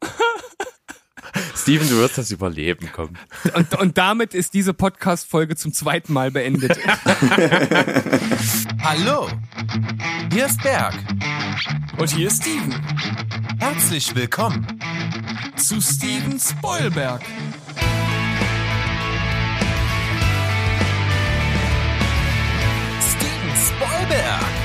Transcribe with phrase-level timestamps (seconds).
[1.56, 3.14] Steven, du wirst das überleben, komm.
[3.54, 6.78] Und, und damit ist diese Podcast-Folge zum zweiten Mal beendet.
[8.82, 9.28] Hallo,
[10.32, 10.94] hier ist Berg.
[11.98, 12.74] Und hier ist Steven.
[13.58, 14.66] Herzlich willkommen
[15.56, 17.22] Zu Steven Spoilberg.
[23.00, 24.63] Steven Spoilberg.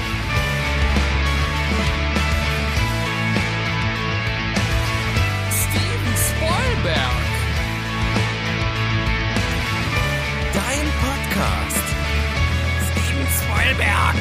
[13.69, 14.15] Steven Spoilberg.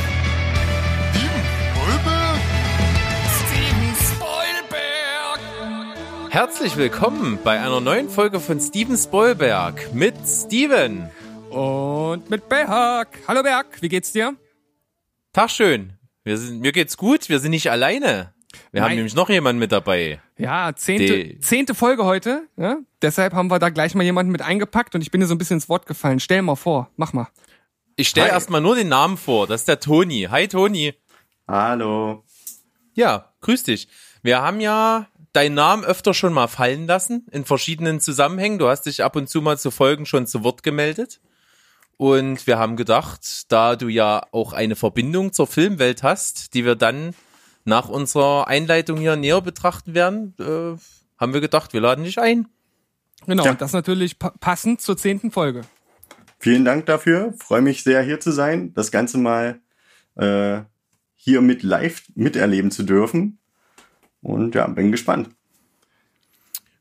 [3.39, 5.41] Steven Spoilberg.
[6.31, 11.09] Herzlich willkommen bei einer neuen Folge von Steven Spoilberg mit Steven.
[11.49, 13.09] Und mit Berg.
[13.27, 14.35] Hallo Berg, wie geht's dir?
[15.33, 15.95] Tag schön.
[16.25, 18.35] Wir sind, mir geht's gut, wir sind nicht alleine.
[18.71, 18.97] Wir haben Nein.
[18.97, 20.21] nämlich noch jemanden mit dabei.
[20.37, 22.43] Ja, zehnte, Die- zehnte Folge heute.
[22.59, 22.77] Ja?
[23.01, 25.39] Deshalb haben wir da gleich mal jemanden mit eingepackt und ich bin dir so ein
[25.39, 26.21] bisschen ins Wort gefallen.
[26.21, 27.29] Stell mal vor, mach mal.
[28.01, 29.49] Ich stelle erstmal nur den Namen vor.
[29.49, 30.29] Das ist der Toni.
[30.31, 30.95] Hi Toni.
[31.49, 32.23] Hallo.
[32.95, 33.89] Ja, grüß dich.
[34.23, 38.61] Wir haben ja deinen Namen öfter schon mal fallen lassen in verschiedenen Zusammenhängen.
[38.61, 41.21] Du hast dich ab und zu mal zu Folgen schon zu Wort gemeldet.
[41.97, 46.77] Und wir haben gedacht, da du ja auch eine Verbindung zur Filmwelt hast, die wir
[46.77, 47.17] dann
[47.65, 50.79] nach unserer Einleitung hier näher betrachten werden, äh,
[51.19, 52.47] haben wir gedacht, wir laden dich ein.
[53.27, 53.51] Genau, Ja.
[53.51, 55.63] und das natürlich pa passend zur zehnten Folge.
[56.39, 57.35] Vielen Dank dafür.
[57.39, 59.61] Freue mich sehr, hier zu sein, das Ganze mal
[60.17, 60.61] äh,
[61.17, 63.39] hier mit live miterleben zu dürfen.
[64.23, 65.31] Und ja, bin gespannt.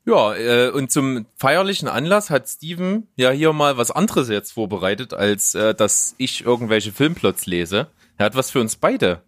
[0.04, 5.12] Ja, äh, und zum feierlichen Anlass hat Steven ja hier mal was anderes jetzt vorbereitet,
[5.12, 7.88] als äh, dass ich irgendwelche Filmplots lese.
[8.16, 9.22] Er hat was für uns beide.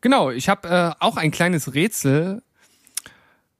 [0.00, 2.42] Genau, ich habe äh, auch ein kleines Rätsel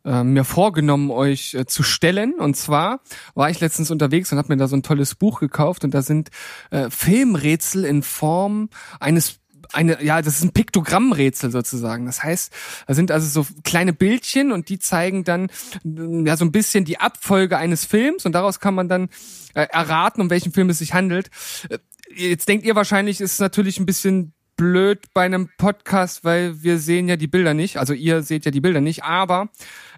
[0.04, 2.34] äh, mir vorgenommen, euch äh, zu stellen.
[2.34, 3.00] Und zwar
[3.34, 6.02] war ich letztens unterwegs und habe mir da so ein tolles Buch gekauft und da
[6.02, 6.30] sind
[6.70, 9.36] äh, Filmrätsel in Form eines
[9.72, 12.06] eine, ja, das ist ein Piktogrammrätsel sozusagen.
[12.06, 12.52] Das heißt,
[12.88, 15.48] da sind also so kleine Bildchen und die zeigen dann
[15.84, 19.10] mm, ja so ein bisschen die Abfolge eines Films und daraus kann man dann
[19.54, 21.30] äh, erraten, um welchen Film es sich handelt.
[21.68, 21.78] Äh,
[22.12, 27.08] Jetzt denkt ihr wahrscheinlich, ist natürlich ein bisschen blöd bei einem Podcast, weil wir sehen
[27.08, 27.78] ja die Bilder nicht.
[27.78, 29.48] Also ihr seht ja die Bilder nicht, aber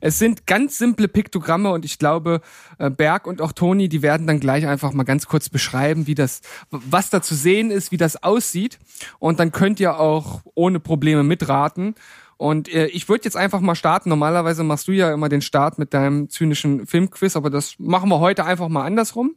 [0.01, 2.43] es sind ganz simple Piktogramme und ich glaube,
[2.79, 6.15] äh, Berg und auch Toni, die werden dann gleich einfach mal ganz kurz beschreiben, wie
[6.15, 8.79] das, was da zu sehen ist, wie das aussieht.
[9.19, 11.97] Und dann könnt ihr auch ohne Probleme mitraten.
[12.37, 14.11] Und äh, ich würde jetzt einfach mal starten.
[14.11, 18.21] Normalerweise machst du ja immer den Start mit deinem zynischen Filmquiz, aber das machen wir
[18.21, 19.35] heute einfach mal andersrum.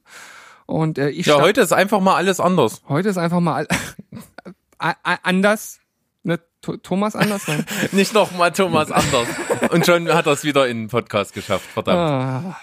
[0.68, 2.84] Und äh, ich Ja, heute ist einfach mal alles anders.
[2.88, 3.68] Heute ist einfach mal
[4.78, 5.80] anders.
[6.24, 7.48] Ne, Th- Thomas anders?
[7.48, 7.64] Nein.
[7.92, 9.28] Nicht noch mal Thomas anders.
[9.70, 12.00] Und schon hat er es wieder in den Podcast geschafft, verdammt.
[12.00, 12.60] Ah.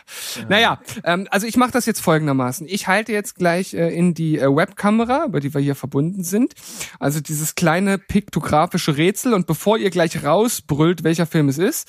[0.49, 2.67] Naja, ähm, also ich mache das jetzt folgendermaßen.
[2.69, 6.55] Ich halte jetzt gleich äh, in die äh, Webkamera, über die wir hier verbunden sind,
[6.99, 11.89] also dieses kleine piktografische Rätsel und bevor ihr gleich rausbrüllt, welcher Film es ist,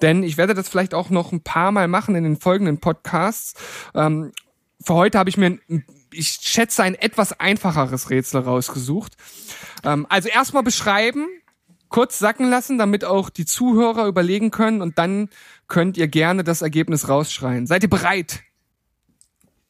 [0.00, 3.52] denn ich werde das vielleicht auch noch ein paar Mal machen in den folgenden Podcasts,
[3.94, 4.32] ähm,
[4.82, 9.16] für heute habe ich mir, ein, ich schätze, ein etwas einfacheres Rätsel rausgesucht.
[9.84, 11.26] Ähm, also erstmal beschreiben,
[11.88, 15.28] kurz sacken lassen, damit auch die Zuhörer überlegen können und dann
[15.68, 17.66] könnt ihr gerne das Ergebnis rausschreien.
[17.66, 18.40] Seid ihr bereit?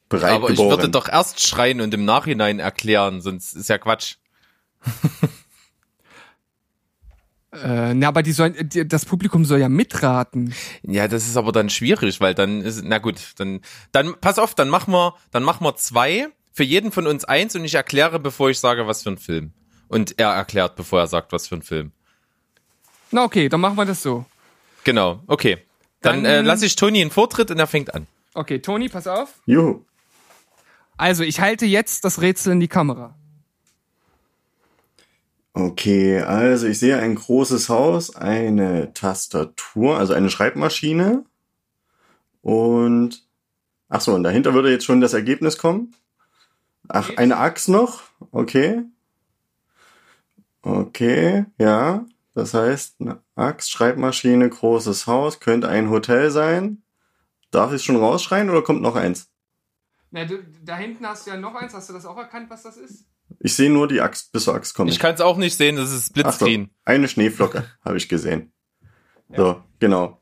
[0.09, 0.77] Bereit Aber ich geboren.
[0.77, 4.15] würde doch erst schreien und im Nachhinein erklären, sonst ist ja Quatsch.
[7.53, 10.53] Äh, na, aber die sollen, die, das Publikum soll ja mitraten.
[10.83, 13.59] Ja, das ist aber dann schwierig, weil dann ist, na gut, dann,
[13.91, 17.55] dann, pass auf, dann machen wir, dann machen wir zwei, für jeden von uns eins
[17.55, 19.51] und ich erkläre, bevor ich sage, was für ein Film.
[19.89, 21.91] Und er erklärt, bevor er sagt, was für ein Film.
[23.11, 24.25] Na okay, dann machen wir das so.
[24.85, 25.57] Genau, okay.
[26.01, 28.07] Dann, Dann- äh, lasse ich Toni einen Vortritt und er fängt an.
[28.33, 29.41] Okay, Toni, pass auf.
[29.45, 29.83] Juhu.
[30.95, 33.15] Also, ich halte jetzt das Rätsel in die Kamera.
[35.53, 41.25] Okay, also ich sehe ein großes Haus, eine Tastatur, also eine Schreibmaschine.
[42.41, 43.27] Und
[43.89, 45.93] ach so, und dahinter würde jetzt schon das Ergebnis kommen.
[46.87, 48.03] Ach, eine Axt noch?
[48.31, 48.83] Okay.
[50.61, 52.05] Okay, ja.
[52.33, 56.81] Das heißt, eine Axt, Schreibmaschine, großes Haus, könnte ein Hotel sein.
[57.51, 59.29] Darf ich schon rausschreien oder kommt noch eins?
[60.11, 61.73] Na, du, da hinten hast du ja noch eins.
[61.73, 63.10] Hast du das auch erkannt, was das ist?
[63.43, 64.91] Ich sehe nur die Axt, bis zur Axt komme.
[64.91, 66.47] Ich kann es auch nicht sehen, das ist Ach so,
[66.85, 68.51] eine Schneeflocke habe ich gesehen.
[69.35, 70.21] So, genau.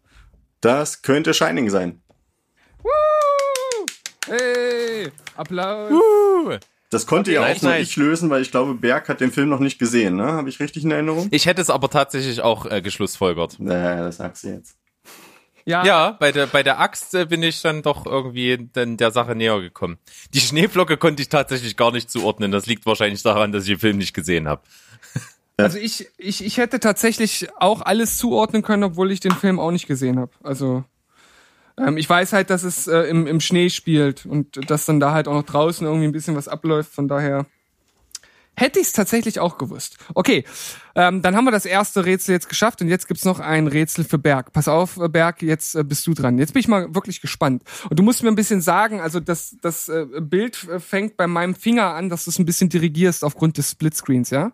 [0.61, 2.01] Das könnte Shining sein.
[2.83, 3.85] Woo!
[4.27, 5.91] Hey, Applaus.
[5.91, 6.57] Uh.
[6.91, 7.87] Das konnte ja Nice, auch nur nice.
[7.87, 10.25] ich lösen, weil ich glaube, Berg hat den Film noch nicht gesehen, ne?
[10.33, 11.27] Habe ich richtig in Erinnerung?
[11.29, 13.59] Ich hätte es aber tatsächlich auch äh, geschlussfolgert.
[13.59, 14.78] Naja, das sagst du jetzt.
[15.69, 19.11] Ja, Ja, bei der, bei der Axt äh, bin ich dann doch irgendwie dann der
[19.11, 19.99] Sache näher gekommen.
[20.33, 22.51] Die Schneeflocke konnte ich tatsächlich gar nicht zuordnen.
[22.51, 24.63] Das liegt wahrscheinlich daran, dass ich den Film nicht gesehen habe.
[25.57, 29.71] Also ich, ich, ich hätte tatsächlich auch alles zuordnen können, obwohl ich den Film auch
[29.71, 30.31] nicht gesehen habe.
[30.41, 30.85] Also
[31.77, 35.11] ähm, ich weiß halt, dass es äh, im, im Schnee spielt und dass dann da
[35.11, 36.93] halt auch noch draußen irgendwie ein bisschen was abläuft.
[36.93, 37.45] Von daher
[38.59, 39.97] hätte ich es tatsächlich auch gewusst.
[40.13, 40.43] Okay,
[40.95, 44.03] ähm, dann haben wir das erste Rätsel jetzt geschafft und jetzt gibt's noch ein Rätsel
[44.03, 44.51] für Berg.
[44.53, 46.37] Pass auf, äh, Berg, jetzt äh, bist du dran.
[46.37, 47.63] Jetzt bin ich mal wirklich gespannt.
[47.89, 51.27] Und du musst mir ein bisschen sagen, also das, das äh, Bild äh, fängt bei
[51.27, 54.51] meinem Finger an, dass du es ein bisschen dirigierst aufgrund des Splitscreens, ja?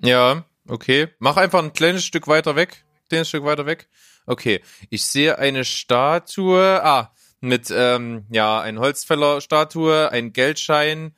[0.00, 1.08] Ja, okay.
[1.18, 2.84] Mach einfach ein kleines Stück weiter weg.
[3.08, 3.88] Kleines Stück weiter weg.
[4.26, 4.60] Okay.
[4.90, 6.84] Ich sehe eine Statue.
[6.84, 7.12] Ah,
[7.44, 11.14] mit, ähm, ja, ein Holzfäller-Statue, ein Geldschein,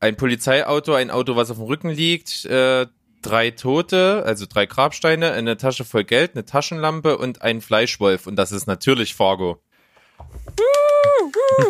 [0.00, 2.86] ein Polizeiauto, ein Auto, was auf dem Rücken liegt, äh,
[3.22, 8.26] drei Tote, also drei Grabsteine, eine Tasche voll Geld, eine Taschenlampe und ein Fleischwolf.
[8.26, 9.60] Und das ist natürlich Fargo.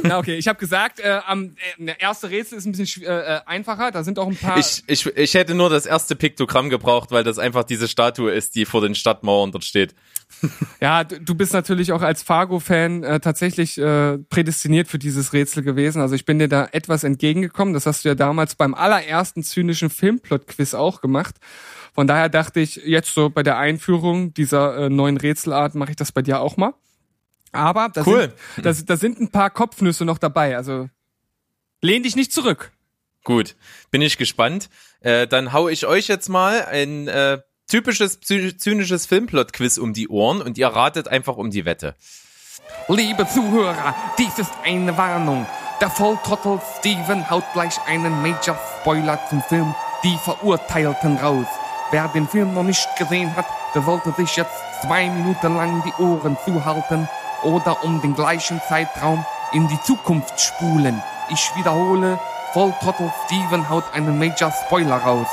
[0.03, 3.37] Na okay, ich habe gesagt, äh, am äh, der erste Rätsel ist ein bisschen äh,
[3.37, 3.91] äh, einfacher.
[3.91, 4.59] Da sind auch ein paar.
[4.59, 8.55] Ich, ich, ich hätte nur das erste Piktogramm gebraucht, weil das einfach diese Statue ist,
[8.55, 9.95] die vor den Stadtmauern dort steht.
[10.81, 15.63] ja, du, du bist natürlich auch als Fargo-Fan äh, tatsächlich äh, prädestiniert für dieses Rätsel
[15.63, 16.01] gewesen.
[16.01, 17.75] Also ich bin dir da etwas entgegengekommen.
[17.75, 21.37] Das hast du ja damals beim allerersten zynischen Filmplot-Quiz auch gemacht.
[21.95, 25.97] Von daher dachte ich, jetzt so bei der Einführung dieser äh, neuen Rätselart mache ich
[25.97, 26.75] das bei dir auch mal.
[27.53, 28.33] Aber da, Cool.
[28.57, 30.57] sind, da, da sind ein paar Kopfnüsse noch dabei.
[30.57, 30.89] Also
[31.81, 32.73] lehn dich nicht zurück.
[33.25, 33.57] Gut,
[33.91, 34.69] bin ich gespannt.
[35.01, 40.09] Äh, dann hau ich euch jetzt mal ein äh, typisches zy- zynisches Filmplot-Quiz um die
[40.09, 41.95] Ohren und ihr ratet einfach um die Wette.
[42.89, 45.47] Liebe Zuhörer, dies ist eine Warnung.
[45.81, 51.47] Der Volltrottel Steven haut gleich einen Major Spoiler zum Film Die Verurteilten raus.
[51.91, 54.53] Wer den Film noch nicht gesehen hat, der sollte sich jetzt
[54.83, 57.09] zwei Minuten lang die Ohren zuhalten
[57.43, 61.03] oder um den gleichen Zeitraum in die Zukunft spulen.
[61.31, 62.19] Ich wiederhole,
[62.53, 65.29] Volltrottel Steven haut einen Major Spoiler raus.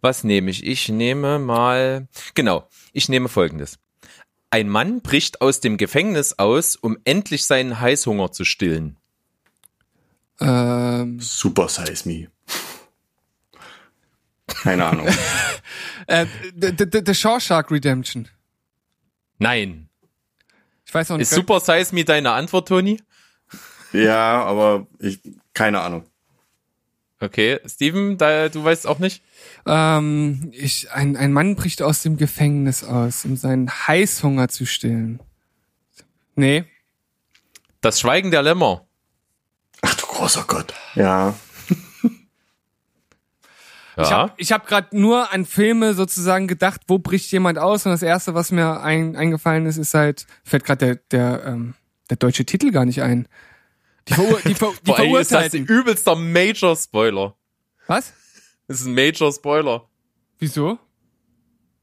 [0.00, 0.64] Was nehme ich?
[0.64, 2.08] Ich nehme mal.
[2.34, 3.78] Genau, ich nehme folgendes.
[4.50, 8.96] Ein Mann bricht aus dem Gefängnis aus, um endlich seinen Heißhunger zu stillen.
[10.40, 12.28] Ähm, Super Size Me.
[14.46, 15.06] Keine Ahnung.
[16.06, 16.26] äh,
[16.56, 18.28] the, the, the Shawshark Redemption.
[19.38, 19.89] Nein.
[20.90, 21.30] Ich weiß auch nicht.
[21.30, 23.00] Ist Super Size Me deine Antwort, Toni?
[23.92, 25.20] ja, aber ich,
[25.54, 26.04] keine Ahnung.
[27.20, 29.22] Okay, Steven, da, du weißt auch nicht?
[29.66, 35.20] Ähm, ich, ein, ein Mann bricht aus dem Gefängnis aus, um seinen Heißhunger zu stillen.
[36.34, 36.64] Nee.
[37.80, 38.84] Das Schweigen der Lämmer.
[39.82, 40.74] Ach du großer Gott.
[40.96, 41.36] Ja.
[44.02, 47.92] Ich habe ich hab gerade nur an Filme sozusagen gedacht, wo bricht jemand aus und
[47.92, 51.74] das erste, was mir ein, eingefallen ist, ist halt, fällt gerade der, der, ähm,
[52.08, 53.28] der deutsche Titel gar nicht ein.
[54.08, 55.66] Die, Verur die, Ver die allem ist das ein Verurteilten.
[55.66, 57.34] übelster Major-Spoiler.
[57.86, 58.12] Was?
[58.66, 59.88] Das ist ein Major-Spoiler.
[60.38, 60.78] Wieso?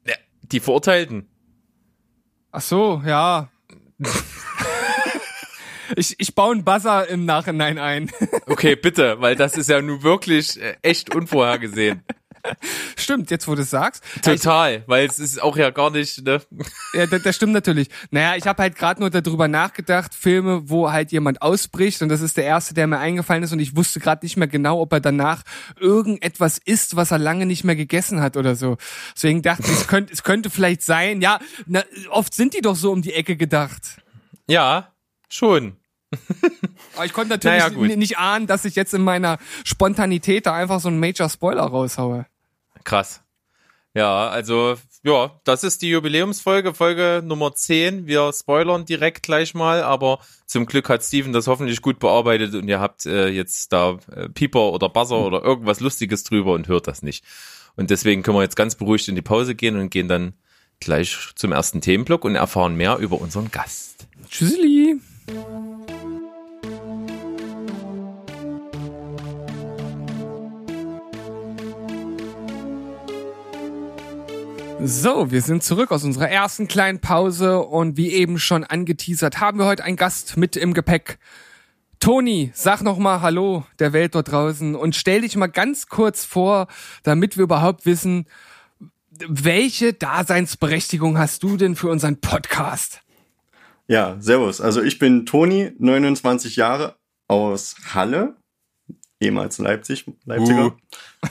[0.06, 1.28] Ja, die Verurteilten.
[2.52, 3.50] Ach so, ja.
[5.96, 8.12] ich, ich baue einen Buzzer im Nachhinein ein.
[8.50, 12.04] Okay, bitte, weil das ist ja nun wirklich äh, echt unvorhergesehen.
[12.96, 14.04] Stimmt, jetzt wo du es sagst.
[14.22, 16.42] Total, weil es ist auch ja gar nicht, ne?
[16.94, 17.90] Ja, das, das stimmt natürlich.
[18.12, 22.22] Naja, ich habe halt gerade nur darüber nachgedacht, Filme, wo halt jemand ausbricht und das
[22.22, 24.94] ist der erste, der mir eingefallen ist und ich wusste gerade nicht mehr genau, ob
[24.94, 25.44] er danach
[25.80, 28.78] irgendetwas isst, was er lange nicht mehr gegessen hat oder so.
[29.16, 31.22] Deswegen dachte ich, es könnte, es könnte vielleicht sein.
[31.22, 34.02] Ja, na, oft sind die doch so um die Ecke gedacht.
[34.50, 34.94] Ja,
[35.30, 35.78] schon.
[36.96, 40.80] Aber ich konnte natürlich Naja, nicht ahnen, dass ich jetzt in meiner Spontanität da einfach
[40.80, 42.26] so einen Major Spoiler raushaue.
[42.84, 43.22] Krass.
[43.94, 48.06] Ja, also, ja, das ist die Jubiläumsfolge, Folge Nummer 10.
[48.06, 52.68] Wir spoilern direkt gleich mal, aber zum Glück hat Steven das hoffentlich gut bearbeitet und
[52.68, 56.88] ihr habt äh, jetzt da äh, Pieper oder Buzzer oder irgendwas Lustiges drüber und hört
[56.88, 57.26] das nicht.
[57.76, 60.34] Und deswegen können wir jetzt ganz beruhigt in die Pause gehen und gehen dann
[60.80, 64.08] gleich zum ersten Themenblock und erfahren mehr über unseren Gast.
[64.30, 65.00] Tschüsseli.
[65.30, 65.36] So,
[75.32, 79.66] wir sind zurück aus unserer ersten kleinen Pause und wie eben schon angeteasert, haben wir
[79.66, 81.20] heute einen Gast mit im Gepäck.
[82.00, 86.24] Toni, sag noch mal Hallo der Welt dort draußen und stell dich mal ganz kurz
[86.24, 86.68] vor,
[87.04, 88.28] damit wir überhaupt wissen,
[89.10, 93.02] welche Daseinsberechtigung hast du denn für unseren Podcast?
[93.88, 94.60] Ja, servus.
[94.62, 96.96] Also ich bin Toni, 29 Jahre
[97.28, 98.36] aus Halle.
[99.22, 100.76] ehemals Leipzig, Leipziger.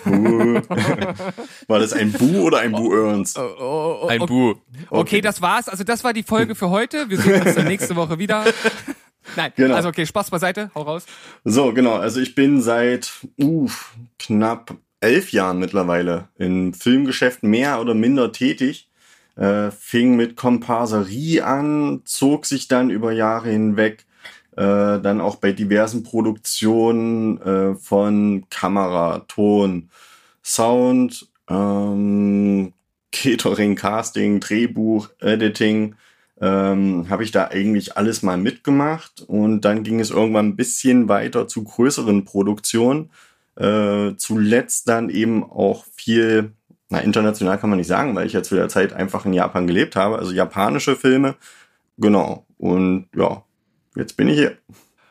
[0.04, 0.10] Bu.
[1.68, 3.36] War das ein Bu oder ein Bu Earns?
[3.36, 4.32] Oh, oh, oh, Ein okay.
[4.32, 4.54] Bu.
[4.90, 5.68] Okay, das war's.
[5.68, 7.08] Also das war die Folge für heute.
[7.10, 8.44] Wir sehen uns dann nächste Woche wieder.
[9.36, 9.74] Nein, Genau.
[9.74, 11.04] also okay, Spaß beiseite, hau raus.
[11.44, 11.94] So, genau.
[11.96, 13.10] Also ich bin seit
[13.40, 18.85] uff, knapp elf Jahren mittlerweile im Filmgeschäft mehr oder minder tätig.
[19.36, 24.06] Äh, fing mit Komparserie an, zog sich dann über Jahre hinweg,
[24.52, 29.90] äh, dann auch bei diversen Produktionen äh, von Kamera, Ton,
[30.42, 32.72] Sound, ähm,
[33.12, 35.96] Catering, Casting, Drehbuch, Editing,
[36.40, 41.08] ähm, habe ich da eigentlich alles mal mitgemacht und dann ging es irgendwann ein bisschen
[41.08, 43.10] weiter zu größeren Produktionen.
[43.56, 46.52] Äh, zuletzt dann eben auch viel,
[46.88, 49.66] na international kann man nicht sagen, weil ich ja zu der Zeit einfach in Japan
[49.66, 51.36] gelebt habe, also japanische Filme.
[51.98, 52.46] Genau.
[52.58, 53.42] Und ja,
[53.96, 54.56] jetzt bin ich hier.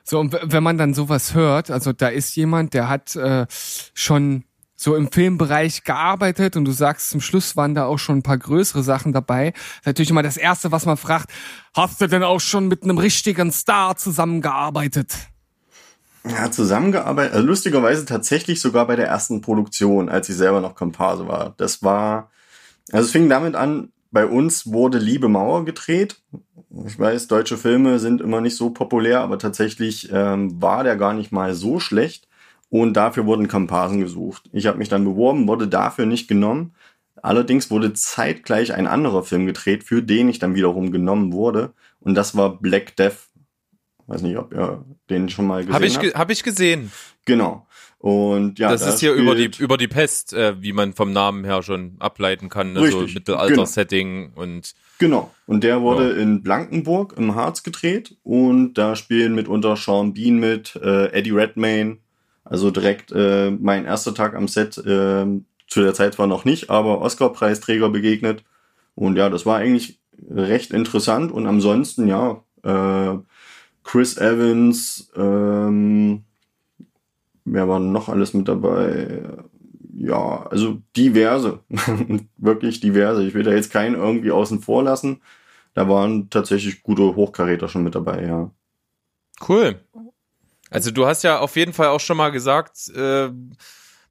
[0.04, 3.48] So, und wenn man dann sowas hört, also da ist jemand, der hat äh,
[3.94, 4.44] schon
[4.76, 8.38] so im Filmbereich gearbeitet und du sagst, zum Schluss waren da auch schon ein paar
[8.38, 9.54] größere Sachen dabei.
[9.86, 11.32] Natürlich immer das Erste, was man fragt,
[11.74, 15.16] hast du denn auch schon mit einem richtigen Star zusammengearbeitet?
[16.28, 21.28] Ja, zusammengearbeitet, also lustigerweise tatsächlich sogar bei der ersten Produktion, als ich selber noch Komparse
[21.28, 21.54] war.
[21.58, 22.32] Das war,
[22.92, 26.22] also es fing damit an, bei uns wurde Liebe Mauer gedreht.
[26.86, 31.14] Ich weiß, deutsche Filme sind immer nicht so populär, aber tatsächlich ähm, war der gar
[31.14, 32.28] nicht mal so schlecht.
[32.70, 34.50] Und dafür wurden Komparsen gesucht.
[34.52, 36.74] Ich habe mich dann beworben, wurde dafür nicht genommen.
[37.22, 41.74] Allerdings wurde zeitgleich ein anderer Film gedreht, für den ich dann wiederum genommen wurde.
[42.00, 43.30] Und das war Black Death.
[44.08, 46.04] Weiß nicht, ob ihr den schon mal gesehen Habe ich, habt.
[46.04, 46.92] ge hab ich gesehen.
[47.26, 47.68] Genau.
[47.98, 51.12] Und ja, das da ist hier über die, über die Pest, äh, wie man vom
[51.12, 52.74] Namen her schon ableiten kann.
[52.74, 52.92] Ne?
[52.92, 55.34] So Richtig, Mittelalter-Setting und Genau.
[55.48, 60.76] Und der wurde in Blankenburg im Harz gedreht und da spielen mitunter Sean Bean mit,
[60.76, 61.98] äh, Eddie Redmayne.
[62.44, 65.26] Also direkt äh, mein erster Tag am Set, äh,
[65.68, 68.44] zu der Zeit zwar noch nicht, aber Oscar-Preisträger begegnet.
[68.94, 71.32] Und ja, das war eigentlich recht interessant.
[71.32, 73.18] Und ansonsten, ja, äh,
[73.86, 76.26] Chris Evans, ähm,
[77.46, 79.24] wer war noch alles mit dabei?
[79.96, 81.60] Ja, also diverse.
[82.38, 83.24] Wirklich diverse.
[83.24, 85.22] Ich will da jetzt keinen irgendwie außen vor lassen.
[85.76, 88.52] Da waren tatsächlich gute Hochkaräter schon mit dabei, ja.
[89.48, 89.80] cool.
[90.72, 93.30] Also du hast ja auf jeden Fall auch schon mal gesagt, äh,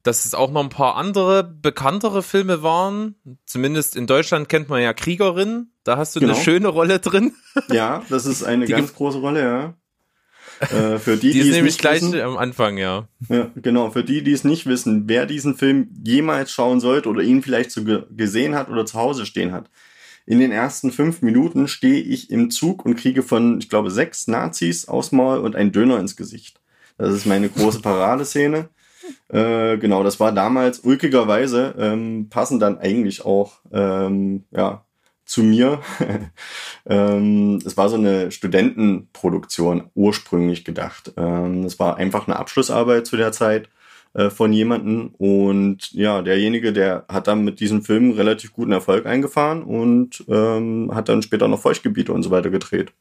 [0.05, 3.15] dass es auch noch ein paar andere bekanntere Filme waren.
[3.45, 5.71] Zumindest in Deutschland kennt man ja Kriegerin.
[5.83, 6.35] Da hast du Genau.
[6.35, 7.33] eine schöne Rolle drin.
[7.71, 9.73] Ja, das ist eine Die ganz große Rolle, ja.
[10.59, 13.07] Äh, für die, Die, die, ist es nämlich nicht gleich wissen, am Anfang, ja.
[13.29, 17.23] ja, genau, für die, die es nicht wissen, wer diesen Film jemals schauen sollte oder
[17.23, 19.71] ihn vielleicht so ge gesehen hat oder zu Hause stehen hat.
[20.27, 24.27] In den ersten fünf Minuten stehe ich im Zug und kriege von, ich glaube, sechs
[24.27, 26.61] Nazis aus Maul und ein Döner ins Gesicht.
[26.97, 28.69] Das ist meine große Paradeszene.
[29.29, 34.85] Äh, genau, das war damals ulkigerweise ähm, passend dann eigentlich auch ähm, ja,
[35.25, 35.81] zu mir.
[36.85, 41.13] ähm, es war so eine Studentenproduktion ursprünglich gedacht.
[41.17, 43.69] Ähm, es war einfach eine Abschlussarbeit zu der Zeit
[44.13, 49.05] äh, von jemandem und ja, derjenige, der hat dann mit diesem Film relativ guten Erfolg
[49.05, 52.93] eingefahren und ähm, hat dann später noch Feuchtgebiete und so weiter gedreht.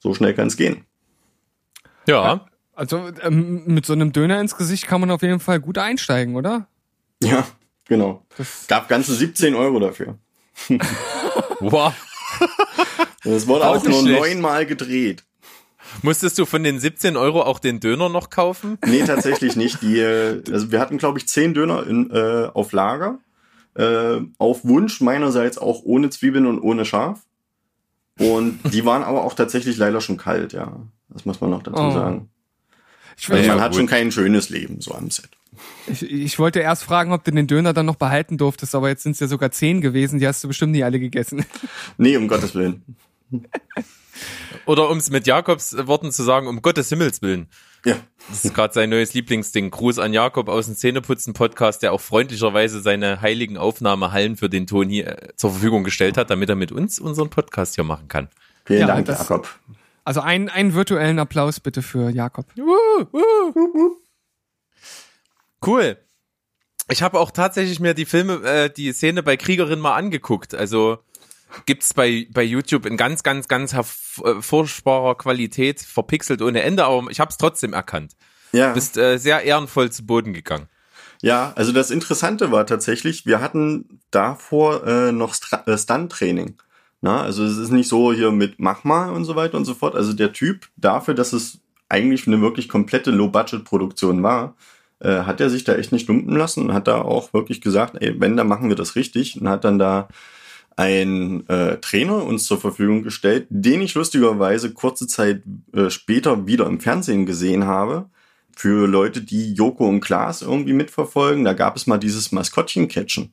[0.00, 0.84] So schnell kann es gehen.
[2.06, 2.44] Ja.
[2.76, 6.34] Also ähm, mit so einem Döner ins Gesicht kann man auf jeden Fall gut einsteigen,
[6.36, 6.66] oder?
[7.22, 7.46] Ja,
[7.86, 8.24] genau.
[8.36, 10.18] Das, Gab ganze 17 Euro dafür.
[11.60, 11.92] Wow.
[13.24, 15.24] Es wurde Auch auch nur neunmal gedreht.
[16.02, 18.78] Musstest du von den 17 Euro auch den Döner noch kaufen?
[18.86, 19.80] Nee, tatsächlich nicht.
[19.82, 23.18] Die, äh, also wir hatten, glaube ich, zehn Döner in, äh, auf Lager.
[23.76, 27.20] Äh, auf Wunsch meinerseits auch ohne Zwiebeln und ohne Schaf.
[28.18, 30.76] Und die waren aber auch tatsächlich leider schon kalt, ja.
[31.08, 31.90] Das muss man noch dazu Oh.
[31.92, 32.28] sagen.
[33.18, 33.78] Ich, Also man hat gut.
[33.78, 35.28] schon kein schönes Leben so am Set.
[35.86, 39.02] ich, ich wollte erst fragen, ob du den Döner dann noch behalten durftest, aber jetzt
[39.02, 41.44] sind es ja sogar zehn gewesen, die hast du bestimmt nicht alle gegessen.
[41.98, 42.82] Nee, um Gottes Willen.
[44.66, 47.48] Oder um es mit Jakobs Worten zu sagen, um Gottes Himmels Willen.
[47.84, 47.96] Ja.
[48.30, 49.70] Das ist gerade sein neues Lieblingsding.
[49.70, 54.88] Gruß an Jakob aus dem Zähneputzen-Podcast, der auch freundlicherweise seine heiligen Aufnahmehallen für den Ton
[54.88, 58.28] hier äh, zur Verfügung gestellt hat, damit er mit uns unseren Podcast hier machen kann.
[58.64, 59.48] Vielen Ja, Dank, das- Jakob.
[60.04, 62.46] Also einen, einen virtuellen Applaus bitte für Jakob.
[65.64, 65.96] Cool.
[66.90, 70.54] Ich habe auch tatsächlich mir die Filme, äh, die Szene bei Kriegerin mal angeguckt.
[70.54, 70.98] Also
[71.64, 77.20] gibt's bei bei YouTube in ganz, ganz, ganz hervorsparen Qualität, verpixelt ohne Ende, aber ich
[77.20, 78.12] habe es trotzdem erkannt.
[78.52, 78.72] Ja.
[78.72, 80.68] Bist äh, sehr ehrenvoll zu Boden gegangen.
[81.22, 86.60] Ja, also das Interessante war tatsächlich, wir hatten davor äh, noch Stra- äh, Stunt-Training.
[87.04, 89.74] Na, also es ist nicht so hier mit mach mal und so weiter und so
[89.74, 89.94] fort.
[89.94, 94.56] Also der Typ dafür, dass es eigentlich eine wirklich komplette Low-Budget-Produktion war,
[95.00, 97.96] äh, hat er sich da echt nicht lumpen lassen und hat da auch wirklich gesagt,
[98.00, 100.08] ey, wenn, dann machen wir das richtig und hat dann da
[100.76, 105.42] einen äh, Trainer uns zur Verfügung gestellt, den ich lustigerweise kurze Zeit
[105.74, 108.08] äh, später wieder im Fernsehen gesehen habe.
[108.56, 113.30] Für Leute, die Joko und Klaas irgendwie mitverfolgen, da gab es mal dieses Maskottchen-Catchen.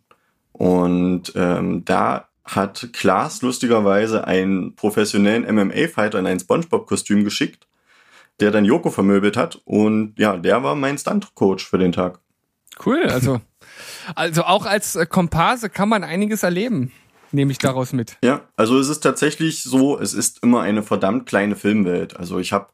[0.52, 7.68] Und ähm, da hat Klaas lustigerweise einen professionellen MMA-Fighter in ein Spongebob-Kostüm geschickt,
[8.40, 9.62] der dann Joko vermöbelt hat.
[9.66, 12.20] Und ja, der war mein Stunt-Coach für den Tag.
[12.84, 13.42] Cool, also,
[14.16, 16.92] also auch als äh, Komparse kann man einiges erleben,
[17.32, 18.18] nehme ich daraus mit.
[18.24, 22.18] Ja, also es ist tatsächlich so, es ist immer eine verdammt kleine Filmwelt.
[22.18, 22.68] Also ich habe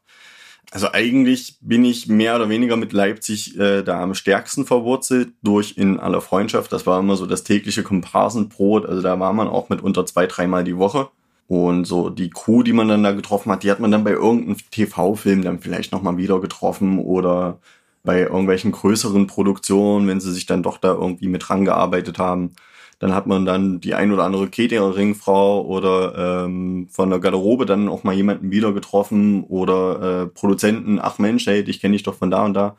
[0.70, 5.78] also eigentlich bin ich mehr oder weniger mit Leipzig äh, da am stärksten verwurzelt durch
[5.78, 6.72] in aller Freundschaft.
[6.72, 8.84] Das war immer so das tägliche Komparsenbrot.
[8.84, 11.08] Also da war man auch mit unter zwei, dreimal die Woche.
[11.46, 14.10] Und so die Crew, die man dann da getroffen hat, die hat man dann bei
[14.10, 17.58] irgendeinem TV-Film dann vielleicht nochmal wieder getroffen oder
[18.04, 22.52] bei irgendwelchen größeren Produktionen, wenn sie sich dann doch da irgendwie mit rangearbeitet haben.
[22.98, 27.88] Dann hat man dann die ein oder andere Cateringfrau oder ähm, von der Garderobe dann
[27.88, 32.14] auch mal jemanden wieder getroffen oder äh, Produzenten, ach Mensch, hey, ich kenne dich doch
[32.14, 32.76] von da und da.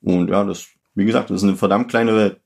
[0.00, 2.40] Und ja, das, wie gesagt, das ist eine verdammt kleine Welt.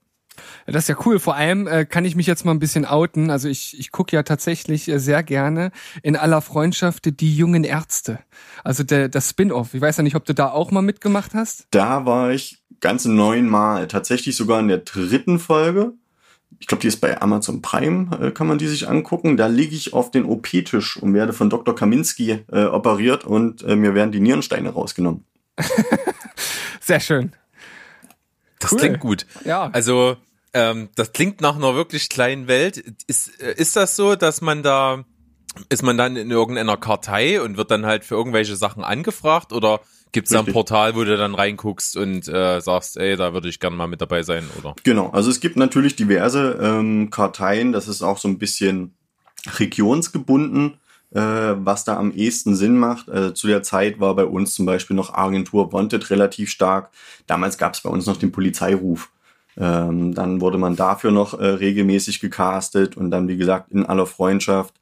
[0.67, 1.19] Das ist ja cool.
[1.19, 3.31] Vor allem äh, kann ich mich jetzt mal ein bisschen outen.
[3.31, 5.71] Also ich, ich gucke ja tatsächlich äh, sehr gerne
[6.03, 8.19] in aller Freundschaft die jungen Ärzte.
[8.65, 9.75] Also der, das Spin-off.
[9.75, 11.67] Ich weiß ja nicht, ob du da auch mal mitgemacht hast.
[11.71, 15.95] Da war ich ganze neunmal, tatsächlich sogar in der dritten Folge
[16.59, 19.37] ich glaube, die ist bei Amazon Prime, äh, kann man die sich angucken.
[19.37, 21.75] Da liege ich auf den OP-Tisch und werde von Dr.
[21.75, 25.25] Kaminski äh, operiert und äh, mir werden die Nierensteine rausgenommen.
[26.81, 27.33] Sehr schön.
[28.59, 28.79] Das cool.
[28.79, 29.27] klingt gut.
[29.45, 29.71] Ja.
[29.73, 30.17] Also,
[30.53, 32.83] ähm, das klingt nach einer wirklich kleinen Welt.
[33.07, 35.05] Ist, äh, ist das so, dass man da,
[35.69, 39.81] ist man dann in irgendeiner Kartei und wird dann halt für irgendwelche Sachen angefragt oder
[40.15, 43.49] Gibt es da ein Portal, wo du dann reinguckst und äh, sagst, ey, da würde
[43.49, 44.77] ich gerne mal mit dabei sein, oder?
[44.85, 48.95] Genau, also es gibt natürlich diverse ähm, Karteien, das ist auch so ein bisschen
[49.59, 50.75] regionsgebunden,
[51.11, 53.09] äh, was da am ehesten Sinn macht.
[53.09, 56.91] Äh, zu der Zeit war bei uns zum Beispiel noch Agentur Wanted relativ stark.
[57.27, 59.11] Damals gab es bei uns noch den Polizeiruf.
[59.57, 64.07] Ähm, dann wurde man dafür noch äh, regelmäßig gecastet und dann, wie gesagt, in aller
[64.07, 64.75] Freundschaft.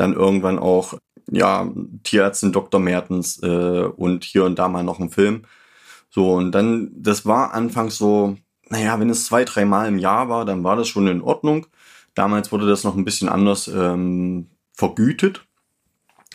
[0.00, 0.94] Dann irgendwann auch
[1.30, 1.70] ja,
[2.02, 2.80] Tierärztin Dr.
[2.80, 5.42] Mertens äh, und hier und da mal noch ein Film.
[6.08, 8.36] So, und dann, das war anfangs so,
[8.68, 11.66] naja, wenn es zwei, dreimal im Jahr war, dann war das schon in Ordnung.
[12.14, 15.46] Damals wurde das noch ein bisschen anders ähm, vergütet.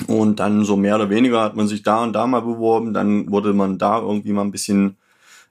[0.07, 2.93] Und dann so mehr oder weniger hat man sich da und da mal beworben.
[2.93, 4.97] Dann wurde man da irgendwie mal ein bisschen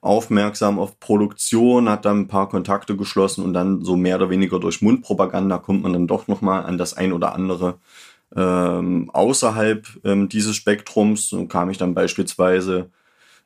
[0.01, 4.59] aufmerksam auf Produktion, hat dann ein paar Kontakte geschlossen und dann so mehr oder weniger
[4.59, 7.79] durch Mundpropaganda kommt man dann doch nochmal an das ein oder andere
[8.35, 12.89] ähm, außerhalb ähm, dieses Spektrums so kam ich dann beispielsweise,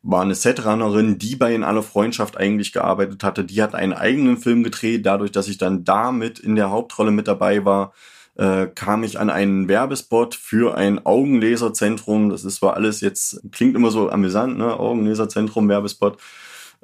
[0.02, 3.44] war eine Setrunnerin, die bei In aller Freundschaft eigentlich gearbeitet hatte.
[3.44, 5.06] Die hat einen eigenen Film gedreht.
[5.06, 7.94] Dadurch, dass ich dann damit in der Hauptrolle mit dabei war,
[8.40, 12.30] äh, kam ich an einen Werbespot für ein Augenlaserzentrum.
[12.30, 14.80] Das ist zwar alles jetzt, klingt immer so amüsant, ne?
[14.80, 16.18] Augenlaserzentrum, Werbespot.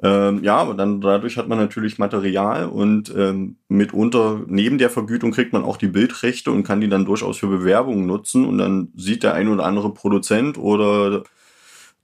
[0.02, 5.30] Ähm, ja, aber dann dadurch hat man natürlich Material und ähm, mitunter neben der Vergütung
[5.32, 8.92] kriegt man auch die Bildrechte und kann die dann durchaus für Bewerbungen nutzen und dann
[8.94, 11.22] sieht der ein oder andere Produzent oder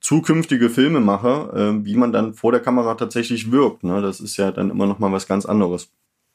[0.01, 3.85] zukünftige Filmemacher, äh, wie man dann vor der Kamera tatsächlich wirkt.
[3.85, 4.01] Ne?
[4.01, 5.91] Das ist ja dann immer noch mal was ganz anderes.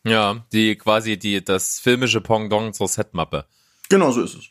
[0.10, 3.46] Ja, die quasi die das filmische Pendant zur Setmappe.
[3.90, 4.50] Genau so ist es.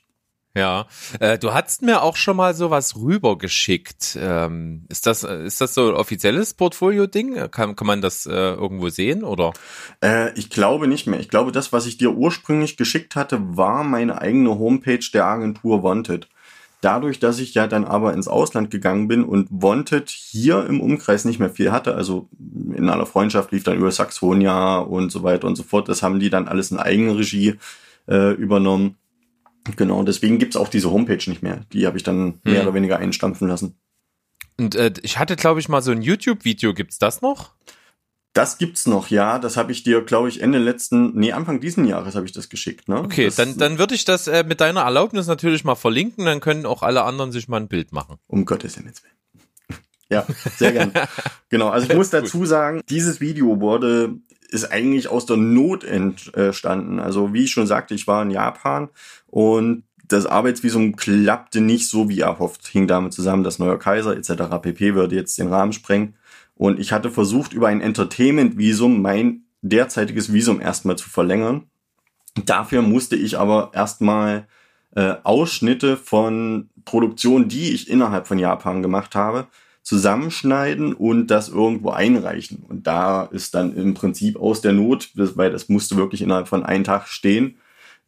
[0.56, 0.86] Ja,
[1.20, 4.16] äh, du hast mir auch schon mal sowas rübergeschickt.
[4.18, 7.50] Ähm, ist das ist das so ein offizielles Portfolio-Ding?
[7.50, 9.52] Kann, kann man das äh, irgendwo sehen oder?
[10.02, 11.20] Äh, ich glaube nicht mehr.
[11.20, 15.82] Ich glaube, das, was ich dir ursprünglich geschickt hatte, war meine eigene Homepage der Agentur
[15.82, 16.26] Wanted.
[16.82, 21.24] Dadurch, dass ich ja dann aber ins Ausland gegangen bin und Wanted hier im Umkreis
[21.24, 22.28] nicht mehr viel hatte, also
[22.74, 26.20] in aller Freundschaft lief dann über Saxonia und so weiter und so fort, das haben
[26.20, 27.54] die dann alles in Eigenregie
[28.08, 28.96] äh, übernommen
[29.74, 31.64] Genau, deswegen gibt's auch diese Homepage nicht mehr.
[31.72, 32.62] Die habe ich dann mehr hm.
[32.62, 33.74] oder weniger einstampfen lassen.
[34.58, 36.72] Und äh, ich hatte, glaube ich, mal so ein YouTube-Video.
[36.72, 37.54] Gibt's das noch?
[38.36, 39.38] Das gibt's noch, ja.
[39.38, 42.50] Das habe ich dir, glaube ich, Ende letzten, nee, Anfang diesen Jahres habe ich das
[42.50, 42.86] geschickt.
[42.86, 42.98] Ne?
[42.98, 46.26] Okay, das, dann, dann würde ich das äh, mit deiner Erlaubnis natürlich mal verlinken.
[46.26, 48.18] Dann können auch alle anderen sich mal ein Bild machen.
[48.26, 48.92] Um Gottes Willen.
[50.10, 50.26] Ja,
[50.58, 50.92] sehr gern.
[51.48, 54.16] genau, also ich muss dazu sagen, dieses Video wurde
[54.50, 57.00] ist eigentlich aus der Not entstanden.
[57.00, 58.90] Also wie ich schon sagte, ich war in Japan
[59.28, 62.66] und das Arbeitsvisum klappte nicht so wie erhofft.
[62.66, 64.60] Hing damit zusammen, dass neuer Kaiser etc.
[64.60, 64.94] pp.
[64.94, 66.16] würde jetzt den Rahmen sprengen.
[66.56, 71.64] Und ich hatte versucht, über ein Entertainment-Visum mein derzeitiges Visum erstmal zu verlängern.
[72.44, 74.46] Dafür musste ich aber erstmal
[74.94, 79.46] äh, Ausschnitte von Produktionen, die ich innerhalb von Japan gemacht habe,
[79.82, 82.64] zusammenschneiden und das irgendwo einreichen.
[82.66, 86.64] Und da ist dann im Prinzip aus der Not, weil das musste wirklich innerhalb von
[86.64, 87.56] einem Tag stehen,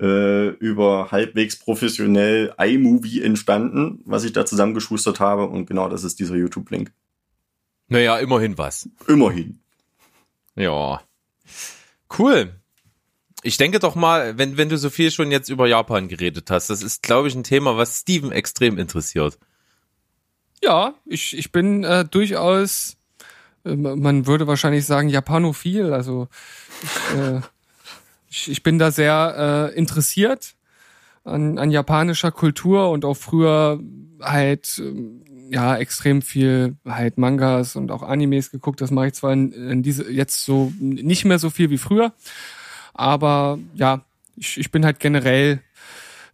[0.01, 5.47] äh, über halbwegs professionell iMovie entstanden, was ich da zusammengeschustert habe.
[5.47, 6.93] Und genau das ist dieser YouTube-Link.
[7.89, 8.89] Naja, immerhin was.
[9.07, 9.61] Immerhin.
[10.55, 11.03] Ja.
[12.19, 12.55] Cool.
[13.43, 16.71] Ich denke doch mal, wenn, wenn du so viel schon jetzt über Japan geredet hast,
[16.71, 19.39] das ist, glaube ich, ein Thema, was Steven extrem interessiert.
[20.63, 22.97] Ja, ich, ich bin äh, durchaus,
[23.65, 25.93] äh, man würde wahrscheinlich sagen, japanophil.
[25.93, 26.29] Also
[26.83, 27.41] ich, äh,
[28.29, 30.57] ich, ich bin da sehr äh, interessiert
[31.25, 33.81] an, an japanischer Kultur und auch früher
[34.21, 38.81] halt ähm, ja extrem viel halt Mangas und auch Animes geguckt.
[38.81, 42.13] Das mache ich zwar in, in diese jetzt so nicht mehr so viel wie früher,
[42.95, 44.03] aber ja,
[44.37, 45.61] ich, ich bin halt generell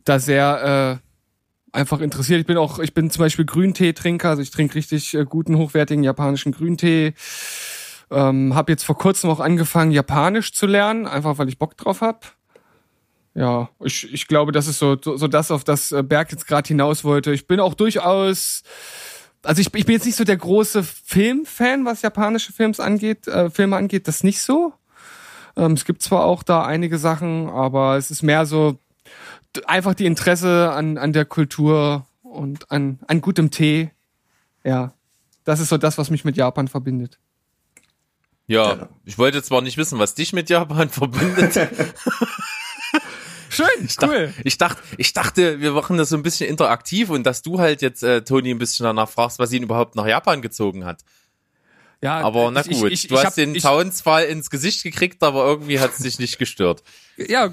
[0.05, 2.41] da sehr äh, einfach interessiert.
[2.41, 6.05] Ich bin auch, ich bin zum Beispiel Grüntee-Trinker, also ich trinke richtig äh, guten, hochwertigen
[6.05, 7.15] japanischen Grüntee.
[8.11, 12.01] Ähm, habe jetzt vor kurzem auch angefangen, Japanisch zu lernen, einfach weil ich Bock drauf
[12.01, 12.35] hab.
[13.35, 16.47] Ja, ich, ich glaube, das ist so, so, so das, auf das äh, Berg jetzt
[16.47, 17.33] gerade hinaus wollte.
[17.33, 18.63] Ich bin auch durchaus,
[19.43, 23.51] also ich, ich bin jetzt nicht so der große Filmfan, was japanische Films angeht, äh,
[23.51, 24.73] Filme angeht, das nicht so.
[25.57, 28.79] Ähm, es gibt zwar auch da einige Sachen, aber es ist mehr so
[29.67, 33.91] einfach die Interesse an, an der Kultur und an, an gutem Tee.
[34.65, 34.93] Ja,
[35.45, 37.19] das ist so das, was mich mit Japan verbindet.
[38.47, 38.89] Ja, Ja.
[39.05, 41.57] ich wollte zwar nicht wissen, was dich mit Japan verbindet.
[43.55, 47.25] Schön, Ich dachte, ich dachte, ich dachte, wir machen das so ein bisschen interaktiv und
[47.25, 50.43] dass du halt jetzt äh, Toni ein bisschen danach fragst, was ihn überhaupt nach Japan
[50.43, 51.01] gezogen hat.
[52.03, 54.83] Ja, Aber na ich- ich- gut, ich- du ich hast hab- den Tauensfall ins Gesicht
[54.83, 56.83] gekriegt, aber irgendwie hat es dich nicht gestört.
[57.17, 57.53] Ja, äh,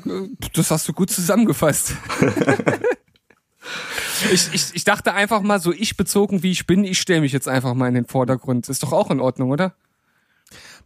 [0.54, 1.94] das hast du gut zusammengefasst.
[4.34, 7.32] ich, ich, ich dachte einfach mal so, ich bezogen wie ich bin, ich stelle mich
[7.32, 8.70] jetzt einfach mal in den Vordergrund.
[8.70, 9.74] Ist doch auch in Ordnung, oder?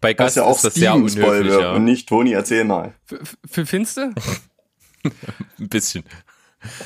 [0.01, 1.71] Bei Das Gast ist ja auch ist das sehr Steven unhöflich, ja.
[1.73, 2.93] und nicht Toni, erzähl mal.
[3.05, 4.13] Für, für Finste?
[5.59, 6.03] Ein bisschen.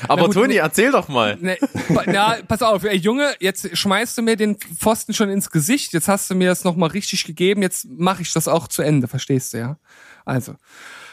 [0.08, 1.38] Aber gut, Toni, erzähl doch mal.
[1.94, 5.94] Pa- na, pass auf, ey, Junge, jetzt schmeißt du mir den Pfosten schon ins Gesicht,
[5.94, 9.08] jetzt hast du mir das nochmal richtig gegeben, jetzt mache ich das auch zu Ende,
[9.08, 9.78] verstehst du, ja?
[10.26, 10.54] Also,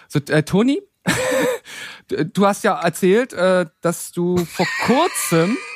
[0.09, 0.81] so, äh, Toni,
[2.09, 5.57] du hast ja erzählt, äh, dass du vor kurzem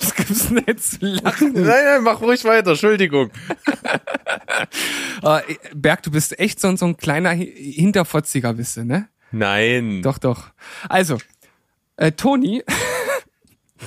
[0.00, 1.52] was gibt's denn jetzt zu lachen?
[1.52, 3.30] Nein, nein, mach ruhig weiter, Entschuldigung.
[5.22, 5.40] Äh,
[5.74, 9.08] Berg, du bist echt so, so ein kleiner Hi- Hinterfotziger, bist du, ne?
[9.30, 10.02] Nein.
[10.02, 10.50] Doch, doch.
[10.88, 11.18] Also,
[11.96, 12.62] äh, Toni,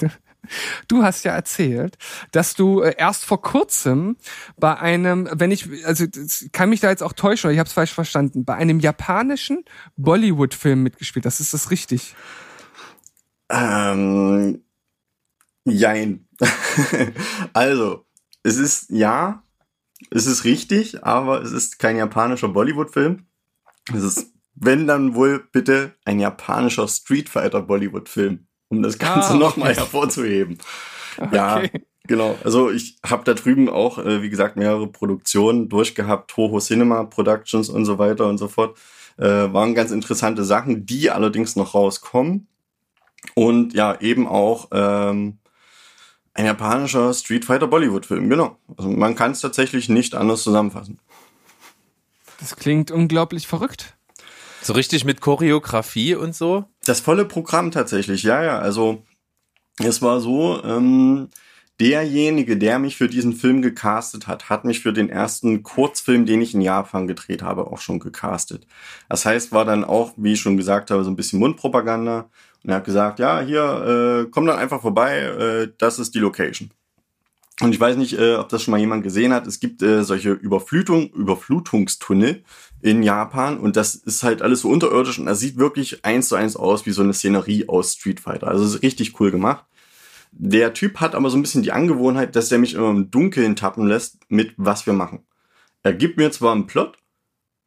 [0.88, 1.98] du hast ja erzählt,
[2.32, 4.18] dass du äh, erst vor kurzem
[4.58, 6.06] bei einem, wenn ich, also
[6.52, 9.64] kann mich da jetzt auch täuschen, oder ich habe es falsch verstanden, bei einem japanischen
[9.98, 11.26] Bollywood-Film mitgespielt.
[11.26, 12.16] Das ist das richtig?
[13.50, 14.64] Ähm,
[15.66, 16.28] jein.
[17.54, 18.06] also,
[18.44, 19.44] es ist, ja,
[20.10, 23.26] es ist richtig, aber es ist kein japanischer Bollywood-Film.
[23.94, 29.38] Es ist, wenn dann wohl bitte ein japanischer Street Fighter Bollywood-Film, um das Ganze Ah,
[29.38, 29.80] nochmal okay.
[29.80, 30.58] hervorzuheben.
[31.32, 31.86] Ja, Okay.
[32.08, 32.38] genau.
[32.44, 37.70] Also ich habe da drüben auch, äh, wie gesagt, mehrere Produktionen durchgehabt, Toho Cinema Productions
[37.70, 38.78] und so weiter und so fort.
[39.18, 42.48] Äh, waren ganz interessante Sachen, die allerdings noch rauskommen.
[43.36, 45.38] Und ja, eben auch ähm,
[46.34, 48.58] ein japanischer Street Fighter Bollywood-Film, genau.
[48.78, 50.98] Also man kann es tatsächlich nicht anders zusammenfassen.
[52.40, 53.96] Das klingt unglaublich verrückt.
[54.62, 56.66] So richtig mit Choreografie und so?
[56.86, 58.60] Das volle Programm tatsächlich, ja, ja.
[58.60, 59.04] Also
[59.80, 61.30] es war so, ähm,
[61.82, 66.42] derjenige, der mich für diesen Film gecastet hat, hat mich für den ersten Kurzfilm, den
[66.42, 68.68] ich in Japan gedreht habe, auch schon gecastet.
[69.10, 72.30] Das heißt, war dann auch, wie ich schon gesagt habe, so ein bisschen Mundpropaganda.
[72.64, 76.20] Und er hat gesagt, ja, hier, äh, komm dann einfach vorbei, äh, das ist die
[76.20, 76.72] Location.
[77.62, 79.46] Und ich weiß nicht, äh, ob das schon mal jemand gesehen hat.
[79.46, 82.44] Es gibt äh, solche Überflutung, Überflutungstunnel
[82.82, 86.36] in Japan und das ist halt alles so unterirdisch und das sieht wirklich eins zu
[86.36, 88.48] eins aus wie so eine Szenerie aus Street Fighter.
[88.48, 89.66] Also ist richtig cool gemacht.
[90.32, 93.56] Der Typ hat aber so ein bisschen die Angewohnheit, dass der mich immer im Dunkeln
[93.56, 95.20] tappen lässt mit was wir machen.
[95.84, 96.98] Er gibt mir zwar einen Plot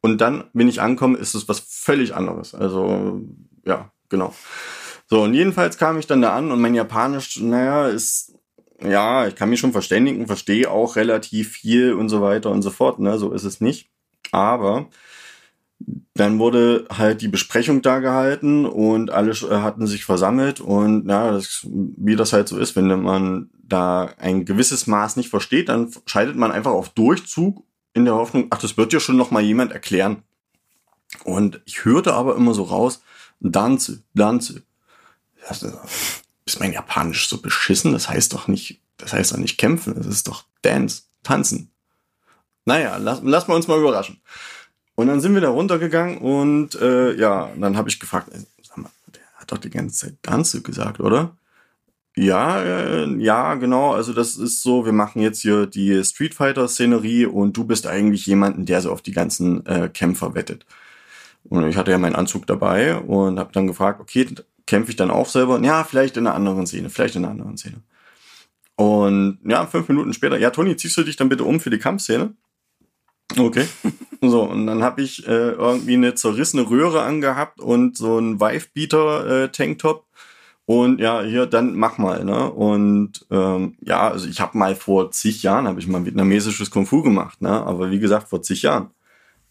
[0.00, 2.54] und dann, wenn ich ankomme, ist es was völlig anderes.
[2.54, 3.22] Also
[3.64, 4.34] ja, genau.
[5.06, 8.33] So, und jedenfalls kam ich dann da an und mein Japanisch, naja, ist,
[8.82, 12.70] ja, ich kann mich schon verständigen, verstehe auch relativ viel und so weiter und so
[12.70, 13.88] fort, ne, so ist es nicht.
[14.32, 14.88] Aber
[16.14, 21.32] dann wurde halt die Besprechung da gehalten und alle äh, hatten sich versammelt und ja,
[21.32, 25.90] das, wie das halt so ist, wenn man da ein gewisses Maß nicht versteht, dann
[26.06, 29.42] scheidet man einfach auf Durchzug in der Hoffnung, ach, das wird ja schon noch mal
[29.42, 30.22] jemand erklären.
[31.22, 33.02] Und ich hörte aber immer so raus,
[33.40, 34.62] Danze, Danze.
[36.46, 37.92] Ist mein Japanisch so beschissen?
[37.92, 41.70] Das heißt doch nicht das heißt doch nicht kämpfen, das ist doch Dance, tanzen.
[42.64, 44.20] Naja, lass, lass mal uns mal überraschen.
[44.94, 48.78] Und dann sind wir da runtergegangen und äh, ja, dann habe ich gefragt, äh, sag
[48.78, 51.36] mal, der hat doch die ganze Zeit Tanze gesagt, oder?
[52.16, 53.92] Ja, äh, ja, genau.
[53.92, 57.88] Also das ist so, wir machen jetzt hier die Street Fighter Szenerie und du bist
[57.88, 60.64] eigentlich jemanden, der so auf die ganzen äh, Kämpfer wettet.
[61.42, 64.28] Und ich hatte ja meinen Anzug dabei und habe dann gefragt, okay,
[64.66, 65.60] kämpfe ich dann auch selber?
[65.60, 67.82] Ja, vielleicht in einer anderen Szene, vielleicht in einer anderen Szene.
[68.76, 71.78] Und ja, fünf Minuten später, ja, Toni, ziehst du dich dann bitte um für die
[71.78, 72.34] Kampfszene?
[73.38, 73.66] Okay.
[74.26, 80.06] So, und dann habe ich äh, irgendwie eine zerrissene Röhre angehabt und so ein Wife-Beater-Tanktop.
[80.64, 82.50] und ja, hier, dann mach mal, ne?
[82.50, 86.86] Und ähm, ja, also ich habe mal vor zig Jahren, habe ich mal vietnamesisches Kung
[86.86, 87.50] Fu gemacht, ne?
[87.50, 88.92] Aber wie gesagt, vor zig Jahren.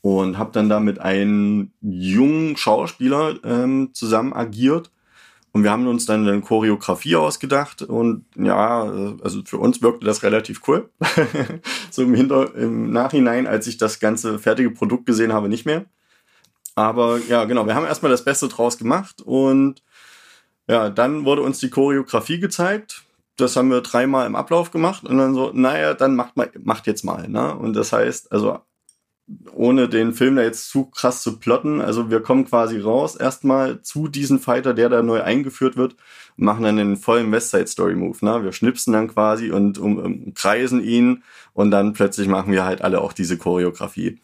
[0.01, 4.89] Und habe dann da mit einem jungen Schauspieler ähm, zusammen agiert
[5.53, 8.81] und wir haben uns dann eine Choreografie ausgedacht und ja,
[9.21, 10.89] also für uns wirkte das relativ cool.
[11.91, 15.85] so im, Hinter im Nachhinein, als ich das ganze fertige Produkt gesehen habe, nicht mehr.
[16.73, 19.83] Aber ja, genau, wir haben erstmal das Beste draus gemacht und
[20.67, 23.03] ja, dann wurde uns die Choreografie gezeigt.
[23.37, 26.87] Das haben wir dreimal im Ablauf gemacht und dann so, naja, dann macht mal, macht
[26.87, 27.55] jetzt mal, ne?
[27.55, 28.59] Und das heißt, also
[29.53, 31.81] ohne den Film da jetzt zu krass zu plotten.
[31.81, 35.95] Also wir kommen quasi raus erstmal zu diesem Fighter, der da neu eingeführt wird,
[36.35, 38.17] machen dann den vollen Westside Story Move.
[38.21, 38.43] Ne?
[38.43, 43.01] Wir schnipsen dann quasi und um, umkreisen ihn und dann plötzlich machen wir halt alle
[43.01, 44.19] auch diese Choreografie.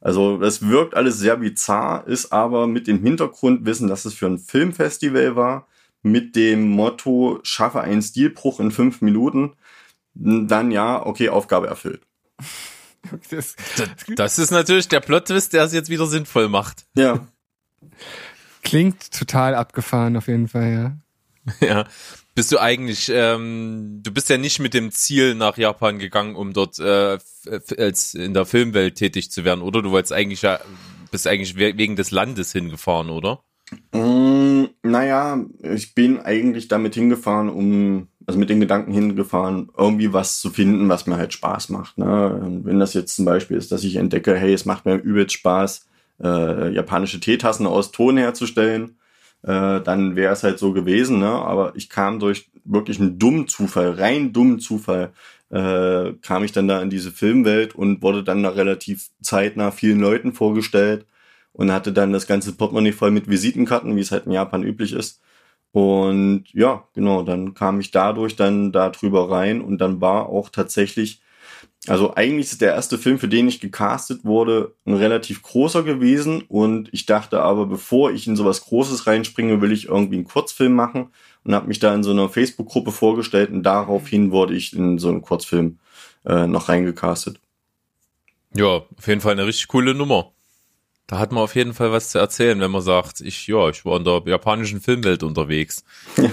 [0.00, 4.38] Also es wirkt alles sehr bizarr, ist aber mit dem Hintergrundwissen, dass es für ein
[4.38, 5.68] Filmfestival war,
[6.02, 9.52] mit dem Motto, schaffe einen Stilbruch in fünf Minuten,
[10.14, 12.00] dann ja, okay, Aufgabe erfüllt.
[13.30, 13.56] Das,
[14.14, 16.86] das ist natürlich der Plot-Twist, der es jetzt wieder sinnvoll macht.
[16.94, 17.26] Ja.
[18.62, 21.56] Klingt total abgefahren auf jeden Fall, ja.
[21.66, 21.86] Ja.
[22.34, 26.52] Bist du eigentlich, ähm, du bist ja nicht mit dem Ziel nach Japan gegangen, um
[26.52, 27.18] dort äh,
[27.76, 29.82] als in der Filmwelt tätig zu werden, oder?
[29.82, 30.60] Du wolltest eigentlich ja,
[31.10, 33.42] bist eigentlich wegen des Landes hingefahren, oder?
[33.92, 40.40] Mm, naja, ich bin eigentlich damit hingefahren, um also mit den Gedanken hingefahren, irgendwie was
[40.40, 41.98] zu finden, was mir halt Spaß macht.
[41.98, 42.60] Ne?
[42.64, 45.86] Wenn das jetzt zum Beispiel ist, dass ich entdecke, hey, es macht mir übelst Spaß,
[46.22, 48.98] äh, japanische Teetassen aus Ton herzustellen,
[49.42, 51.18] äh, dann wäre es halt so gewesen.
[51.18, 51.30] Ne?
[51.30, 55.12] Aber ich kam durch wirklich einen dummen Zufall, rein dummen Zufall,
[55.50, 59.98] äh, kam ich dann da in diese Filmwelt und wurde dann da relativ zeitnah vielen
[59.98, 61.06] Leuten vorgestellt
[61.52, 64.92] und hatte dann das ganze Portemonnaie voll mit Visitenkarten, wie es halt in Japan üblich
[64.92, 65.20] ist.
[65.72, 70.48] Und ja, genau, dann kam ich dadurch dann da drüber rein und dann war auch
[70.48, 71.20] tatsächlich,
[71.86, 76.42] also eigentlich ist der erste Film, für den ich gecastet wurde, ein relativ großer gewesen
[76.48, 80.72] und ich dachte aber, bevor ich in sowas Großes reinspringe, will ich irgendwie einen Kurzfilm
[80.72, 81.10] machen
[81.44, 85.08] und habe mich da in so einer Facebook-Gruppe vorgestellt und daraufhin wurde ich in so
[85.08, 85.78] einen Kurzfilm
[86.26, 87.40] äh, noch reingecastet.
[88.54, 90.32] Ja, auf jeden Fall eine richtig coole Nummer.
[91.10, 93.84] Da hat man auf jeden Fall was zu erzählen, wenn man sagt, ich, ja, ich
[93.84, 95.84] war in der japanischen Filmwelt unterwegs.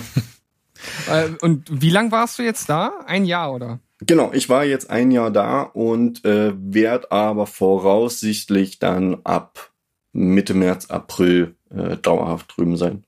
[1.10, 3.00] Äh, und wie lang warst du jetzt da?
[3.08, 3.80] Ein Jahr, oder?
[4.02, 9.72] Genau, ich war jetzt ein Jahr da und äh, werde aber voraussichtlich dann ab
[10.14, 13.04] Mitte März, April äh, dauerhaft drüben sein.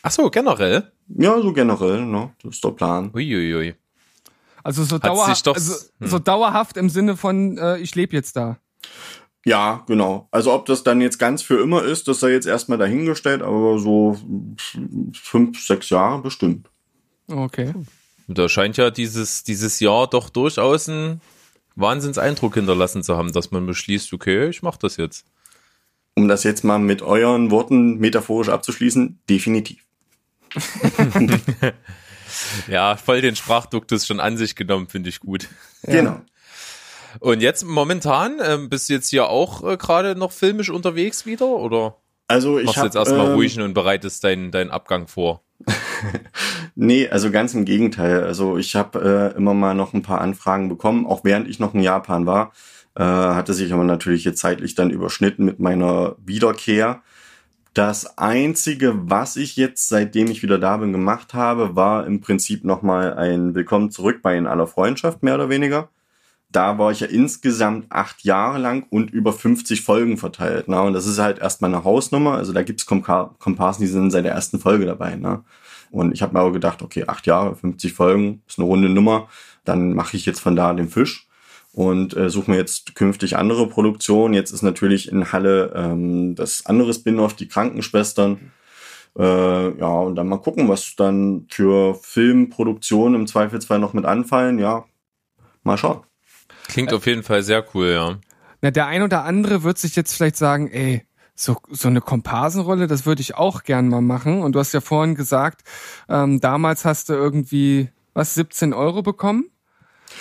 [0.00, 0.90] Ach so, generell?
[1.08, 2.30] Ja, so generell, ne?
[2.42, 3.10] Das ist der Plan.
[3.14, 3.74] Uiuiui.
[4.64, 6.08] Also so, dauerhaft, also, hm.
[6.08, 8.56] so dauerhaft im Sinne von, äh, ich lebe jetzt da.
[9.44, 10.28] Ja, genau.
[10.30, 13.78] Also ob das dann jetzt ganz für immer ist, das sei jetzt erstmal dahingestellt, aber
[13.78, 14.18] so
[15.14, 16.68] fünf, sechs Jahre bestimmt.
[17.28, 17.72] Okay.
[18.28, 21.20] Da scheint ja dieses, dieses Jahr doch durchaus einen
[21.74, 25.24] Wahnsinnseindruck hinterlassen zu haben, dass man beschließt, okay, ich mach das jetzt.
[26.14, 29.84] Um das jetzt mal mit euren Worten metaphorisch abzuschließen, definitiv.
[32.68, 35.48] ja, voll den Sprachduktus schon an sich genommen, finde ich gut.
[35.82, 36.20] Genau.
[37.18, 41.48] Und jetzt momentan ähm, bist du jetzt hier auch äh, gerade noch filmisch unterwegs wieder
[41.48, 41.96] oder?
[42.28, 45.42] Also ich machst hab, jetzt erstmal ähm, ruhig und bereitest deinen deinen Abgang vor.
[46.74, 48.22] nee, also ganz im Gegenteil.
[48.22, 51.74] Also ich habe äh, immer mal noch ein paar Anfragen bekommen, auch während ich noch
[51.74, 52.52] in Japan war.
[52.94, 57.02] Äh, hatte sich aber natürlich jetzt zeitlich dann überschnitten mit meiner Wiederkehr.
[57.74, 62.64] Das einzige, was ich jetzt, seitdem ich wieder da bin, gemacht habe, war im Prinzip
[62.64, 65.88] nochmal ein Willkommen zurück bei in aller Freundschaft, mehr oder weniger
[66.52, 70.68] da war ich ja insgesamt acht Jahre lang und über 50 Folgen verteilt.
[70.68, 70.80] Ne?
[70.82, 72.34] Und das ist halt erstmal eine Hausnummer.
[72.34, 75.14] Also da gibt's Komparsen, die sind seit der ersten Folge dabei.
[75.14, 75.44] Ne?
[75.90, 79.28] Und ich habe mir aber gedacht, okay, acht Jahre, 50 Folgen, ist eine runde Nummer.
[79.64, 81.28] Dann mache ich jetzt von da den Fisch
[81.72, 84.34] und äh, suche mir jetzt künftig andere Produktionen.
[84.34, 88.52] Jetzt ist natürlich in Halle ähm, das andere Spin-off, die Krankenschwestern.
[89.18, 94.58] Äh, ja, und dann mal gucken, was dann für Filmproduktion im Zweifelsfall noch mit anfallen.
[94.58, 94.84] Ja,
[95.62, 96.09] mal schauen.
[96.68, 98.18] Klingt auf jeden Fall sehr cool, ja.
[98.62, 102.86] Na, der ein oder andere wird sich jetzt vielleicht sagen, ey, so, so eine Komparsenrolle,
[102.86, 104.42] das würde ich auch gern mal machen.
[104.42, 105.62] Und du hast ja vorhin gesagt,
[106.08, 109.50] ähm, damals hast du irgendwie, was, 17 Euro bekommen?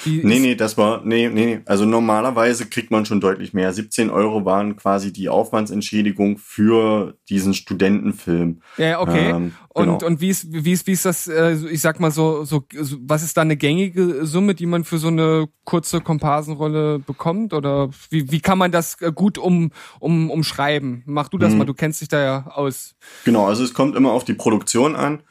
[0.06, 1.60] Die nee, nee, das war, nee, nee, nee.
[1.66, 3.74] Also normalerweise kriegt man schon deutlich mehr.
[3.74, 8.62] 17 Euro waren quasi die Aufwandsentschädigung für diesen Studentenfilm.
[8.78, 9.30] Ja, okay.
[9.30, 9.94] Ähm, genau.
[9.94, 12.64] Und, und wie ist, wie ist, wie ist das, äh, ich sag mal so, so,
[13.02, 17.54] was ist da eine gängige Summe, die man für so eine kurze Komparsenrolle bekommt?
[17.54, 21.04] Oder wie, wie kann man das äh, gut um, um, umschreiben?
[21.06, 21.60] Mach du das mhm.
[21.60, 22.96] mal, du kennst dich da ja aus.
[23.26, 25.22] Genau, also es kommt immer auf die Produktion an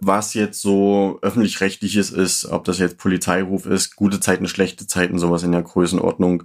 [0.00, 5.42] was jetzt so öffentlich-rechtliches ist, ob das jetzt Polizeiruf ist, gute Zeiten, schlechte Zeiten, sowas
[5.42, 6.44] in der Größenordnung.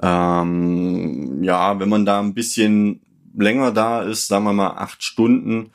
[0.00, 3.00] Ähm, ja, wenn man da ein bisschen
[3.36, 5.70] länger da ist, sagen wir mal acht Stunden,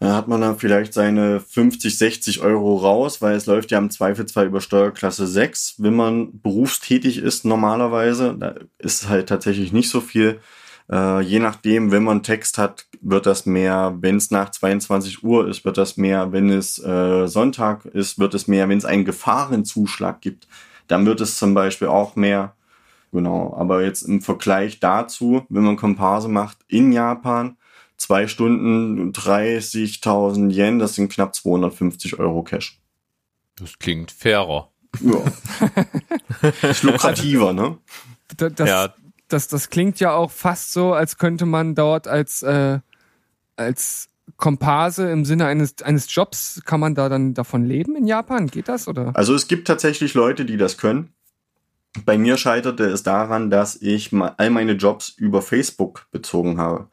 [0.00, 3.90] dann hat man dann vielleicht seine 50, 60 Euro raus, weil es läuft ja im
[3.90, 5.76] Zweifelsfall über Steuerklasse 6.
[5.78, 10.40] Wenn man berufstätig ist normalerweise, da ist halt tatsächlich nicht so viel.
[10.90, 13.96] Äh, je nachdem, wenn man Text hat, wird das mehr.
[14.00, 16.32] Wenn es nach 22 Uhr ist, wird das mehr.
[16.32, 18.68] Wenn es äh, Sonntag ist, wird es mehr.
[18.68, 20.46] Wenn es einen Gefahrenzuschlag gibt,
[20.86, 22.54] dann wird es zum Beispiel auch mehr.
[23.12, 27.56] Genau, aber jetzt im Vergleich dazu, wenn man Komparse macht in Japan,
[27.96, 32.80] zwei Stunden 30.000 Yen, das sind knapp 250 Euro Cash.
[33.56, 34.72] Das klingt fairer.
[35.00, 35.22] Ja.
[36.68, 37.78] ist lukrativer, ne?
[38.36, 38.92] Das, ja
[39.28, 42.80] das, das klingt ja auch fast so, als könnte man dort als, äh,
[43.56, 48.46] als Komparse im Sinne eines, eines Jobs, kann man da dann davon leben in Japan?
[48.46, 49.12] Geht das oder?
[49.14, 51.12] Also es gibt tatsächlich Leute, die das können.
[52.04, 56.88] Bei mir scheiterte es daran, dass ich all meine Jobs über Facebook bezogen habe.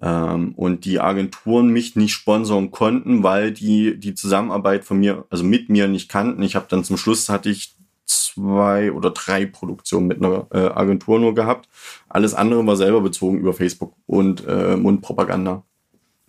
[0.00, 5.44] Ähm, und die Agenturen mich nicht sponsern konnten, weil die die Zusammenarbeit von mir, also
[5.44, 6.42] mit mir nicht kannten.
[6.42, 7.76] Ich habe dann zum Schluss hatte ich
[8.12, 11.68] zwei oder drei Produktionen mit einer äh, Agentur nur gehabt.
[12.08, 15.64] Alles andere war selber bezogen über Facebook und äh, Mundpropaganda.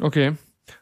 [0.02, 0.34] Okay.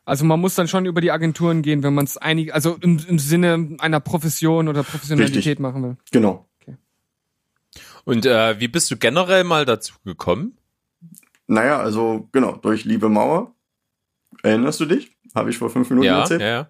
[0.06, 3.00] Also man muss dann schon über die Agenturen gehen, wenn man es einig, also im,
[3.08, 5.60] im Sinne einer Profession oder Professionalität Richtig.
[5.60, 5.98] machen will.
[6.12, 6.48] Genau.
[6.62, 6.78] Okay.
[8.06, 10.58] Und äh, wie bist du generell mal dazu gekommen?
[11.48, 13.54] Naja, also genau, durch Liebe Mauer.
[14.44, 15.18] Erinnerst du dich?
[15.36, 16.42] Habe ich vor fünf Minuten ja, erzählt?
[16.42, 16.70] Ja, ja.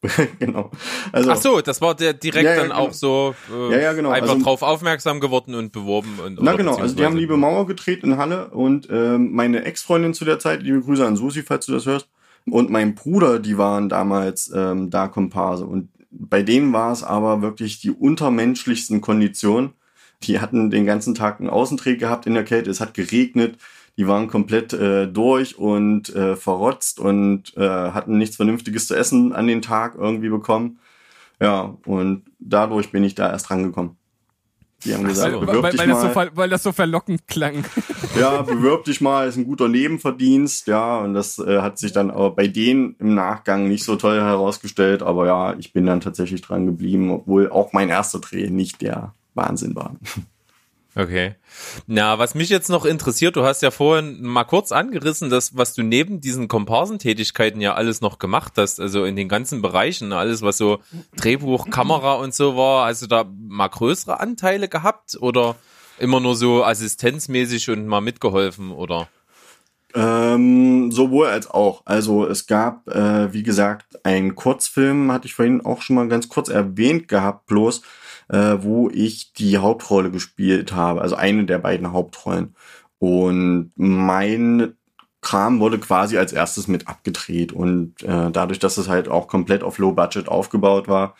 [0.38, 0.70] genau.
[1.10, 2.80] Also, Ach so, das war der direkt ja, ja, dann genau.
[2.80, 4.10] auch so äh, ja, ja, genau.
[4.10, 6.20] einfach also, drauf aufmerksam geworden und beworben.
[6.24, 10.14] Und, na genau, also die haben Liebe Mauer gedreht in Halle und ähm, meine Ex-Freundin
[10.14, 12.08] zu der Zeit, liebe Grüße an Susi, falls du das hörst,
[12.48, 17.42] und mein Bruder, die waren damals ähm, da Komparse und bei denen war es aber
[17.42, 19.72] wirklich die untermenschlichsten Konditionen.
[20.22, 23.58] Die hatten den ganzen Tag einen Außendreh gehabt in der Kälte, es hat geregnet,
[23.98, 29.32] die waren komplett äh, durch und äh, verrotzt und äh, hatten nichts Vernünftiges zu essen
[29.32, 30.78] an den Tag irgendwie bekommen.
[31.40, 33.96] Ja, und dadurch bin ich da erst rangekommen.
[34.84, 36.02] Die haben gesagt, so, bewirb weil, dich weil mal.
[36.04, 37.64] Das so, weil das so verlockend klang.
[38.18, 42.12] Ja, bewirb dich mal, ist ein guter Nebenverdienst, ja, und das äh, hat sich dann
[42.12, 46.40] aber bei denen im Nachgang nicht so toll herausgestellt, aber ja, ich bin dann tatsächlich
[46.42, 49.96] dran geblieben, obwohl auch mein erster Dreh nicht der Wahnsinn war.
[50.98, 51.36] Okay.
[51.86, 55.74] Na, was mich jetzt noch interessiert, du hast ja vorhin mal kurz angerissen, dass was
[55.74, 60.42] du neben diesen Komparsentätigkeiten ja alles noch gemacht hast, also in den ganzen Bereichen, alles
[60.42, 60.80] was so
[61.16, 65.54] Drehbuch, Kamera und so war, also da mal größere Anteile gehabt oder
[66.00, 69.06] immer nur so assistenzmäßig und mal mitgeholfen oder?
[69.94, 71.82] Ähm, sowohl als auch.
[71.84, 76.28] Also es gab, äh, wie gesagt, einen Kurzfilm, hatte ich vorhin auch schon mal ganz
[76.28, 77.82] kurz erwähnt gehabt, bloß
[78.28, 82.54] äh, wo ich die Hauptrolle gespielt habe, also eine der beiden Hauptrollen.
[82.98, 84.74] Und mein
[85.20, 89.62] Kram wurde quasi als erstes mit abgedreht und äh, dadurch, dass es halt auch komplett
[89.62, 91.14] auf Low Budget aufgebaut war,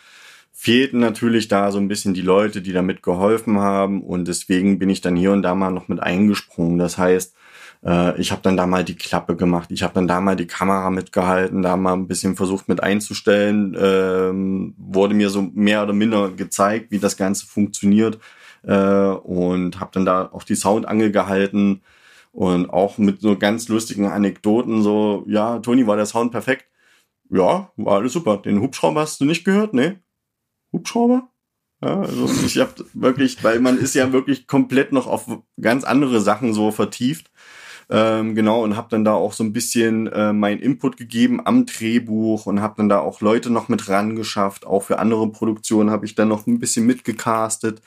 [0.51, 4.89] fehlten natürlich da so ein bisschen die Leute, die da mitgeholfen haben und deswegen bin
[4.89, 6.77] ich dann hier und da mal noch mit eingesprungen.
[6.77, 7.33] Das heißt,
[7.83, 10.47] äh, ich habe dann da mal die Klappe gemacht, ich habe dann da mal die
[10.47, 15.93] Kamera mitgehalten, da mal ein bisschen versucht mit einzustellen, ähm, wurde mir so mehr oder
[15.93, 18.19] minder gezeigt, wie das Ganze funktioniert
[18.63, 21.81] äh, und habe dann da auch die Soundangel gehalten
[22.31, 26.65] und auch mit so ganz lustigen Anekdoten so, ja, Toni, war der Sound perfekt?
[27.29, 28.37] Ja, war alles super.
[28.37, 29.73] Den Hubschrauber hast du nicht gehört?
[29.73, 30.01] Ne?
[30.71, 31.29] Hubschrauber?
[31.81, 35.27] Ja, also ich habe wirklich, weil man ist ja wirklich komplett noch auf
[35.61, 37.31] ganz andere Sachen so vertieft.
[37.91, 41.65] Ähm, genau, und habe dann da auch so ein bisschen äh, meinen Input gegeben am
[41.65, 44.67] Drehbuch und habe dann da auch Leute noch mit ran geschafft.
[44.67, 47.81] Auch für andere Produktionen habe ich dann noch ein bisschen mitgecastet.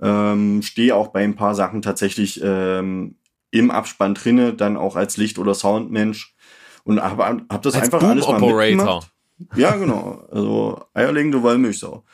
[0.00, 3.16] Ähm, Stehe auch bei ein paar Sachen tatsächlich ähm,
[3.50, 6.36] im Abspann drinne, dann auch als Licht- oder Soundmensch.
[6.84, 8.56] Und habe hab das Als einfach Boom alles mal Operator.
[8.56, 9.12] mitgemacht.
[9.56, 10.26] Ja, genau.
[10.30, 12.04] Also eierlegende Wollmilchsau.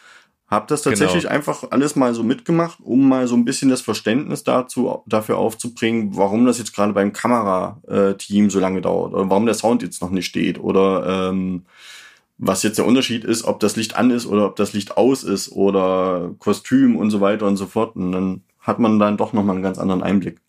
[0.49, 1.35] Hab das tatsächlich Genau.
[1.35, 6.17] einfach alles mal so mitgemacht, um mal so ein bisschen das Verständnis dazu, dafür aufzubringen,
[6.17, 10.11] warum das jetzt gerade beim Kamerateam so lange dauert oder warum der Sound jetzt noch
[10.11, 11.63] nicht steht oder ähm,
[12.39, 15.25] was jetzt der Unterschied ist, ob das Licht an ist oder ob das Licht aus
[15.25, 17.97] ist oder Kostüm und so weiter und so fort.
[17.97, 20.41] Und dann hat man dann doch nochmal einen ganz anderen Einblick.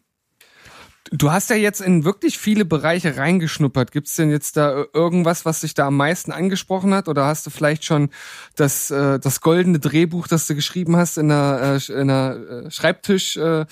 [1.12, 3.92] Du hast ja jetzt in wirklich viele Bereiche reingeschnuppert.
[3.92, 7.08] Gibt's denn jetzt da irgendwas, was dich da am meisten angesprochen hat?
[7.08, 8.10] Oder hast du vielleicht schon
[8.56, 12.72] das, äh, das goldene Drehbuch, das du geschrieben hast, in der, äh, in der äh,
[12.72, 13.66] Schreibtisch äh,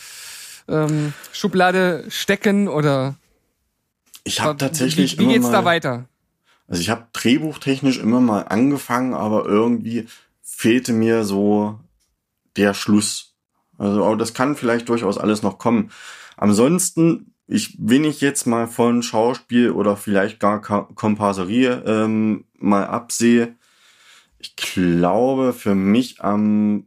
[0.67, 2.67] ähm, Schublade stecken?
[2.67, 3.15] Oder
[4.23, 6.05] Ich habe tatsächlich wie, wie immer geht's mal, da weiter?
[6.67, 10.07] Also ich habe drehbuchtechnisch immer mal angefangen, aber irgendwie
[10.41, 11.79] fehlte mir so
[12.55, 13.33] der Schluss.
[13.77, 15.91] Also aber das kann vielleicht durchaus alles noch kommen.
[16.38, 23.55] Ansonsten, ich, wenn ich jetzt mal von Schauspiel oder vielleicht gar Komparserie ähm, mal absehe,
[24.39, 26.86] ich glaube, für mich am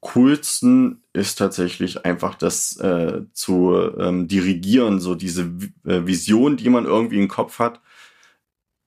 [0.00, 5.42] coolsten ist tatsächlich einfach das äh, zu ähm, dirigieren, so diese
[5.84, 7.80] äh, Vision, die man irgendwie im Kopf hat,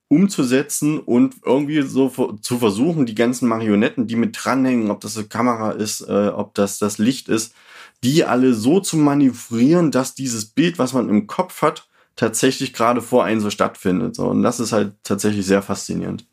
[0.08, 2.10] umzusetzen und irgendwie so
[2.42, 6.54] zu versuchen, die ganzen Marionetten, die mit dranhängen, ob das eine Kamera ist, äh, ob
[6.54, 7.54] das das Licht ist,
[8.06, 13.02] die alle so zu manövrieren, dass dieses Bild, was man im Kopf hat, tatsächlich gerade
[13.02, 14.16] vor einem so stattfindet.
[14.16, 14.28] So.
[14.28, 16.28] Und das ist halt tatsächlich sehr faszinierend.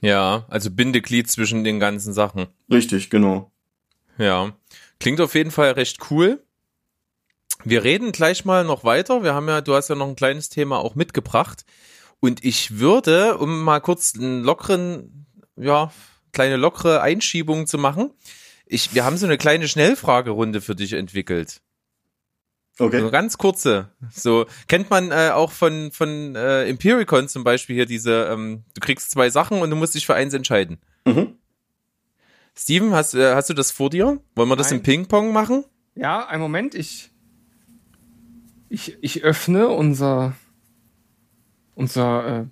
[0.00, 2.46] Ja, also Bindeglied zwischen den ganzen Sachen.
[2.70, 3.52] Richtig, genau.
[4.16, 4.56] Ja,
[4.98, 6.42] klingt auf jeden Fall recht cool.
[7.64, 9.22] Wir reden gleich mal noch weiter.
[9.22, 11.66] Wir haben ja, du hast ja noch ein kleines Thema auch mitgebracht.
[12.20, 15.26] Und ich würde, um mal kurz einen lockeren,
[15.56, 15.92] ja,
[16.32, 18.10] kleine lockere Einschiebung zu machen,
[18.66, 21.60] ich, wir haben so eine kleine Schnellfragerunde für dich entwickelt.
[22.76, 23.10] So eine Okay.
[23.12, 23.90] ganz kurze.
[24.12, 28.24] So kennt man äh, auch von von äh, Empiricon zum Beispiel hier diese.
[28.32, 30.78] Ähm, du kriegst zwei Sachen und du musst dich für eins entscheiden.
[31.04, 31.36] Mhm.
[32.56, 34.20] Steven, hast, äh, hast du das vor dir?
[34.34, 34.78] Wollen wir das Nein.
[34.78, 35.64] im Ping-Pong machen?
[35.96, 37.10] Ja, einen Moment, ich,
[38.68, 40.34] ich, ich öffne unser,
[41.74, 42.46] unser äh,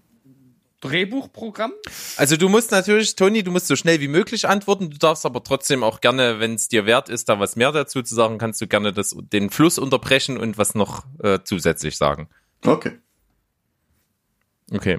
[0.82, 1.72] Drehbuchprogramm.
[2.16, 4.90] Also du musst natürlich, Toni, du musst so schnell wie möglich antworten.
[4.90, 8.02] Du darfst aber trotzdem auch gerne, wenn es dir wert ist, da was mehr dazu
[8.02, 12.28] zu sagen, kannst du gerne das, den Fluss unterbrechen und was noch äh, zusätzlich sagen.
[12.66, 12.98] Okay.
[14.72, 14.98] Okay.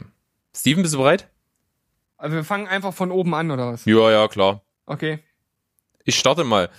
[0.55, 1.29] Steven, bist du bereit?
[2.17, 3.83] Also wir fangen einfach von oben an, oder was?
[3.83, 4.63] Ja, ja, klar.
[4.85, 5.19] Okay.
[6.05, 6.69] Ich starte mal.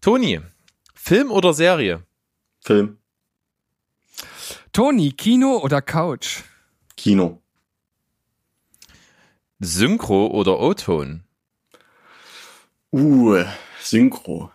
[0.00, 0.40] Toni,
[0.94, 2.02] Film oder Serie?
[2.64, 2.98] Film.
[4.72, 6.42] Toni, Kino oder Couch?
[6.96, 7.40] Kino.
[9.60, 11.24] Synchro oder O-Ton?
[12.92, 13.44] Uh,
[13.80, 14.52] Synchro.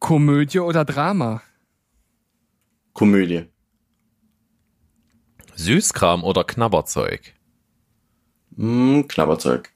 [0.00, 1.42] Komödie oder Drama?
[2.92, 3.46] Komödie.
[5.54, 7.34] Süßkram oder Knabberzeug?
[8.56, 9.70] Hm, Knabberzeug.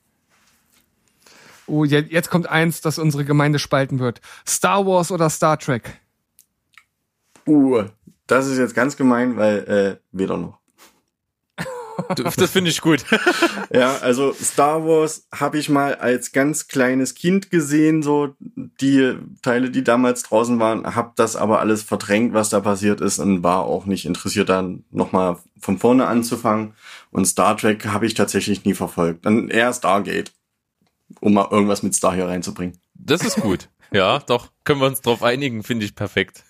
[1.68, 4.20] Oh, jetzt, jetzt kommt eins, das unsere Gemeinde spalten wird.
[4.47, 6.01] Star Wars oder Star Trek?
[7.47, 7.85] Uh,
[8.26, 10.61] das ist jetzt ganz gemein, weil äh, weder noch.
[12.16, 13.05] Das finde ich gut.
[13.72, 19.70] Ja, also Star Wars habe ich mal als ganz kleines Kind gesehen, so die Teile,
[19.70, 23.64] die damals draußen waren, habe das aber alles verdrängt, was da passiert ist und war
[23.64, 26.74] auch nicht interessiert, dann nochmal von vorne anzufangen.
[27.11, 29.24] Und Star Trek habe ich tatsächlich nie verfolgt.
[29.24, 30.32] Dann eher Stargate,
[31.20, 32.78] um mal irgendwas mit Star hier reinzubringen.
[32.95, 33.68] Das ist gut.
[33.93, 36.45] Ja, doch, können wir uns drauf einigen, finde ich perfekt.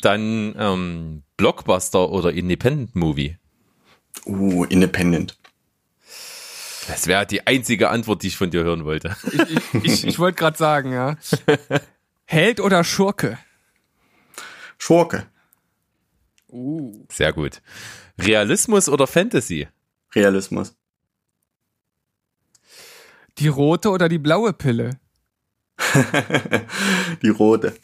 [0.00, 3.36] Dann ähm, Blockbuster oder Independent Movie?
[4.26, 5.36] Uh, Independent.
[6.88, 9.16] Das wäre die einzige Antwort, die ich von dir hören wollte.
[9.32, 11.16] Ich, ich, ich, wollte gerade sagen, ja.
[12.24, 13.38] Held oder Schurke?
[14.78, 15.26] Schurke.
[16.48, 17.06] Uh.
[17.08, 17.62] Sehr gut.
[18.18, 19.68] Realismus oder Fantasy?
[20.14, 20.74] Realismus.
[23.38, 24.98] Die rote oder die blaue Pille?
[27.22, 27.74] die rote.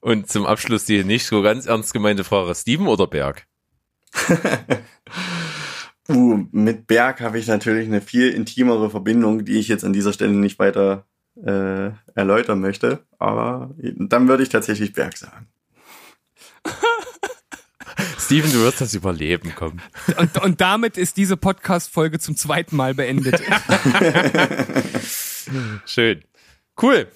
[0.00, 3.47] Und zum Abschluss die nicht so ganz ernst gemeinte Frage, Steven oder Berg?
[6.10, 10.14] Uh, mit Berg habe ich natürlich eine viel intimere Verbindung, die ich jetzt an dieser
[10.14, 11.04] Stelle nicht weiter
[11.44, 13.04] äh, erläutern möchte.
[13.18, 15.48] Aber dann würde ich tatsächlich Berg sagen.
[18.18, 19.80] Steven, du wirst das überleben, komm.
[20.16, 23.42] Und, und damit ist diese Podcast-Folge zum zweiten Mal beendet.
[25.84, 26.24] Schön.
[26.80, 27.08] Cool.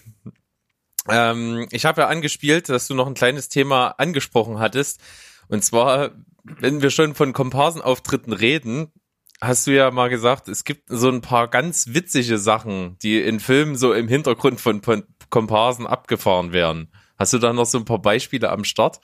[1.08, 5.00] Ähm, ich habe ja angespielt, dass du noch ein kleines Thema angesprochen hattest.
[5.48, 6.12] Und zwar,
[6.44, 8.92] wenn wir schon von Komparsenauftritten reden,
[9.40, 13.40] hast du ja mal gesagt, es gibt so ein paar ganz witzige Sachen, die in
[13.40, 14.80] Filmen so im Hintergrund von
[15.30, 16.92] Komparsen abgefahren werden.
[17.18, 19.00] Hast du da noch so ein paar Beispiele am Start?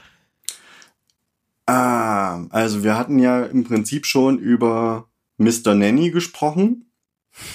[1.67, 5.75] Ah, also wir hatten ja im Prinzip schon über Mr.
[5.75, 6.91] Nanny gesprochen,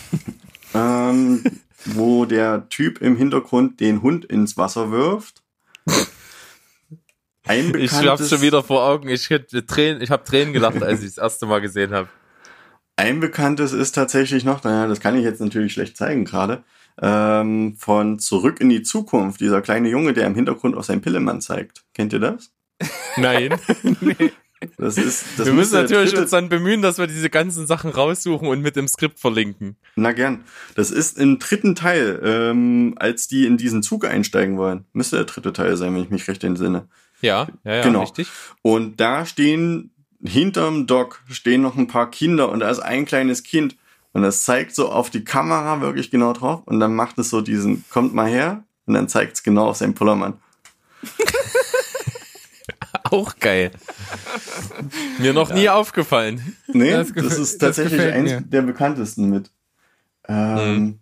[0.73, 1.43] ähm,
[1.85, 5.43] wo der Typ im Hintergrund den Hund ins Wasser wirft.
[7.45, 9.09] Ein Ich hab's schon wieder vor Augen.
[9.09, 12.07] Ich, hätte Tränen, ich habe Tränen gelacht, als ich das erste Mal gesehen habe.
[12.95, 16.63] ein bekanntes ist tatsächlich noch, naja, das kann ich jetzt natürlich schlecht zeigen gerade,
[17.01, 21.41] ähm, von Zurück in die Zukunft, dieser kleine Junge, der im Hintergrund auf seinen Pillemann
[21.41, 21.83] zeigt.
[21.93, 22.51] Kennt ihr das?
[23.17, 23.55] Nein.
[24.77, 27.91] Das ist, das wir müssen natürlich dritte- uns dann bemühen, dass wir diese ganzen Sachen
[27.91, 29.75] raussuchen und mit dem Skript verlinken.
[29.97, 30.45] Na gern.
[30.75, 34.85] Das ist im dritten Teil, ähm, als die in diesen Zug einsteigen wollen.
[34.93, 36.87] Müsste der dritte Teil sein, wenn ich mich recht entsinne.
[37.23, 38.01] Ja, ja, ja, Genau.
[38.01, 38.27] richtig.
[38.61, 39.89] Und da stehen,
[40.23, 43.75] hinterm Dock stehen noch ein paar Kinder und da ist ein kleines Kind.
[44.11, 47.41] Und das zeigt so auf die Kamera wirklich genau drauf und dann macht es so
[47.41, 50.33] diesen, kommt mal her und dann zeigt es genau auf seinen Pullermann.
[53.05, 53.71] Auch geil.
[55.19, 56.55] Mir noch nie aufgefallen.
[56.67, 58.41] Nee, Das das, ist tatsächlich eins mir.
[58.41, 59.51] der bekanntesten mit.
[60.27, 60.99] Ähm,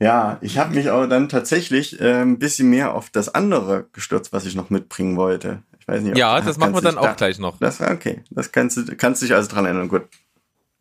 [0.00, 4.32] Ja, ich habe mich aber dann tatsächlich äh, ein bisschen mehr auf das andere gestürzt,
[4.32, 5.62] was ich noch mitbringen wollte.
[5.80, 7.58] Ich weiß nicht, ob- Ja, das machen wir dann auch da- gleich noch.
[7.58, 8.22] Das war okay.
[8.30, 9.88] Das kannst du kannst dich also dran erinnern.
[9.88, 10.02] Gut,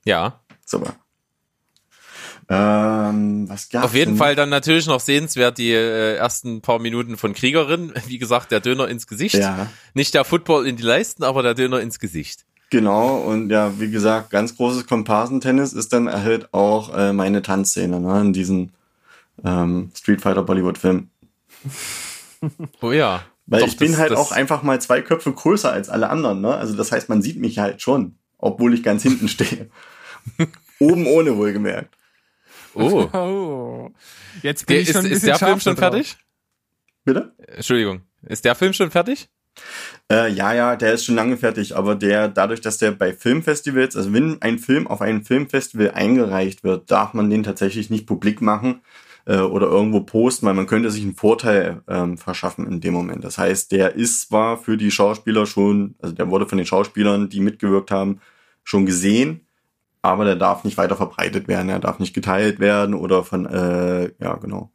[0.05, 0.39] Ja.
[0.65, 0.93] super.
[2.49, 4.18] Ähm, was gab's Auf jeden denn?
[4.18, 7.91] Fall dann natürlich noch sehenswert die äh, ersten paar Minuten von Kriegerin.
[8.07, 9.36] Wie gesagt, der Döner ins Gesicht.
[9.36, 12.45] Ja, Nicht der Football in die Leisten, aber der Döner ins Gesicht.
[12.70, 13.18] genau.
[13.18, 18.22] Und ja, wie gesagt, ganz großes Komparsentennis ist dann halt auch äh, meine Tanzszene ne,
[18.22, 18.70] in diesem
[19.43, 21.09] ähm, Street Fighter Bollywood Film.
[22.81, 23.23] Oh ja.
[23.47, 26.09] Weil Doch, ich bin das- halt das- auch einfach mal zwei Köpfe größer als alle
[26.09, 26.53] anderen, ne?
[26.55, 29.69] Also das heißt, man sieht mich halt schon, obwohl ich ganz hinten stehe.
[30.79, 31.97] Oben ohne wohlgemerkt.
[32.75, 33.09] Oh.
[33.13, 33.89] Oh.
[34.43, 35.79] Jetzt bin Der, ich ist, schon ein ist bisschen der Film schon drauf.
[35.93, 36.17] fertig?
[37.05, 37.33] Bitte?
[37.47, 38.01] Entschuldigung.
[38.23, 39.29] Ist der Film schon fertig?
[40.11, 43.95] Äh, ja, ja, der ist schon lange fertig, aber der, dadurch, dass der bei Filmfestivals,
[43.95, 48.41] also wenn ein Film auf einem Filmfestival eingereicht wird, darf man den tatsächlich nicht publik
[48.41, 48.81] machen
[49.28, 53.23] äh, oder irgendwo posten, weil man könnte sich einen Vorteil ähm, verschaffen in dem Moment.
[53.23, 57.30] Das heißt, der ist zwar für die Schauspieler schon, also der wurde von den Schauspielern,
[57.30, 58.21] die mitgewirkt haben,
[58.63, 59.41] schon gesehen,
[60.01, 64.11] aber der darf nicht weiter verbreitet werden, er darf nicht geteilt werden oder von, äh,
[64.19, 64.71] ja, genau.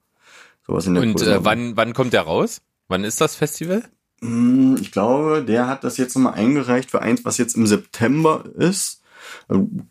[0.66, 2.60] Sowas in der Und äh, wann, wann kommt der raus?
[2.88, 3.82] Wann ist das Festival?
[4.20, 8.44] Hm, Ich glaube, der hat das jetzt nochmal eingereicht für eins, was jetzt im September
[8.56, 9.02] ist.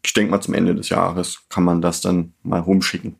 [0.03, 3.16] Ich denke mal, zum Ende des Jahres kann man das dann mal rumschicken.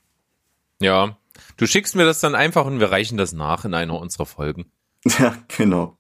[0.80, 1.18] Ja.
[1.62, 4.72] Du schickst mir das dann einfach und wir reichen das nach in einer unserer Folgen.
[5.20, 5.98] Ja, genau.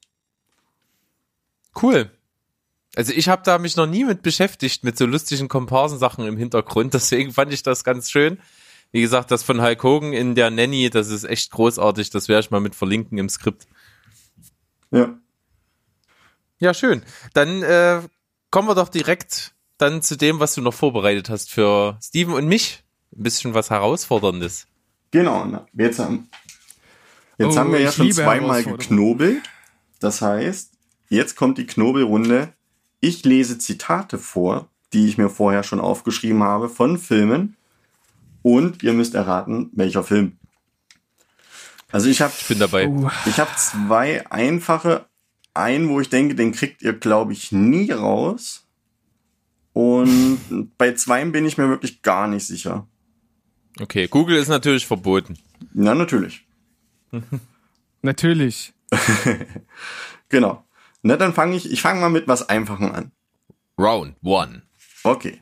[1.79, 2.09] Cool.
[2.95, 6.93] Also ich habe da mich noch nie mit beschäftigt, mit so lustigen Komparsensachen im Hintergrund.
[6.95, 8.39] Deswegen fand ich das ganz schön.
[8.91, 12.09] Wie gesagt, das von Hulk Hogan in der Nanny, das ist echt großartig.
[12.09, 13.67] Das werde ich mal mit verlinken im Skript.
[14.89, 15.15] Ja.
[16.57, 17.03] Ja, schön.
[17.35, 18.01] Dann äh,
[18.49, 22.47] kommen wir doch direkt dann zu dem, was du noch vorbereitet hast für Steven und
[22.47, 22.83] mich.
[23.15, 24.67] Ein bisschen was Herausforderndes.
[25.11, 25.45] Genau.
[25.45, 26.29] Na, jetzt haben,
[27.37, 29.41] jetzt Oh, haben wir ja ich schon zweimal geknobelt.
[29.99, 30.71] Das heißt,
[31.09, 32.53] jetzt kommt die Knobelrunde.
[33.01, 37.55] Ich lese Zitate vor, die ich mir vorher schon aufgeschrieben habe von Filmen.
[38.41, 40.37] Und ihr müsst erraten, welcher Film.
[41.91, 42.87] Also ich habe Ich bin dabei.
[42.87, 45.05] Oh, Ich habe zwei einfache.
[45.53, 48.65] Einen, wo ich denke, den kriegt ihr, glaube ich, nie raus.
[49.73, 50.39] Und
[50.77, 52.87] bei zweien bin ich mir wirklich gar nicht sicher.
[53.79, 55.37] Okay, Google ist natürlich verboten.
[55.73, 56.45] Na, natürlich.
[58.01, 58.73] natürlich.
[60.31, 60.63] Genau.
[61.03, 63.11] Na, dann fange ich, ich fange mal mit was Einfachen an.
[63.77, 64.63] Round one.
[65.03, 65.41] Okay.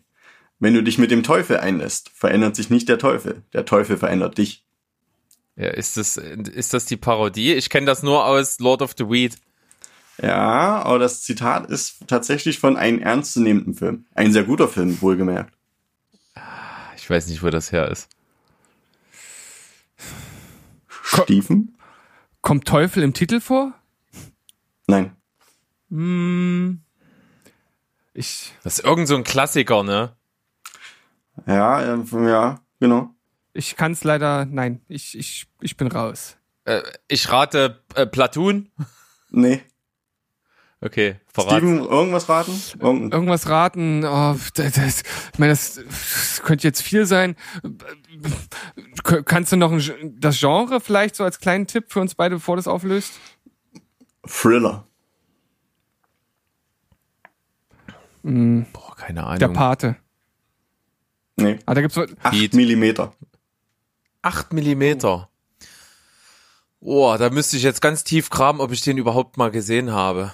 [0.58, 3.44] Wenn du dich mit dem Teufel einlässt, verändert sich nicht der Teufel.
[3.54, 4.66] Der Teufel verändert dich.
[5.56, 7.54] Ja, ist das, ist das die Parodie?
[7.54, 9.38] Ich kenne das nur aus Lord of the Weed.
[10.22, 14.06] Ja, aber das Zitat ist tatsächlich von einem ernstzunehmenden Film.
[14.16, 15.54] Ein sehr guter Film, wohlgemerkt.
[16.98, 18.10] Ich weiß nicht, wo das her ist.
[21.04, 21.78] Stiefen?
[22.42, 23.74] Kommt Teufel im Titel vor?
[24.88, 25.16] Nein.
[25.90, 26.82] Hm,
[28.14, 30.16] ich, Das ist irgend so ein Klassiker, ne?
[31.46, 33.16] Ja, äh, ja, genau.
[33.54, 36.38] ich kann es leider, nein, ich, ich, ich bin raus.
[36.66, 38.70] Äh, ich rate äh, Platoon.
[39.30, 39.64] Nee.
[40.82, 41.58] Okay, verrat.
[41.58, 42.62] Steven, irgendwas raten?
[42.80, 45.02] Irgendein Irgendwas raten, oh, das, das,
[45.34, 47.36] ich meine, das, das könnte jetzt viel sein.
[49.26, 52.56] Kannst du noch ein, das Genre vielleicht so als kleinen Tipp für uns beide, bevor
[52.56, 53.12] das auflöst?
[54.26, 54.86] Thriller.
[58.24, 59.40] Boah, keine Ahnung.
[59.40, 59.98] Der Pate.
[61.36, 61.60] Nee.
[61.66, 62.54] Ah, da gibt's so, 8 Heat.
[62.54, 63.14] Millimeter.
[64.22, 65.30] 8 Millimeter.
[66.82, 70.34] Oh, da müsste ich jetzt ganz tief graben, ob ich den überhaupt mal gesehen habe.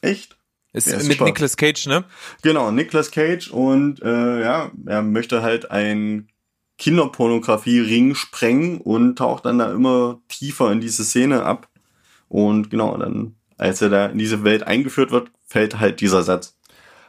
[0.00, 0.36] Echt?
[0.72, 1.24] Ist ist mit super.
[1.24, 2.04] Nicolas Cage, ne?
[2.42, 6.28] Genau, Nicolas Cage und äh, ja, er möchte halt ein
[6.78, 11.68] Kinderpornografie-Ring sprengen und taucht dann da immer tiefer in diese Szene ab.
[12.28, 16.56] Und genau, dann, als er da in diese Welt eingeführt wird, fällt halt dieser Satz.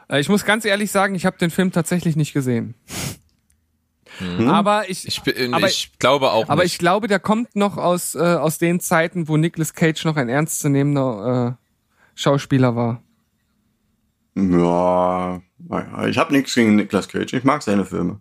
[0.08, 2.74] Äh, Ich muss ganz ehrlich sagen, ich habe den Film tatsächlich nicht gesehen.
[4.18, 4.48] Hm?
[4.50, 6.72] Aber ich, Ich, bin- Aber- ich glaube auch aber nicht.
[6.72, 10.28] ich glaube, der kommt noch aus, äh, aus den Zeiten, wo Nicolas Cage noch ein
[10.28, 11.61] ernstzunehmender äh,
[12.14, 13.02] Schauspieler war.
[14.34, 17.34] Ja, naja, ich habe nichts gegen Nicolas Cage.
[17.34, 18.20] Ich mag seine Filme.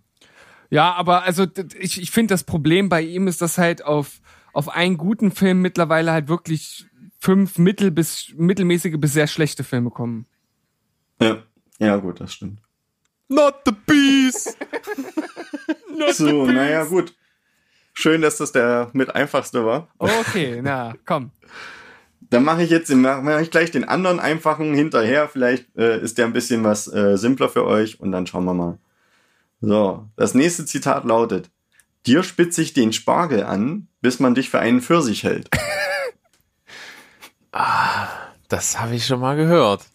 [0.69, 1.45] Ja, aber also
[1.79, 4.21] ich, ich finde, das Problem bei ihm ist, dass halt auf,
[4.53, 6.85] auf einen guten Film mittlerweile halt wirklich
[7.19, 10.25] fünf mittel bis mittelmäßige bis sehr schlechte Filme kommen.
[11.19, 11.43] Ja,
[11.79, 12.61] ja gut, das stimmt.
[13.27, 14.57] Not the Beast!
[16.13, 17.13] So, naja, gut.
[17.93, 19.89] Schön, dass das der mit einfachste war.
[19.99, 21.31] Okay, na, komm.
[22.31, 25.27] Dann mache ich jetzt mach mach ich gleich den anderen einfachen hinterher.
[25.27, 28.53] Vielleicht äh, ist der ein bisschen was äh, simpler für euch und dann schauen wir
[28.53, 28.79] mal.
[29.59, 31.51] So, das nächste Zitat lautet:
[32.05, 35.49] Dir spitze ich den Spargel an, bis man dich für einen Pfirsich hält.
[38.47, 39.85] Das habe ich schon mal gehört.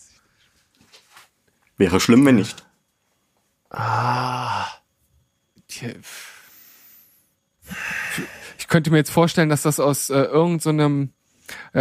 [1.79, 2.67] Wäre schlimm, wenn nicht.
[8.59, 11.15] Ich könnte mir jetzt vorstellen, dass das aus äh, irgendeinem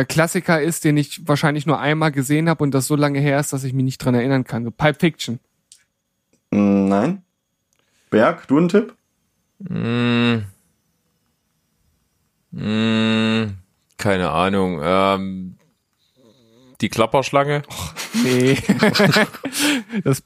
[0.08, 3.54] Klassiker ist, den ich wahrscheinlich nur einmal gesehen habe und das so lange her ist,
[3.54, 4.64] dass ich mich nicht dran erinnern kann.
[4.64, 5.40] So Pulp Fiction.
[6.54, 7.24] Hm, nein.
[8.10, 8.94] Berg, du ein Tipp?
[9.60, 10.44] Mm.
[12.52, 13.58] Mm.
[13.98, 14.80] Keine Ahnung.
[14.84, 15.56] Ähm,
[16.82, 17.64] die Klapperschlange?
[18.24, 18.58] Nee.
[20.06, 20.24] das,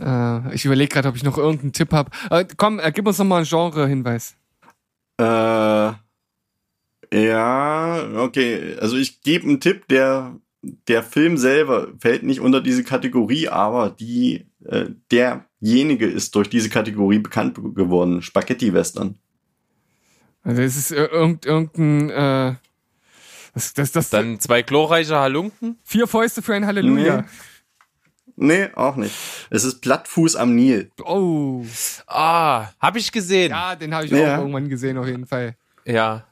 [0.00, 2.10] äh, ich überlege gerade, ob ich noch irgendeinen Tipp habe.
[2.30, 4.36] Äh, komm, äh, gib uns noch mal einen Genre-Hinweis.
[5.18, 5.92] Äh,
[7.12, 8.76] ja, okay.
[8.80, 10.36] Also ich gebe einen Tipp, der
[10.88, 16.68] der Film selber fällt nicht unter diese Kategorie, aber die äh, derjenige ist durch diese
[16.68, 18.22] Kategorie bekannt geworden.
[18.22, 19.18] Spaghetti Western.
[20.44, 22.54] Also es ist irgend, irgendein äh,
[23.54, 25.78] das, das, das Dann zwei glorreiche Halunken?
[25.82, 27.24] vier Fäuste für ein Halleluja.
[28.36, 29.14] Nee, auch nicht.
[29.50, 30.90] Es ist Plattfuß am Nil.
[31.04, 31.64] Oh.
[32.06, 33.50] Ah, habe ich gesehen.
[33.50, 34.36] Ja, den habe ich Ja.
[34.36, 35.56] auch irgendwann gesehen, auf jeden Fall.
[35.84, 36.24] Ja.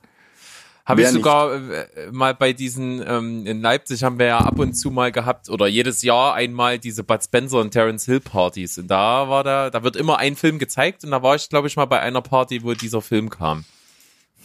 [0.90, 4.74] Habe ich sogar äh, mal bei diesen, ähm, in Leipzig haben wir ja ab und
[4.74, 8.78] zu mal gehabt, oder jedes Jahr einmal diese Bud Spencer und Terence Hill Partys.
[8.78, 11.68] Und da war da, da wird immer ein Film gezeigt und da war ich, glaube
[11.68, 13.64] ich, mal bei einer Party, wo dieser Film kam.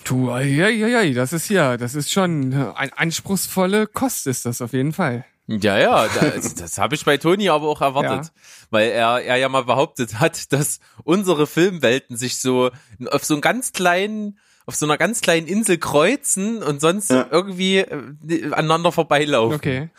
[0.03, 4.61] Du, ja, ja, ja, das ist ja, das ist schon ein anspruchsvolle Kost ist das
[4.61, 5.25] auf jeden Fall.
[5.47, 8.31] Ja, ja, da, also das habe ich bei Toni aber auch erwartet,
[8.71, 12.71] weil er, er ja mal behauptet hat, dass unsere Filmwelten sich so
[13.11, 17.27] auf so einen ganz kleinen, auf so einer ganz kleinen Insel kreuzen und sonst Ja.
[17.29, 19.55] irgendwie äh, aneinander vorbeilaufen.
[19.55, 19.89] Okay.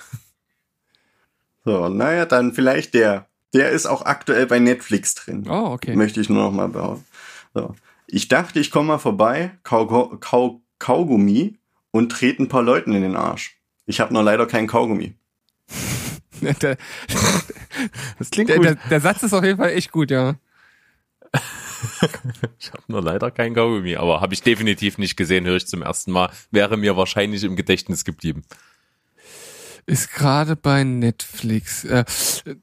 [1.65, 3.27] So, naja, dann vielleicht der.
[3.55, 5.47] Der ist auch aktuell bei Netflix drin.
[5.49, 5.95] Oh, okay.
[5.97, 7.05] Möchte ich nur noch mal behaupten.
[7.55, 7.75] So.
[8.07, 9.87] Ich dachte, ich komme mal vorbei, kau,
[10.21, 11.57] kau, Kaugummi
[11.91, 13.57] und trete ein paar Leuten in den Arsch.
[13.87, 15.15] Ich habe nur leider keinen Kaugummi.
[16.41, 16.77] der,
[18.19, 18.67] Das klingt der, gut.
[18.67, 20.35] der, der Satz ist auf jeden Fall echt gut, ja.
[22.59, 25.83] Ich habe nur leider kein Kaugummi, aber habe ich definitiv nicht gesehen, höre ich zum
[25.83, 26.31] ersten Mal.
[26.51, 28.45] Wäre mir wahrscheinlich im Gedächtnis geblieben.
[29.87, 31.85] Ist gerade bei Netflix.
[31.85, 32.05] Äh,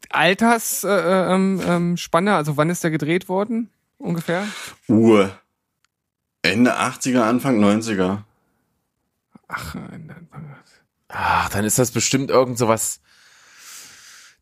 [0.09, 3.69] Altersspanne, äh, ähm, ähm, Spanne, also wann ist der gedreht worden?
[3.97, 4.45] Ungefähr?
[4.89, 5.27] Uh.
[6.41, 8.23] Ende 80er, Anfang 90er.
[9.47, 9.79] Ach, äh,
[11.07, 12.99] Ach, dann ist das bestimmt irgend so was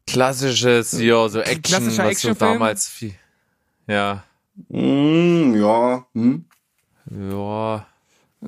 [0.07, 3.13] Klassisches hier, so Action, was so damals viel.
[3.87, 4.23] Ja,
[4.69, 6.05] Mm, ja.
[6.13, 6.45] Hm.
[7.09, 7.87] ja,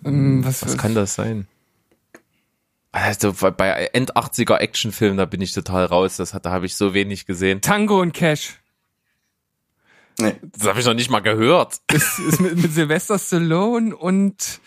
[0.04, 1.48] ähm, was, was kann das sein?
[2.92, 6.18] Also bei End 80er Actionfilmen, da bin ich total raus.
[6.18, 7.62] Das hat, da habe ich so wenig gesehen.
[7.62, 8.60] Tango und Cash.
[10.20, 10.36] Nee.
[10.44, 11.82] Das habe ich noch nicht mal gehört.
[11.92, 14.62] Ist, ist mit, mit Sylvester Stallone und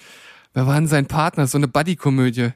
[0.54, 1.46] wer war denn sein Partner?
[1.46, 2.50] So eine Buddy-Komödie.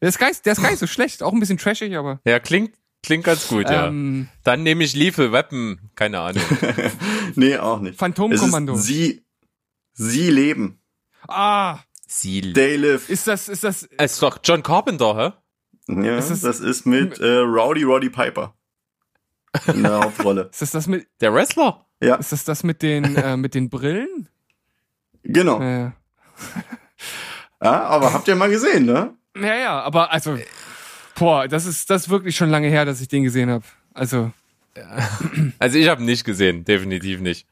[0.00, 2.20] Der ist, gar nicht, der ist gar nicht so schlecht, auch ein bisschen trashig, aber.
[2.24, 3.86] Ja, klingt, klingt ganz gut, ja.
[3.88, 6.42] Ähm, Dann nehme ich Lethal Weapon, keine Ahnung.
[7.34, 7.98] Nee, auch nicht.
[7.98, 8.74] Phantomkommando.
[8.76, 9.24] Sie,
[9.94, 10.80] sie leben.
[11.28, 12.52] ah, Ziel.
[12.52, 13.08] They live.
[13.08, 15.16] ist das, ist das, Es ist doch John Carpenter,
[15.88, 15.92] hä?
[16.02, 18.54] Ja, Ist das- das, ist mit äh, Rowdy Roddy Piper.
[19.68, 20.48] In der Hauptrolle.
[20.52, 21.86] ist das das mit, Der Wrestler?
[22.00, 24.28] Ja, ist das das mit den, äh, mit den Brillen?
[25.22, 25.60] genau.
[25.60, 25.92] Äh,
[27.62, 29.14] Ja, aber habt ihr mal gesehen, ne?
[29.36, 30.36] ja, ja, aber also,
[31.14, 33.64] boah, das ist, das ist wirklich schon lange her, dass ich den gesehen habe.
[33.94, 34.32] Also,
[35.58, 37.46] Also ich habe ihn nicht gesehen, definitiv nicht.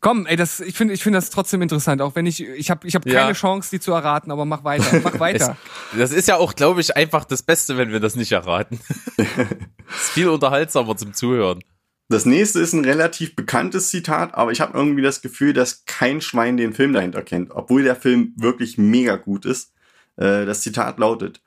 [0.00, 2.86] komm, ey, das, ich finde, ich finde das trotzdem interessant, auch wenn ich, ich habe,
[2.86, 3.20] ich habe Ja.
[3.22, 5.56] keine Chance, die zu erraten, aber mach weiter, mach weiter.
[5.96, 8.78] Das ist ja auch, glaube ich, einfach das Beste, wenn wir das nicht erraten.
[9.16, 11.62] Ist viel unterhaltsamer zum Zuhören.
[12.08, 16.20] Das nächste ist ein relativ bekanntes Zitat, aber ich habe irgendwie das Gefühl, dass kein
[16.20, 19.72] Schwein den Film dahinter kennt, obwohl der Film wirklich mega gut ist.
[20.16, 21.40] Äh, Das Zitat lautet,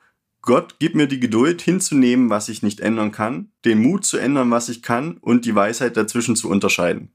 [0.44, 4.50] Gott gib mir die Geduld hinzunehmen, was ich nicht ändern kann, den Mut zu ändern,
[4.50, 7.10] was ich kann und die Weisheit dazwischen zu unterscheiden.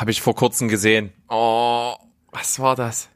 [0.00, 1.12] Habe ich vor kurzem gesehen.
[1.28, 1.94] Oh,
[2.32, 3.08] was war das?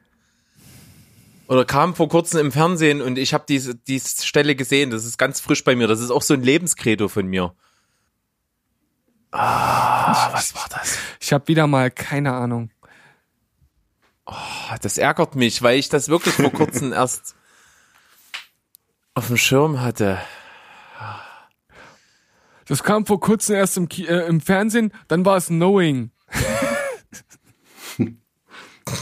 [1.47, 4.89] Oder kam vor kurzem im Fernsehen und ich habe diese, diese Stelle gesehen.
[4.89, 5.87] Das ist ganz frisch bei mir.
[5.87, 7.53] Das ist auch so ein Lebenskredo von mir.
[9.31, 10.97] Ah, was war das?
[11.19, 12.71] Ich habe wieder mal keine Ahnung.
[14.25, 17.35] Ah, Das ärgert mich, weil ich das wirklich vor kurzem erst
[19.19, 20.17] auf dem Schirm hatte.
[22.65, 26.11] Das kam vor kurzem erst im, Ki äh, im Fernsehen, dann war es Knowing.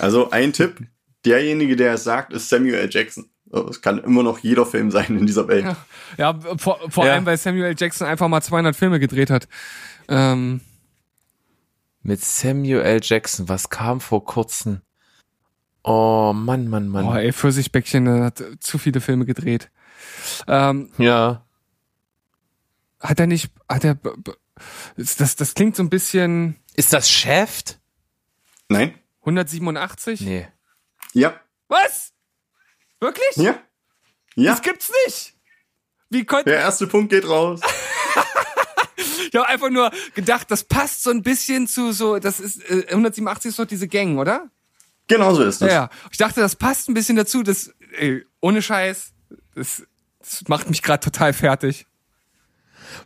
[0.01, 0.86] Also ein Tipp,
[1.24, 2.89] derjenige, der es sagt, ist Samuel L.
[2.91, 3.30] Jackson.
[3.70, 5.63] Es kann immer noch jeder Film sein in dieser Welt.
[5.63, 5.78] Ja,
[6.18, 7.13] ja vor, vor Ja.
[7.13, 7.76] allem, weil Samuel L.
[7.78, 9.47] Jackson einfach mal 200 Filme gedreht hat.
[10.09, 10.59] Ähm,
[12.03, 12.99] Mit Samuel L.
[13.01, 14.82] Jackson, was kam vor kurzem?
[15.84, 17.05] Oh, Mann, Mann, Mann.
[17.05, 19.70] boah, ey, Pfirsichbäckchen hat zu viele Filme gedreht.
[20.47, 21.45] Ähm, Ja.
[22.99, 23.97] hat er nicht, hat er,
[24.97, 27.80] das, das klingt so ein bisschen Ist das Shaft?
[28.69, 28.93] Nein?
[29.21, 30.21] 187?
[30.21, 30.47] Nee.
[31.13, 31.39] Ja.
[31.67, 32.13] Was?
[32.99, 33.36] Wirklich?
[33.36, 33.59] Ja.
[34.36, 34.51] Ja.
[34.51, 35.34] Das gibt's nicht.
[36.09, 37.59] Wie konnte, Der erste Punkt geht raus.
[39.32, 42.86] ich habe einfach nur gedacht, das passt so ein bisschen zu so, das ist, äh,
[42.89, 44.49] 187 ist doch diese Gang, oder?
[45.07, 45.67] Genau so ist es.
[45.67, 45.89] Ja, ja.
[46.11, 49.13] Ich dachte, das passt ein bisschen dazu, das, ey, ohne Scheiß,
[49.55, 49.84] das,
[50.30, 51.86] das macht mich gerade total fertig.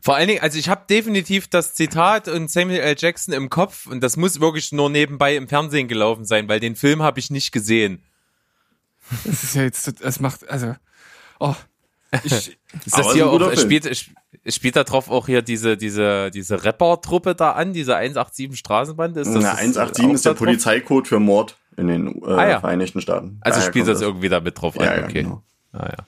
[0.01, 2.95] Vor allen Dingen, also ich habe definitiv das Zitat und Samuel L.
[2.97, 6.75] Jackson im Kopf und das muss wirklich nur nebenbei im Fernsehen gelaufen sein, weil den
[6.75, 8.03] Film habe ich nicht gesehen.
[9.25, 10.75] Das ist ja jetzt, das macht, also,
[11.39, 11.55] oh,
[12.23, 12.31] ich,
[12.85, 13.59] Ist das hier ein auch, guter Film.
[13.59, 14.13] spielt, sp-
[14.47, 19.21] spielt da drauf auch hier diese, diese, diese Rapper-Truppe da an, diese 187 Straßenbande?
[19.21, 20.39] Ist das Na, das 187 auch ist der drauf?
[20.39, 22.59] Polizeicode für Mord in den äh, Ah, ja.
[22.59, 23.39] Vereinigten Staaten.
[23.41, 25.23] Also Daher spielt kommt das irgendwie da mit drauf an, Ja, ja, okay.
[25.23, 25.43] genau.
[25.73, 26.05] Ah, ja.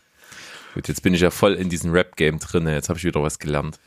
[0.73, 2.67] Gut, jetzt bin ich ja voll in diesem Rap-Game drin.
[2.67, 3.79] Jetzt habe ich wieder was gelernt.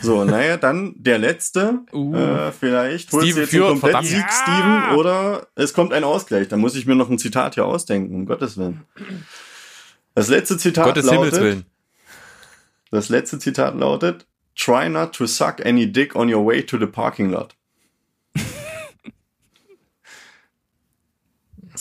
[0.00, 1.80] So, naja, dann der letzte.
[1.92, 2.14] Uh.
[2.14, 4.84] Äh, vielleicht holst Steven du jetzt einen Komplettsieg, verdammt.
[4.84, 6.48] Steven, oder es kommt ein Ausgleich.
[6.48, 8.82] Da muss ich mir noch ein Zitat hier ausdenken, um Gottes Willen.
[10.14, 11.64] Das letzte Zitat Gottes Himmels lautet, Willen.
[12.90, 16.86] das letzte Zitat lautet, try not to suck any dick on your way to the
[16.86, 17.54] parking lot.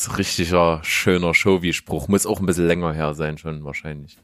[0.02, 2.08] Ist ein richtiger, schöner Showy-Spruch.
[2.08, 4.18] Muss auch ein bisschen länger her sein schon wahrscheinlich.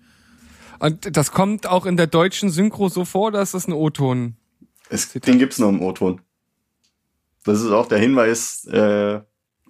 [0.80, 4.38] und das kommt auch in der deutschen Synchro so vor, dass das ein O-Ton.
[4.90, 6.22] Es, den gibt's nur im O-Ton.
[7.44, 9.22] Das ist auch der Hinweis, äh,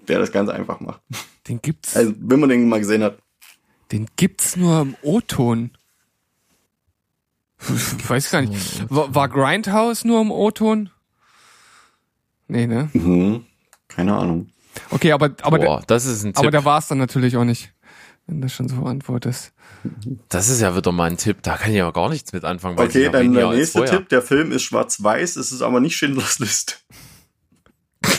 [0.08, 1.02] der das ganz einfach macht.
[1.50, 3.18] Den gibt's, Also, wenn man den mal gesehen hat.
[3.92, 5.72] den gibt's nur im O-Ton.
[7.60, 8.90] Ich weiß gar nicht.
[8.90, 10.90] War, war Grindhouse nur im O-Ton?
[12.48, 12.90] Nee, ne?
[12.94, 13.46] Mhm.
[13.90, 14.50] Keine Ahnung.
[14.90, 16.40] Okay, aber, aber, Boah, das ist ein Tipp.
[16.40, 17.74] aber da war's dann natürlich auch nicht.
[18.26, 19.54] Wenn du schon so antwortest.
[20.28, 21.38] das ist ja wieder mal ein Tipp.
[21.44, 22.78] Da kann ich ja gar nichts mit anfangen.
[22.78, 23.86] Weil Okay, dann der nächste.
[23.86, 24.10] Tipp.
[24.10, 26.76] Der Film ist schwarz-weiß, es ist aber nicht Schindlers Liste.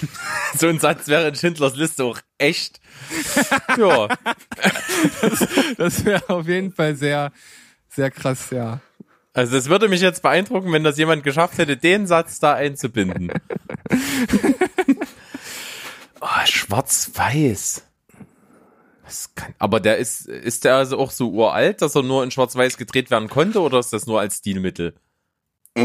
[0.58, 2.80] So ein Satz wäre in Schindlers Liste auch echt.
[3.76, 4.08] ja.
[5.76, 7.32] Das wäre auf jeden Fall sehr,
[7.88, 8.80] sehr krass, ja.
[9.34, 13.30] Also das würde mich jetzt beeindrucken, wenn das jemand geschafft hätte, den Satz da einzubinden.
[16.20, 17.84] oh, schwarz-weiß.
[19.04, 22.30] Das kann, aber der ist, ist der also auch so uralt, dass er nur in
[22.30, 24.94] schwarz-weiß gedreht werden konnte oder ist das nur als Stilmittel?
[25.76, 25.82] Mm,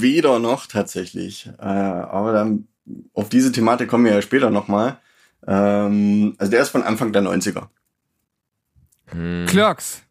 [0.00, 1.50] weder noch tatsächlich.
[1.58, 2.68] Äh, aber dann
[3.12, 4.98] auf diese Thematik kommen wir ja später nochmal.
[5.46, 7.68] Ähm, also der ist von Anfang der 90er.
[9.08, 9.46] Hm.
[9.46, 10.02] Clerks.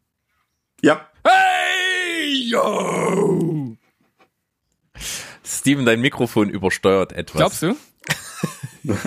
[0.82, 3.76] Ja, Hey, yo!
[5.46, 7.38] Steven, dein Mikrofon übersteuert etwas.
[7.38, 7.76] Glaubst du?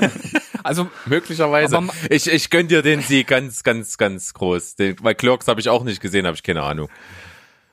[0.63, 1.77] also, Möglicherweise.
[1.77, 4.75] Aber ich, ich gönn dir den Sieg ganz, ganz, ganz groß.
[4.75, 6.89] Den, weil Clerks habe ich auch nicht gesehen, habe ich keine Ahnung.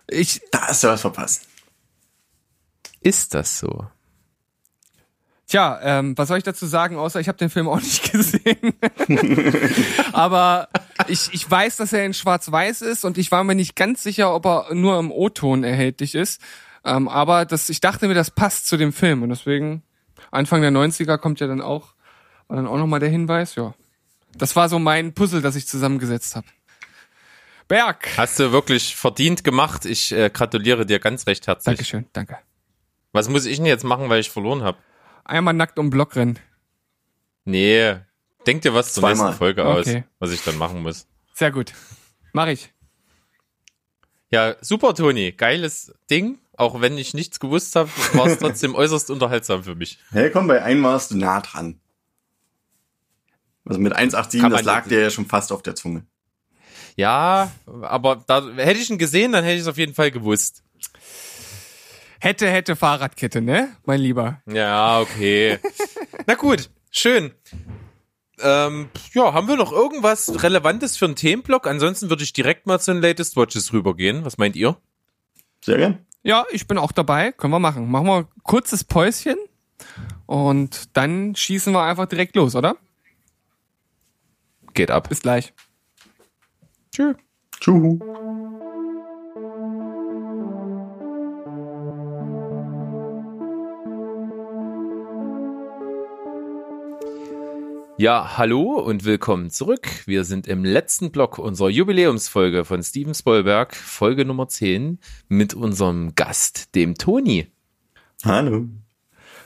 [0.09, 1.47] ich, da hast du was verpasst.
[3.01, 3.87] Ist das so?
[5.49, 8.75] Tja, ähm, was soll ich dazu sagen, außer ich habe den Film auch nicht gesehen.
[10.13, 10.69] Aber
[11.07, 14.35] ich, ich weiß, dass er in Schwarz-Weiß ist und ich war mir nicht ganz sicher,
[14.35, 16.41] ob er nur im O-Ton erhältlich ist.
[16.87, 19.83] Ähm, aber das, ich dachte mir, das passt zu dem Film und deswegen
[20.31, 21.95] Anfang der 90er kommt ja dann auch,
[22.49, 23.75] war dann auch nochmal der Hinweis, ja.
[24.39, 26.47] Das war so mein Puzzle, das ich zusammengesetzt habe.
[27.69, 28.09] Berg!
[28.17, 29.85] Hast du wirklich verdient gemacht.
[29.87, 31.65] Ich äh, gratuliere dir ganz recht herzlich.
[31.77, 32.39] Dankeschön, danke.
[33.13, 34.79] Was muss ich denn jetzt machen, weil ich verloren habe?
[35.25, 36.39] Einmal nackt um Block rennen.
[37.45, 37.97] Nee,
[38.47, 39.27] denk dir was zur Zweimal.
[39.27, 40.05] nächsten Folge aus, Okay.
[40.21, 41.09] was ich dann machen muss.
[41.35, 41.73] Sehr gut.
[42.33, 42.73] Mach ich.
[44.31, 45.33] Ja, super, Toni.
[45.33, 46.39] Geiles Ding.
[46.57, 49.99] Auch wenn ich nichts gewusst habe, war es trotzdem äußerst unterhaltsam für mich.
[50.11, 51.81] Hey, komm, bei einem warst du nah dran.
[53.65, 56.07] Also mit 1,87, Kann das lag jetzt- dir ja schon fast auf der Zunge.
[56.97, 57.53] Ja,
[57.83, 60.63] aber da hätte ich ihn gesehen, dann hätte ich es auf jeden Fall gewusst.
[62.21, 64.41] Hätte, hätte Fahrradkette, ne, mein Lieber?
[64.51, 65.59] Ja, okay.
[66.27, 67.33] Na gut, schön.
[68.39, 71.67] Ähm, ja, haben wir noch irgendwas Relevantes für einen Themenblock?
[71.67, 74.25] Ansonsten würde ich direkt mal zu den Latest Watches rübergehen.
[74.25, 74.77] Was meint ihr?
[75.63, 76.07] Sehr gern.
[76.27, 77.31] Ja, ich bin auch dabei.
[77.31, 77.89] Können wir machen.
[77.89, 79.37] Machen wir ein kurzes Päuschen
[80.27, 82.77] und dann schießen wir einfach direkt los, oder?
[84.75, 85.09] Geht ab.
[85.09, 85.55] Bis gleich.
[86.91, 87.15] Tschüss.
[87.61, 88.01] Tschuhu.
[97.99, 99.89] Ja, hallo und willkommen zurück.
[100.05, 106.15] Wir sind im letzten Block unserer Jubiläumsfolge von Steven Spielberg, Folge Nummer 10, mit unserem
[106.15, 107.47] Gast, dem Toni.
[108.23, 108.67] Hallo.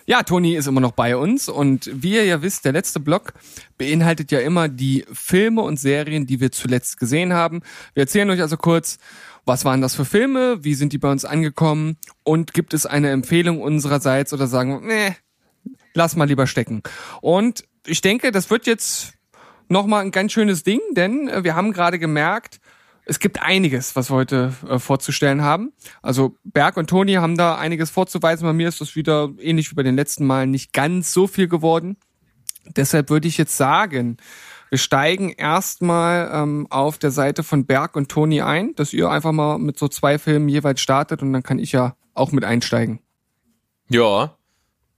[0.05, 3.35] Ja, Toni ist immer noch bei uns und wie ihr ja wisst, der letzte Block
[3.79, 7.61] beinhaltet ja immer die Filme und Serien, die wir zuletzt gesehen haben.
[7.95, 8.99] Wir erzählen euch also kurz,
[9.45, 13.11] was waren das für Filme, wie sind die bei uns angekommen und gibt es eine
[13.11, 15.17] Empfehlung unsererseits oder sagen, wir, nee,
[15.95, 16.83] lass mal lieber stecken.
[17.21, 19.15] Und ich denke, das wird jetzt
[19.69, 22.61] nochmal ein ganz schönes Ding, denn äh, wir haben gerade gemerkt,
[23.07, 25.73] es gibt einiges, was wir heute äh, vorzustellen haben.
[26.03, 28.47] Also Berg und Toni haben da einiges vorzuweisen.
[28.47, 31.49] Bei mir ist das wieder ähnlich wie bei den letzten Malen nicht ganz so viel
[31.49, 31.97] geworden.
[32.67, 34.19] Deshalb würde ich jetzt sagen,
[34.69, 39.33] wir steigen erstmal ähm, auf der Seite von Berg und Toni ein, dass ihr einfach
[39.33, 43.01] mal mit so zwei Filmen jeweils startet und dann kann ich ja auch mit einsteigen.
[43.89, 44.37] Ja.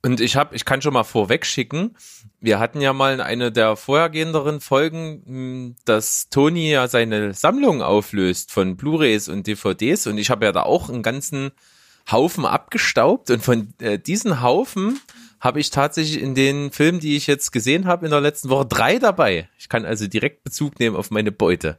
[0.03, 1.97] Und ich habe, ich kann schon mal vorweg schicken.
[2.43, 7.83] Wir hatten ja mal in einer der vorhergehenderen Folgen, mh, dass Toni ja seine Sammlung
[7.83, 11.53] auflöst von Blu-rays und DVDs und ich habe ja da auch einen ganzen
[12.11, 14.99] Haufen abgestaubt und von äh, diesen Haufen
[15.41, 18.67] habe ich tatsächlich in den Filmen, die ich jetzt gesehen habe in der letzten Woche,
[18.67, 19.49] drei dabei.
[19.57, 21.79] Ich kann also direkt Bezug nehmen auf meine Beute.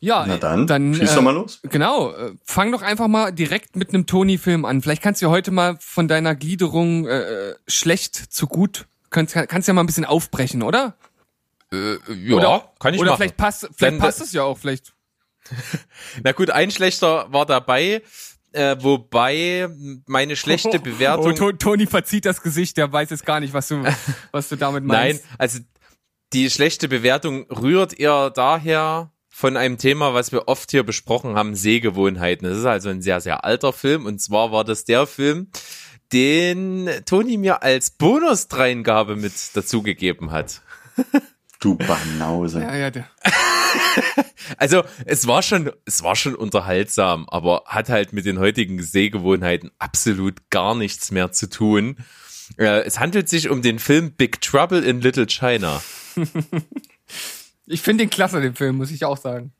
[0.00, 1.60] Ja, Na dann, dann schieß äh, doch mal los.
[1.62, 4.82] Genau, äh, fang doch einfach mal direkt mit einem Toni-Film an.
[4.82, 9.68] Vielleicht kannst du ja heute mal von deiner Gliederung äh, schlecht zu gut, kannst, kannst
[9.68, 10.96] ja mal ein bisschen aufbrechen, oder?
[11.72, 13.18] Äh, ja, oder, kann ich Oder machen.
[13.20, 14.94] vielleicht passt, vielleicht Dann- passt es ja auch, vielleicht.
[16.22, 18.02] Na gut, ein schlechter war dabei,
[18.52, 19.68] äh, wobei
[20.06, 21.32] meine schlechte Bewertung.
[21.32, 23.82] Oh, To- Toni verzieht das Gesicht, der weiß jetzt gar nicht, was du,
[24.32, 25.24] was du damit Nein, meinst.
[25.38, 25.58] also
[26.32, 31.54] die schlechte Bewertung rührt eher daher von einem Thema, was wir oft hier besprochen haben,
[31.54, 32.48] Sehgewohnheiten.
[32.48, 35.50] Das ist also ein sehr, sehr alter Film und zwar war das der Film,
[36.12, 40.62] den Toni mir als Bonusdreingabe mit dazugegeben hat.
[41.60, 42.60] Du Banause.
[42.60, 43.08] Ja, ja, der,
[44.56, 49.70] Also es war schon, es war schon unterhaltsam, aber hat halt mit den heutigen Sehgewohnheiten
[49.78, 51.96] absolut gar nichts mehr zu tun.
[52.56, 55.82] Äh, es handelt sich um den Film Big Trouble in Little China.
[57.66, 59.52] ich finde den klasse, den Film, muss ich auch sagen.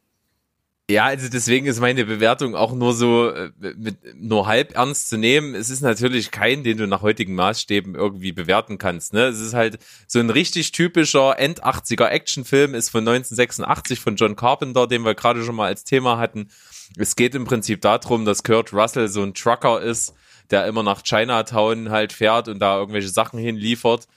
[0.90, 5.18] Ja, also deswegen ist meine Bewertung auch nur so äh, mit nur halb ernst zu
[5.18, 5.54] nehmen.
[5.54, 9.12] Es ist natürlich kein, den du nach heutigen Maßstäben irgendwie bewerten kannst.
[9.12, 9.26] Ne?
[9.26, 14.86] Es ist halt so ein richtig typischer End-80er Actionfilm, ist von 1986 von John Carpenter,
[14.86, 16.48] den wir gerade schon mal als Thema hatten.
[16.96, 20.14] Es geht im Prinzip darum, dass Kurt Russell so ein Trucker ist,
[20.50, 24.08] der immer nach Chinatown halt fährt und da irgendwelche Sachen hinliefert.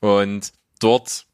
[0.00, 1.27] Und dort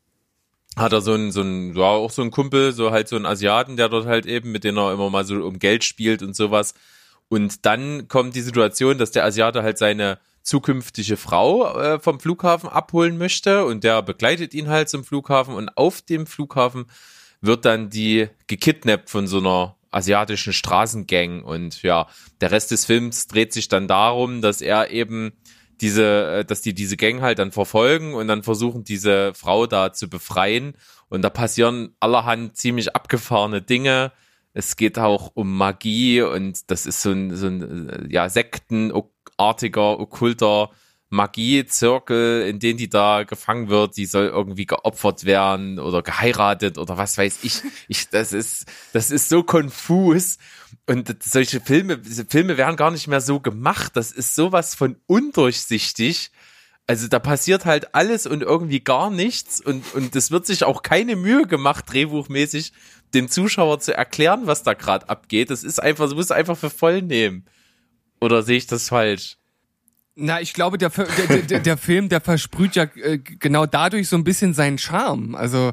[0.76, 3.26] hat er so einen, so einen, ja, auch so einen Kumpel, so halt so einen
[3.26, 6.34] Asiaten, der dort halt eben, mit dem er immer mal so um Geld spielt und
[6.34, 6.74] sowas.
[7.28, 12.68] Und dann kommt die Situation, dass der Asiate halt seine zukünftige Frau äh, vom Flughafen
[12.68, 16.86] abholen möchte und der begleitet ihn halt zum Flughafen und auf dem Flughafen
[17.40, 22.08] wird dann die gekidnappt von so einer asiatischen Straßengang und ja,
[22.40, 25.32] der Rest des Films dreht sich dann darum, dass er eben
[25.80, 29.92] diese, äh, dass die diese Gang halt dann verfolgen und dann versuchen, diese Frau da
[29.92, 30.74] zu befreien.
[31.08, 34.12] Und da passieren allerhand ziemlich abgefahrene Dinge.
[34.52, 39.98] Es geht auch um Magie und das ist so ein, so ein äh, ja, sektenartiger,
[40.00, 40.70] okkulter
[41.14, 46.98] Magie-Zirkel, in den die da gefangen wird, die soll irgendwie geopfert werden oder geheiratet oder
[46.98, 47.62] was weiß ich.
[47.88, 50.38] Ich, das ist, das ist so konfus.
[50.86, 53.96] Und solche Filme, diese Filme werden gar nicht mehr so gemacht.
[53.96, 56.30] Das ist sowas von undurchsichtig.
[56.86, 60.82] Also da passiert halt alles und irgendwie gar nichts und, und es wird sich auch
[60.82, 62.74] keine Mühe gemacht, drehbuchmäßig,
[63.14, 65.50] dem Zuschauer zu erklären, was da gerade abgeht.
[65.50, 67.46] Das ist einfach, du musst einfach für voll nehmen.
[68.20, 69.38] Oder sehe ich das falsch?
[70.16, 74.16] Na, ich glaube, der, der, der, der Film, der versprüht ja äh, genau dadurch so
[74.16, 75.34] ein bisschen seinen Charme.
[75.34, 75.72] Also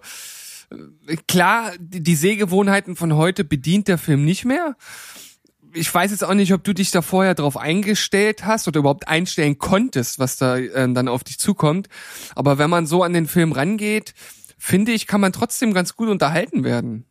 [1.28, 4.76] klar, die Sehgewohnheiten von heute bedient der Film nicht mehr.
[5.74, 9.08] ich weiß jetzt auch nicht, ob du dich da vorher drauf eingestellt hast oder überhaupt
[9.08, 11.88] einstellen konntest, was da äh, dann auf dich zukommt.
[12.36, 14.14] Aber wenn man so an den Film rangeht,
[14.58, 17.06] finde ich, kann man trotzdem ganz gut unterhalten werden.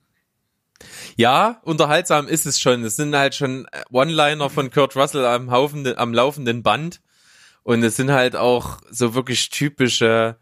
[1.17, 2.85] Ja, unterhaltsam ist es schon.
[2.85, 7.01] Es sind halt schon One-Liner von Kurt Russell am, Haufen, am laufenden Band.
[7.63, 10.40] Und es sind halt auch so wirklich typische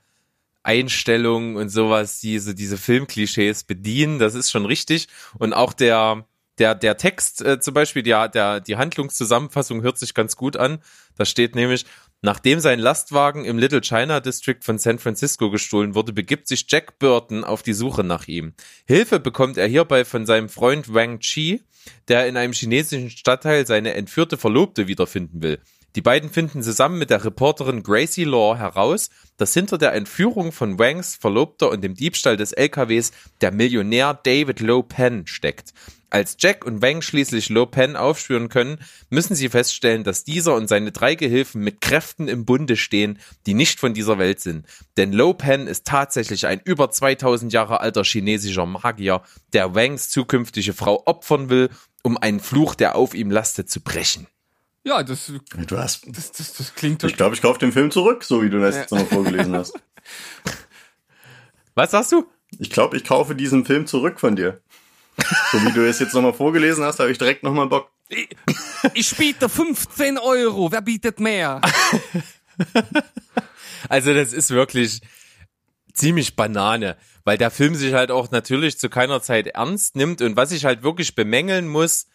[0.69, 4.19] Einstellungen und sowas, die so diese Filmklischees bedienen.
[4.19, 5.09] Das ist schon richtig.
[5.39, 6.27] Und auch der,
[6.59, 10.79] der, der Text äh, zum Beispiel, der, der, die Handlungszusammenfassung hört sich ganz gut an.
[11.17, 11.87] Da steht nämlich,
[12.21, 16.99] Nachdem sein Lastwagen im Little China District von San Francisco gestohlen wurde, begibt sich Jack
[16.99, 18.55] Burton auf die Suche nach ihm.
[18.89, 21.63] Hilfe bekommt er hierbei von seinem Freund Wang Chi,
[22.09, 25.61] der in einem chinesischen Stadtteil seine entführte Verlobte wiederfinden will.
[25.97, 30.79] Die beiden finden zusammen mit der Reporterin Gracie Law heraus, dass hinter der Entführung von
[30.79, 35.73] Wangs Verlobter und dem Diebstahl des LKWs der Millionär David Penn steckt.
[36.11, 38.79] Als Jack und Wang schließlich Lo aufspüren können,
[39.11, 43.53] müssen sie feststellen, dass dieser und seine drei Gehilfen mit Kräften im Bunde stehen, die
[43.53, 44.67] nicht von dieser Welt sind.
[44.97, 45.37] Denn Lo
[45.67, 49.23] ist tatsächlich ein über 2000 Jahre alter chinesischer Magier,
[49.53, 51.69] der Wangs zukünftige Frau opfern will,
[52.03, 54.27] um einen Fluch, der auf ihm lastet, zu brechen.
[54.89, 55.31] Ja, das,
[55.67, 58.49] Du hast, das, das, das klingt ich glaube, ich kaufe den Film zurück, so wie
[58.49, 59.75] du das jetzt nochmal vorgelesen hast.
[61.75, 62.27] Was sagst du?
[62.59, 64.63] Ich glaube, ich kaufe diesen Film zurück von dir.
[65.53, 67.91] So wie du es jetzt nochmal vorgelesen hast, habe ich direkt nochmal Bock.
[68.09, 68.29] Ich,
[68.95, 70.73] ich biete 15 Euro.
[70.73, 71.61] Wer bietet mehr?
[73.89, 75.03] Also das ist wirklich
[75.93, 80.37] ziemlich Banane, weil der Film sich halt auch natürlich zu keiner Zeit ernst nimmt und
[80.37, 82.09] was ich halt wirklich bemängeln muss,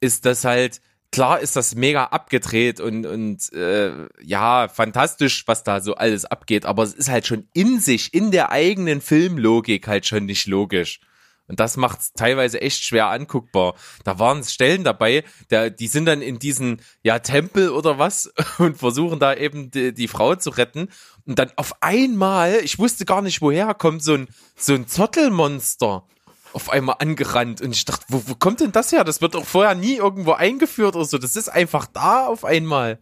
[0.00, 0.82] ist, dass halt
[1.12, 6.64] klar ist das mega abgedreht und und äh, ja fantastisch, was da so alles abgeht,
[6.64, 11.00] aber es ist halt schon in sich in der eigenen Filmlogik halt schon nicht logisch.
[11.50, 13.74] Und das macht's teilweise echt schwer anguckbar.
[14.04, 18.78] Da waren Stellen dabei, der, die sind dann in diesen, ja, Tempel oder was und
[18.78, 20.90] versuchen da eben die, die Frau zu retten.
[21.26, 26.06] Und dann auf einmal, ich wusste gar nicht woher, kommt so ein, so ein Zottelmonster
[26.52, 27.60] auf einmal angerannt.
[27.60, 29.04] Und ich dachte, wo, wo kommt denn das her?
[29.04, 31.18] Das wird doch vorher nie irgendwo eingeführt oder so.
[31.18, 32.98] Das ist einfach da auf einmal.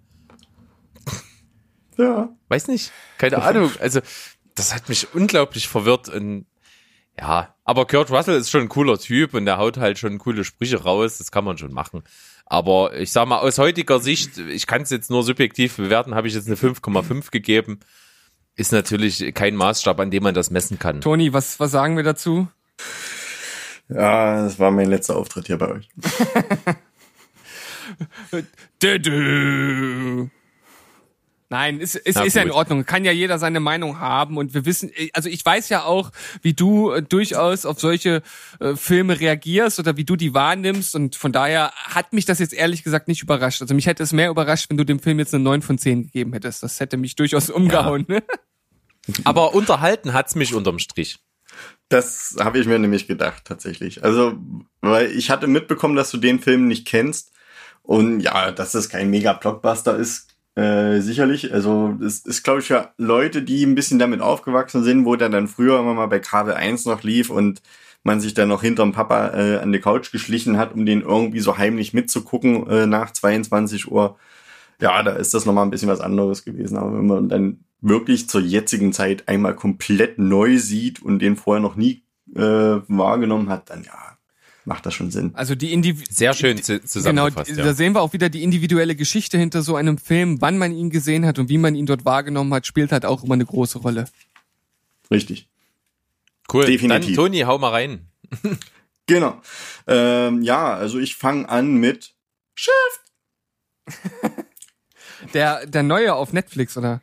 [1.96, 2.30] Ja.
[2.48, 2.92] Weiß nicht.
[3.18, 3.70] Keine Ahnung.
[3.80, 4.00] Also,
[4.54, 6.46] das hat mich unglaublich verwirrt und
[7.20, 10.44] ja, aber Kurt Russell ist schon ein cooler Typ und der haut halt schon coole
[10.44, 12.04] Sprüche raus, das kann man schon machen.
[12.46, 16.28] Aber ich sag mal, aus heutiger Sicht, ich kann es jetzt nur subjektiv bewerten, habe
[16.28, 17.80] ich jetzt eine 5,5 gegeben.
[18.54, 21.00] Ist natürlich kein Maßstab, an dem man das messen kann.
[21.00, 22.48] Toni, was, was sagen wir dazu?
[23.88, 25.88] Ja, das war mein letzter Auftritt hier bei euch.
[31.50, 32.50] Nein, ist, ist, Na ist ja in.
[32.50, 32.84] Ordnung.
[32.84, 36.10] Kann ja jeder seine Meinung haben und wir wissen, also ich weiß ja auch,
[36.42, 38.22] wie du äh, durchaus auf solche
[38.60, 42.52] äh, Filme reagierst oder wie du die wahrnimmst und von daher hat mich das jetzt
[42.52, 43.62] ehrlich gesagt nicht überrascht.
[43.62, 46.02] Also mich hätte es mehr überrascht, wenn du dem Film jetzt eine 9 von 10
[46.02, 46.62] gegeben hättest.
[46.62, 48.04] Das hätte mich durchaus umgehauen.
[48.08, 48.22] Ne?
[49.24, 51.18] Aber unterhalten hat's mich unterm Strich.
[51.88, 54.04] Das habe ich mir nämlich gedacht, tatsächlich.
[54.04, 54.34] Also,
[54.82, 57.32] weil ich hatte mitbekommen, dass du den Film nicht kennst.
[57.82, 61.52] Und ja, dass das kein Mega-Blockbuster ist, äh, sicherlich.
[61.54, 65.30] Also, es ist, glaube ich, für Leute, die ein bisschen damit aufgewachsen sind, wo der
[65.30, 67.62] dann früher immer mal bei Kabel 1 noch lief und
[68.02, 71.40] man sich dann noch hinterm Papa äh, an die Couch geschlichen hat, um den irgendwie
[71.40, 74.18] so heimlich mitzugucken äh, nach 22 Uhr.
[74.80, 76.76] Ja, da ist das nochmal ein bisschen was anderes gewesen.
[76.76, 81.62] Aber wenn man dann wirklich zur jetzigen Zeit einmal komplett neu sieht und den vorher
[81.62, 82.02] noch nie
[82.34, 84.18] äh, wahrgenommen hat, dann ja,
[84.64, 85.30] macht das schon Sinn.
[85.34, 87.50] Also die Indiv Sehr schön zu- Genau, zusammengefasst.
[87.56, 87.72] da ja.
[87.74, 91.24] sehen wir auch wieder die individuelle Geschichte hinter so einem Film, wann man ihn gesehen
[91.24, 94.06] hat und wie man ihn dort wahrgenommen hat, spielt halt auch immer eine große Rolle.
[95.10, 95.48] Richtig.
[96.52, 96.64] Cool.
[96.66, 97.14] definitiv.
[97.16, 98.06] Dann Toni, hau mal rein.
[99.10, 99.40] Genau.
[99.86, 102.12] Ähm, ja, also ich fange an mit
[102.54, 102.74] Chef.
[105.34, 107.00] Der, der neue auf Netflix, oder?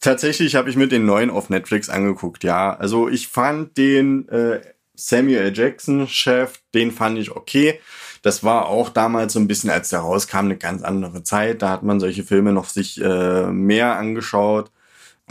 [0.00, 2.74] Tatsächlich habe ich mir den neuen auf Netflix angeguckt, ja.
[2.74, 4.60] Also ich fand den äh,
[4.94, 5.52] Samuel.
[5.54, 7.80] Jackson Chef, den fand ich okay.
[8.22, 11.62] Das war auch damals so ein bisschen, als der rauskam, eine ganz andere Zeit.
[11.62, 14.70] Da hat man solche Filme noch sich äh, mehr angeschaut.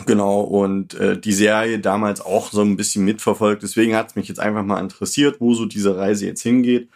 [0.05, 3.63] Genau, und äh, die Serie damals auch so ein bisschen mitverfolgt.
[3.63, 6.89] Deswegen hat es mich jetzt einfach mal interessiert, wo so diese Reise jetzt hingeht.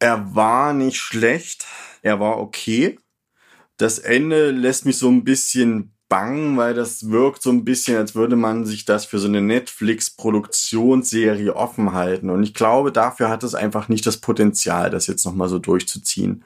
[0.00, 1.66] Er war nicht schlecht,
[2.02, 2.98] er war okay.
[3.76, 8.14] Das Ende lässt mich so ein bisschen bang, weil das wirkt so ein bisschen, als
[8.14, 12.30] würde man sich das für so eine Netflix-Produktionsserie offen halten.
[12.30, 16.44] Und ich glaube, dafür hat es einfach nicht das Potenzial, das jetzt nochmal so durchzuziehen.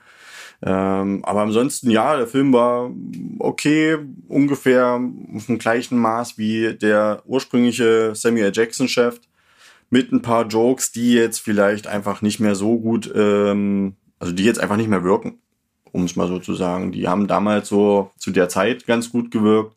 [0.65, 2.91] Ähm, aber ansonsten, ja, der Film war
[3.39, 3.99] okay,
[4.29, 5.01] ungefähr
[5.35, 8.53] auf dem gleichen Maß wie der ursprüngliche Samuel.
[8.55, 9.21] Jackson-Chef
[9.91, 14.45] mit ein paar Jokes, die jetzt vielleicht einfach nicht mehr so gut ähm, also die
[14.45, 15.41] jetzt einfach nicht mehr wirken,
[15.93, 16.93] um es mal so zu sagen.
[16.93, 19.77] Die haben damals so zu der Zeit ganz gut gewirkt.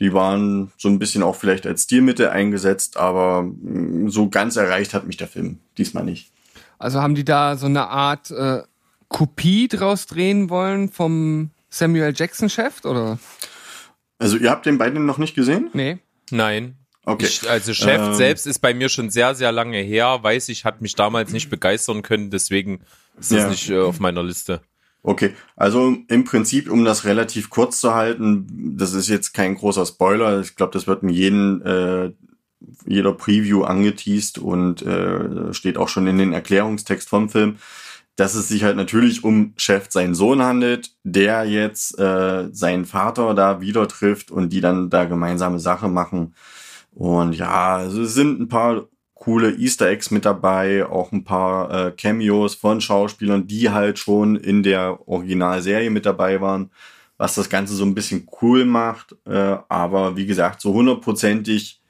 [0.00, 4.92] Die waren so ein bisschen auch vielleicht als Stilmittel eingesetzt, aber mh, so ganz erreicht
[4.92, 6.30] hat mich der Film diesmal nicht.
[6.78, 8.62] Also haben die da so eine Art äh,
[9.08, 13.18] Kopie draus drehen wollen vom Samuel Jackson Chef oder?
[14.18, 15.70] Also ihr habt den beiden noch nicht gesehen?
[15.72, 15.98] Nee.
[16.30, 16.76] Nein.
[17.04, 17.26] Okay.
[17.26, 18.14] Ich, also Chef Ähm.
[18.14, 20.18] selbst ist bei mir schon sehr, sehr lange her.
[20.22, 22.80] Weiß ich, hat mich damals nicht begeistern können, deswegen
[23.18, 23.48] ist das Ja.
[23.48, 24.60] nicht äh, auf meiner Liste.
[25.06, 29.86] Okay, also im Prinzip, um das relativ kurz zu halten, das ist jetzt kein großer
[29.86, 30.40] Spoiler.
[30.40, 32.10] Ich glaube, das wird in jedem, äh,
[32.86, 37.58] jeder Preview angeteased und äh, steht auch schon in den Erklärungstext vom Film,
[38.16, 43.32] dass es sich halt natürlich um Chef, seinen Sohn handelt, der jetzt äh, seinen Vater
[43.34, 46.34] da wieder trifft und die dann da gemeinsame Sache machen.
[46.90, 51.86] Und ja, also es sind ein paar coole Easter Eggs mit dabei, auch ein paar
[51.88, 56.70] äh, Cameos von Schauspielern, die halt schon in der Originalserie mit dabei waren,
[57.16, 59.16] was das Ganze so ein bisschen cool macht.
[59.24, 61.80] Äh, aber wie gesagt, so hundertprozentig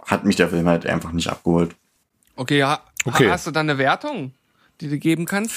[0.00, 1.74] hat mich der Film halt einfach nicht abgeholt.
[2.36, 2.80] Okay, ja.
[3.04, 3.28] Okay.
[3.28, 4.32] Hast du da eine Wertung,
[4.80, 5.54] die du geben kannst?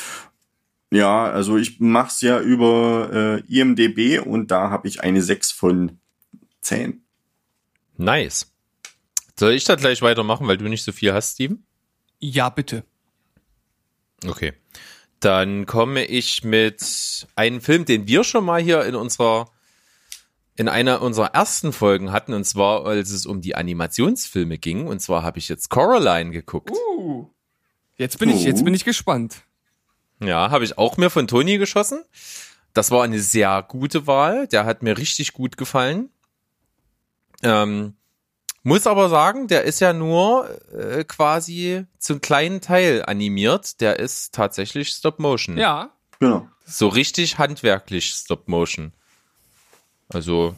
[0.89, 3.09] Ja, also ich mach's ja über
[3.47, 5.99] äh, IMDB und da habe ich eine 6 von
[6.61, 7.03] 10.
[7.97, 8.52] Nice.
[9.43, 11.65] Soll ich da gleich weitermachen, weil du nicht so viel hast, Steven?
[12.19, 12.85] Ja, bitte.
[14.25, 14.53] Okay.
[15.19, 19.51] Dann komme ich mit einem Film, den wir schon mal hier in unserer
[20.55, 24.87] in einer unserer ersten Folgen hatten, und zwar, als es um die Animationsfilme ging.
[24.87, 26.71] Und zwar habe ich jetzt Coraline geguckt.
[26.71, 27.27] Uh.
[27.97, 29.43] Jetzt bin ich, jetzt bin ich gespannt.
[30.21, 32.01] Ja, habe ich auch mir von Toni geschossen.
[32.73, 34.47] Das war eine sehr gute Wahl.
[34.47, 36.11] Der hat mir richtig gut gefallen.
[37.41, 37.97] Ähm,
[38.63, 43.81] muss aber sagen, der ist ja nur äh, quasi zum kleinen Teil animiert.
[43.81, 45.57] Der ist tatsächlich Stop Motion.
[45.57, 45.91] Ja.
[46.19, 46.47] Genau.
[46.65, 48.93] So richtig handwerklich Stop Motion.
[50.09, 50.55] Also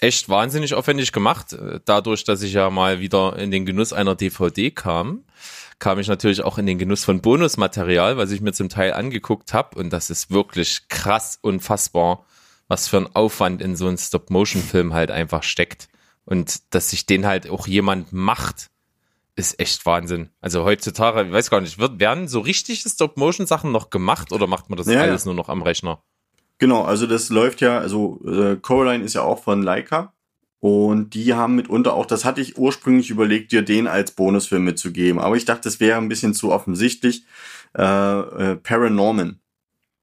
[0.00, 1.54] echt wahnsinnig aufwendig gemacht.
[1.54, 5.24] Äh, Dadurch, dass ich ja mal wieder in den Genuss einer DVD kam,
[5.78, 9.54] kam ich natürlich auch in den Genuss von Bonusmaterial, was ich mir zum Teil angeguckt
[9.54, 9.78] habe.
[9.78, 12.24] Und das ist wirklich krass unfassbar,
[12.68, 15.88] was für ein Aufwand in so einen Stop-Motion-Film halt einfach steckt.
[16.24, 18.70] Und dass sich den halt auch jemand macht,
[19.34, 20.28] ist echt Wahnsinn.
[20.40, 24.68] Also heutzutage, ich weiß gar nicht, wird, werden so richtige Stop-Motion-Sachen noch gemacht oder macht
[24.70, 25.00] man das Ja, ja.
[25.02, 26.02] alles nur noch am Rechner?
[26.58, 30.12] Genau, also das läuft ja, also äh, Coraline ist ja auch von Leica
[30.60, 35.18] und die haben mitunter auch, das hatte ich ursprünglich überlegt, dir den als Bonusfilm mitzugeben,
[35.18, 37.24] aber ich dachte, das wäre ein bisschen zu offensichtlich.
[37.76, 39.40] Äh, äh, Paranorman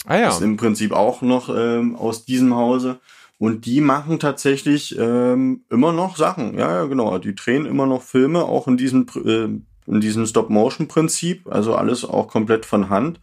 [0.05, 0.29] Ah ja.
[0.29, 2.99] ist im Prinzip auch noch ähm, aus diesem Hause
[3.39, 6.57] und die machen tatsächlich ähm, immer noch Sachen.
[6.57, 9.59] Ja, ja, genau, die drehen immer noch Filme, auch in diesem äh,
[9.89, 13.19] in diesem Stop-Motion-Prinzip, also alles auch komplett von Hand.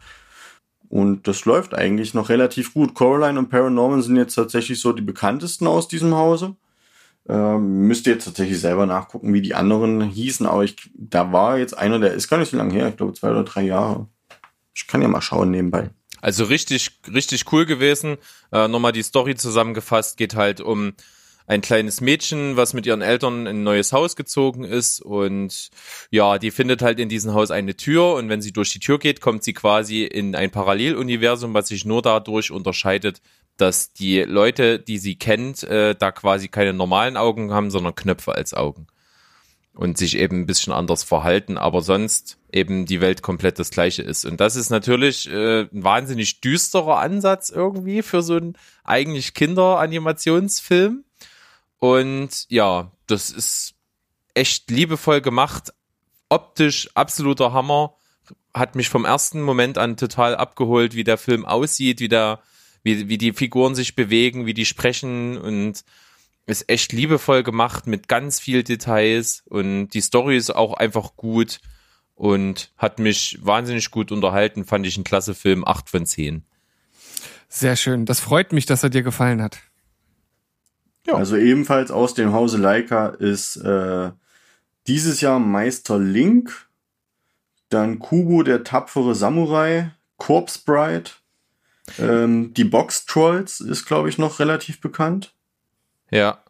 [0.88, 2.94] Und das läuft eigentlich noch relativ gut.
[2.94, 6.56] Coraline und Paranorman sind jetzt tatsächlich so die bekanntesten aus diesem Hause.
[7.28, 11.58] Ähm, müsst ihr jetzt tatsächlich selber nachgucken, wie die anderen hießen, aber ich, da war
[11.58, 14.06] jetzt einer, der ist gar nicht so lange her, ich glaube zwei oder drei Jahre.
[14.74, 15.90] Ich kann ja mal schauen nebenbei.
[16.20, 18.18] Also richtig, richtig cool gewesen.
[18.52, 20.94] Äh, Nochmal die Story zusammengefasst, geht halt um
[21.46, 25.00] ein kleines Mädchen, was mit ihren Eltern in ein neues Haus gezogen ist.
[25.00, 25.70] Und
[26.10, 28.14] ja, die findet halt in diesem Haus eine Tür.
[28.14, 31.84] Und wenn sie durch die Tür geht, kommt sie quasi in ein Paralleluniversum, was sich
[31.84, 33.20] nur dadurch unterscheidet,
[33.56, 38.34] dass die Leute, die sie kennt, äh, da quasi keine normalen Augen haben, sondern Knöpfe
[38.34, 38.86] als Augen
[39.76, 44.02] und sich eben ein bisschen anders verhalten, aber sonst eben die Welt komplett das gleiche
[44.02, 44.24] ist.
[44.24, 51.04] Und das ist natürlich äh, ein wahnsinnig düsterer Ansatz irgendwie für so einen eigentlich Kinderanimationsfilm.
[51.78, 53.74] Und ja, das ist
[54.32, 55.74] echt liebevoll gemacht,
[56.30, 57.94] optisch absoluter Hammer,
[58.54, 62.40] hat mich vom ersten Moment an total abgeholt, wie der Film aussieht, wie der,
[62.82, 65.84] wie, wie die Figuren sich bewegen, wie die sprechen und
[66.46, 71.60] ist echt liebevoll gemacht mit ganz viel Details und die Story ist auch einfach gut
[72.14, 76.44] und hat mich wahnsinnig gut unterhalten, fand ich ein klasse Film, 8 von 10.
[77.48, 78.06] Sehr schön.
[78.06, 79.58] Das freut mich, dass er dir gefallen hat.
[81.06, 81.14] Ja.
[81.14, 84.10] Also ebenfalls aus dem Hause Leica ist äh,
[84.86, 86.68] dieses Jahr Meister Link,
[87.68, 91.10] dann Kubo der tapfere Samurai, Corpse Bride,
[91.98, 95.35] ähm, die Box Trolls ist glaube ich noch relativ bekannt.
[96.10, 96.42] Ja.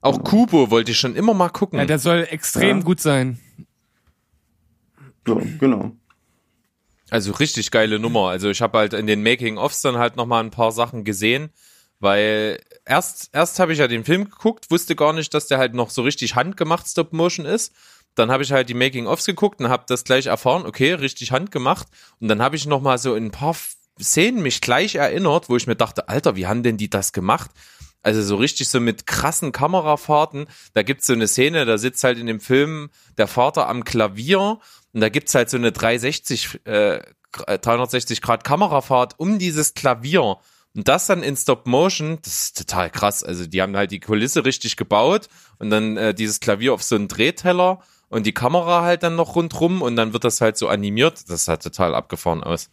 [0.00, 1.78] Auch Kubo wollte ich schon immer mal gucken.
[1.78, 2.84] Ja, der soll extrem Ja.
[2.84, 3.38] gut sein.
[5.26, 5.92] So, genau.
[7.10, 8.28] Also richtig geile Nummer.
[8.28, 11.50] Also ich habe halt in den Making-ofs dann halt noch mal ein paar Sachen gesehen,
[12.00, 15.74] weil erst erst habe ich ja den Film geguckt, wusste gar nicht, dass der halt
[15.74, 17.72] noch so richtig handgemacht Stop Motion ist.
[18.16, 21.88] dann habe ich halt die Making-ofs geguckt und habe das gleich erfahren, okay, richtig handgemacht.
[22.20, 23.56] Und dann habe ich noch mal so in ein paar
[24.00, 27.50] Szenen mich gleich erinnert, wo ich mir dachte, Alter, wie haben denn die das gemacht?
[28.04, 30.46] Also so richtig so mit krassen Kamerafahrten.
[30.74, 34.58] Da gibt's so eine Szene, da sitzt halt in dem Film der Vater am Klavier
[34.92, 37.00] und da gibt's halt so eine 360, äh,
[37.32, 40.36] 360 Grad Kamerafahrt um dieses Klavier.
[40.76, 43.22] Und das dann in Stop Motion, das ist total krass.
[43.22, 45.28] Also die haben halt die Kulisse richtig gebaut
[45.58, 49.34] und dann äh, dieses Klavier auf so einen Drehteller und die Kamera halt dann noch
[49.34, 51.30] rundrum und dann wird das halt so animiert.
[51.30, 52.68] Das sah total abgefahren aus.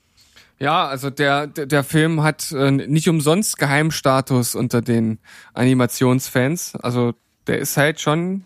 [0.61, 5.17] Ja, also der, der, der Film hat äh, nicht umsonst Geheimstatus unter den
[5.55, 6.75] Animationsfans.
[6.75, 7.15] Also
[7.47, 8.45] der ist halt schon,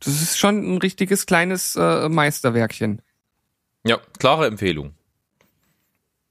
[0.00, 3.02] das ist schon ein richtiges kleines äh, Meisterwerkchen.
[3.84, 4.94] Ja, klare Empfehlung.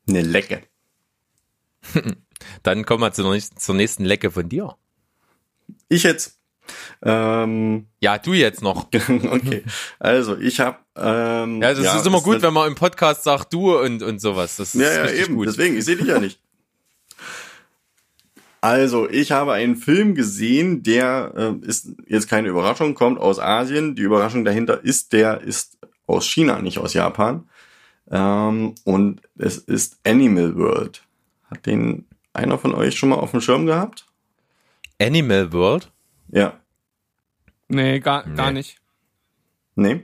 [0.10, 0.64] Eine Lecke.
[2.64, 4.76] Dann kommen wir zur nächsten, zur nächsten Lecke von dir.
[5.88, 6.41] Ich jetzt.
[7.04, 8.88] Ähm, Ja, du jetzt noch.
[8.94, 9.64] okay.
[10.00, 10.78] Also ich habe.
[10.96, 14.58] Ähm, Ja, das ist immer gut, wenn man im Podcast sagt du und, und sowas.
[14.58, 15.36] Das ist Ja, ja, eben.
[15.36, 15.48] gut.
[15.48, 16.40] Deswegen, ich sehe dich ja nicht.
[18.64, 23.96] Also, ich habe einen Film gesehen, der äh, ist jetzt keine Überraschung, kommt aus Asien.
[23.96, 27.50] Die Überraschung dahinter ist, der ist aus China, nicht aus Japan.
[28.12, 31.02] Ähm, und es ist Animal World.
[31.50, 34.06] Hat den einer von euch schon mal auf dem Schirm gehabt?
[35.02, 35.92] Animal World?
[36.30, 36.61] Ja.
[37.72, 38.60] Nee, gar, gar Nee.
[38.60, 38.78] nicht.
[39.76, 40.04] Nee.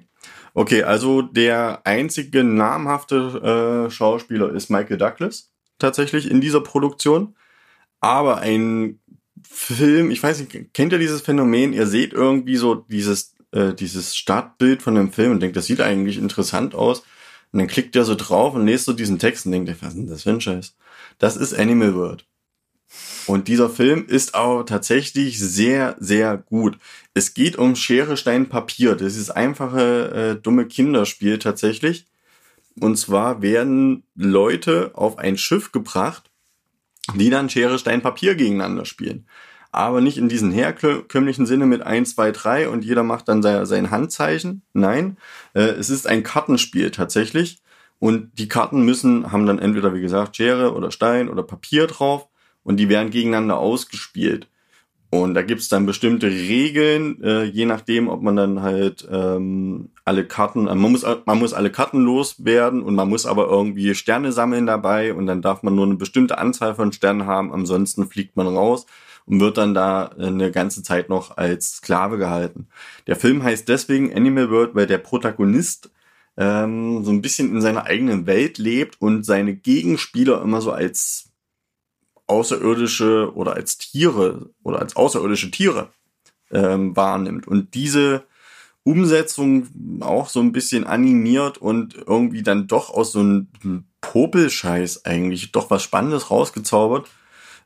[0.54, 7.36] Okay, also der einzige namhafte äh, Schauspieler ist Michael Douglas tatsächlich in dieser Produktion.
[8.00, 9.00] Aber ein
[9.48, 11.74] Film, ich weiß nicht, kennt ihr dieses Phänomen?
[11.74, 15.82] Ihr seht irgendwie so dieses, äh, dieses Startbild von dem Film und denkt, das sieht
[15.82, 17.02] eigentlich interessant aus.
[17.52, 19.98] Und dann klickt ihr so drauf und lest so diesen Text und denkt, was ist
[19.98, 20.76] denn das für ein Scheiß?
[21.18, 22.27] Das ist Animal World.
[23.26, 26.78] Und dieser Film ist auch tatsächlich sehr, sehr gut.
[27.14, 28.96] Es geht um Schere, Stein, Papier.
[28.96, 32.06] Das ist einfache, äh, dumme Kinderspiel tatsächlich.
[32.80, 36.30] Und zwar werden Leute auf ein Schiff gebracht,
[37.16, 39.28] die dann Schere, Stein, Papier gegeneinander spielen.
[39.72, 43.92] Aber nicht in diesem herkömmlichen Sinne mit 1, 2, 3 und jeder macht dann sein,
[43.92, 44.62] Handzeichen.
[44.74, 45.18] Nein,
[45.54, 47.60] äh, es ist ein Kartenspiel tatsächlich.
[48.00, 52.28] Und die Karten müssen, haben dann entweder, wie gesagt, Schere oder Stein oder Papier drauf
[52.68, 54.50] und die werden gegeneinander ausgespielt.
[55.10, 60.26] Und da gibt's dann bestimmte Regeln, äh, je nachdem, ob man dann halt ähm, alle
[60.28, 64.34] Karten, äh, man muss, man muss alle Karten loswerden und man muss aber irgendwie Sterne
[64.34, 68.36] sammeln dabei und dann darf man nur eine bestimmte Anzahl von Sternen haben, ansonsten fliegt
[68.36, 68.86] man raus
[69.26, 72.68] und wird dann da äh, eine ganze Zeit noch als Sklave gehalten.
[73.08, 75.90] Der Film heißt deswegen Animal World, weil der Protagonist
[76.36, 81.27] ähm, so ein bisschen in seiner eigenen Welt lebt und seine Gegenspieler immer so als
[82.28, 85.90] außerirdische oder als Tiere oder als außerirdische Tiere
[86.52, 87.48] ähm, wahrnimmt.
[87.48, 88.24] Und diese
[88.84, 89.68] Umsetzung
[90.02, 93.48] auch so ein bisschen animiert und irgendwie dann doch aus so einem
[94.02, 97.08] Popelscheiß eigentlich doch was Spannendes rausgezaubert.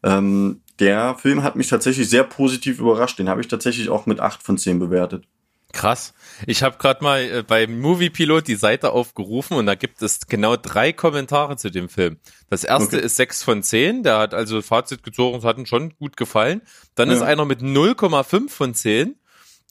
[0.04, 3.20] Ähm, der Film hat mich tatsächlich sehr positiv überrascht.
[3.20, 5.28] Den habe ich tatsächlich auch mit 8 von 10 bewertet.
[5.74, 6.14] Krass.
[6.48, 10.28] Ich habe gerade mal äh, beim Movie Pilot die Seite aufgerufen und da gibt es
[10.28, 12.18] genau drei Kommentare zu dem Film.
[12.50, 13.06] Das erste Okay.
[13.06, 16.62] ist sechs von zehn, der hat also Fazit gezogen, es hat ihm schon gut gefallen.
[16.96, 17.16] Dann Ja.
[17.16, 19.16] ist einer mit 0,5 von 10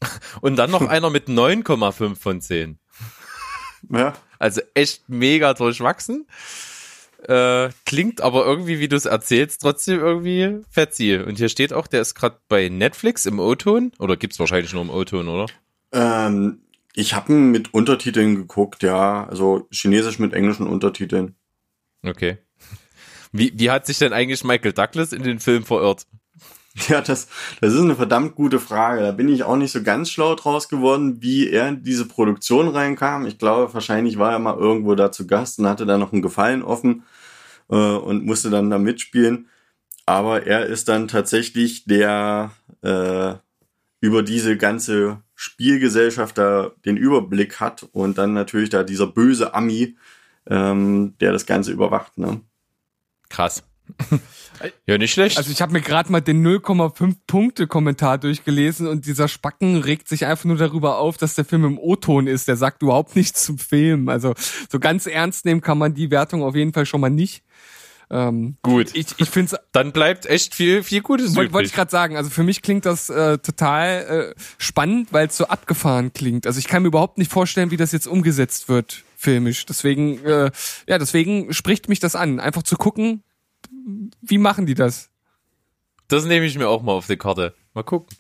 [0.40, 2.78] und dann noch einer mit 9,5 von 10.
[3.90, 6.26] Ja, Also echt mega durchwachsen.
[7.28, 11.16] Äh, klingt aber irgendwie, wie du es erzählst, trotzdem irgendwie fetzi.
[11.18, 13.92] Und hier steht auch, der ist gerade bei Netflix im O-Ton.
[13.98, 15.44] Oder gibt's wahrscheinlich nur im O-Ton, oder?
[15.92, 16.62] Ähm,
[16.94, 21.36] ich habe ihn mit Untertiteln geguckt, ja, also Chinesisch mit englischen Untertiteln.
[22.02, 22.38] Okay.
[23.32, 26.06] Wie, wie hat sich denn eigentlich Michael Douglas in den Film verirrt?
[26.88, 27.28] Ja, das,
[27.60, 29.02] das ist eine verdammt gute Frage.
[29.02, 32.68] Da bin ich auch nicht so ganz schlau draus geworden, wie er in diese Produktion
[32.68, 33.26] reinkam.
[33.26, 36.22] Ich glaube, wahrscheinlich war er mal irgendwo da zu Gast und hatte da noch einen
[36.22, 37.02] Gefallen offen
[37.70, 39.48] äh, und musste dann da mitspielen.
[40.06, 42.52] Aber er ist dann tatsächlich der
[42.82, 43.34] äh,
[44.00, 49.96] über diese ganze Spielgesellschaft da den Überblick hat und dann natürlich da dieser böse Ami,
[50.46, 52.18] ähm, der das Ganze überwacht.
[52.18, 52.42] Ne?
[53.30, 53.62] Krass.
[54.86, 55.38] ja, nicht schlecht.
[55.38, 60.08] Also ich habe mir gerade mal den 0,5 Punkte Kommentar durchgelesen und dieser Spacken regt
[60.08, 62.46] sich einfach nur darüber auf, dass der Film im O-Ton ist.
[62.46, 64.10] Der sagt überhaupt nichts zum Film.
[64.10, 64.34] Also
[64.70, 67.42] so ganz ernst nehmen kann man die Wertung auf jeden Fall schon mal nicht.
[68.10, 68.90] Ähm, Gut.
[68.94, 72.28] ich ich finde Dann bleibt echt viel, viel Gutes Wollte wollte ich gerade sagen, also
[72.28, 76.46] für mich klingt das äh, total äh, spannend, weil es so abgefahren klingt.
[76.46, 79.64] Also ich kann mir überhaupt nicht vorstellen, wie das jetzt umgesetzt wird, filmisch.
[79.66, 80.50] Deswegen, äh,
[80.88, 83.22] ja, deswegen spricht mich das an, einfach zu gucken,
[84.20, 85.10] wie machen die das?
[86.08, 87.54] Das nehme ich mir auch mal auf die Karte.
[87.74, 88.16] Mal gucken.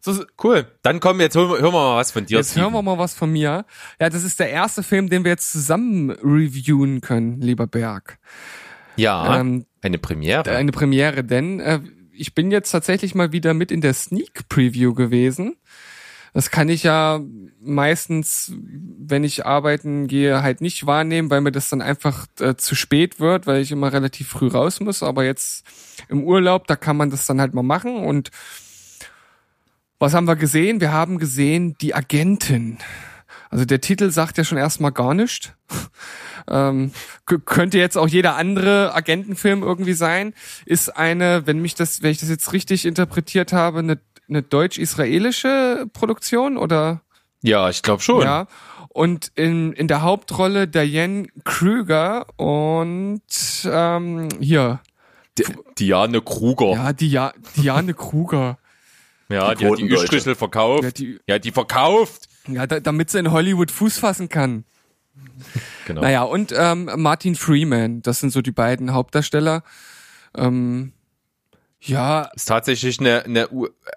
[0.00, 0.66] So, Cool.
[0.82, 2.38] Dann komm, jetzt hören wir, hören wir mal was von dir.
[2.38, 3.64] jetzt hören wir mal was von mir.
[4.00, 8.18] Ja, das ist der erste Film, den wir jetzt zusammen reviewen können, lieber Berg.
[8.96, 10.50] Ja, Ähm, eine Premiere.
[10.50, 11.80] eine Premiere, denn äh,
[12.12, 15.56] ich bin jetzt tatsächlich mal wieder mit in der Sneak Preview gewesen.
[16.32, 17.20] Das kann ich ja
[17.60, 22.74] meistens, wenn ich arbeiten gehe, halt nicht wahrnehmen, weil mir das dann einfach äh, zu
[22.74, 25.04] spät wird, weil ich immer relativ früh raus muss.
[25.04, 25.64] Aber jetzt
[26.08, 28.04] im Urlaub, da kann man das dann halt mal machen.
[28.04, 28.30] Und
[30.00, 30.80] was haben wir gesehen?
[30.80, 32.78] Wir haben gesehen die Agentin.
[33.54, 35.52] Also der Titel sagt ja schon erstmal gar nichts.
[36.46, 36.92] Ähm,
[37.46, 40.34] könnte jetzt auch jeder andere Agentenfilm irgendwie sein.
[40.66, 43.98] Ist eine, wenn mich das, wenn ich das jetzt richtig interpretiert habe, eine,
[44.28, 47.00] eine deutsch-israelische Produktion oder
[47.42, 48.22] ja, ich glaube schon.
[48.22, 48.46] ja.
[48.90, 53.22] Und in, in der Hauptrolle Diane Krüger und
[53.64, 54.80] ähm, hier,
[55.38, 55.44] Di-
[55.78, 56.72] Diane Kruger.
[56.74, 58.58] ja, Dia, Diane Kruger.
[59.30, 59.84] Ja, Die die, hat die.
[59.88, 60.82] Üstrichel verkauft.
[60.84, 62.28] Ja, die, Ja, die verkauft.
[62.48, 64.64] Ja, da, damit sie in Hollywood Fuß fassen kann.
[65.86, 66.00] Genau.
[66.02, 69.62] Naja, und ähm, Martin Freeman, das sind so die beiden Hauptdarsteller.
[70.36, 70.92] Ähm,
[71.80, 73.48] ja, Ist tatsächlich eine, eine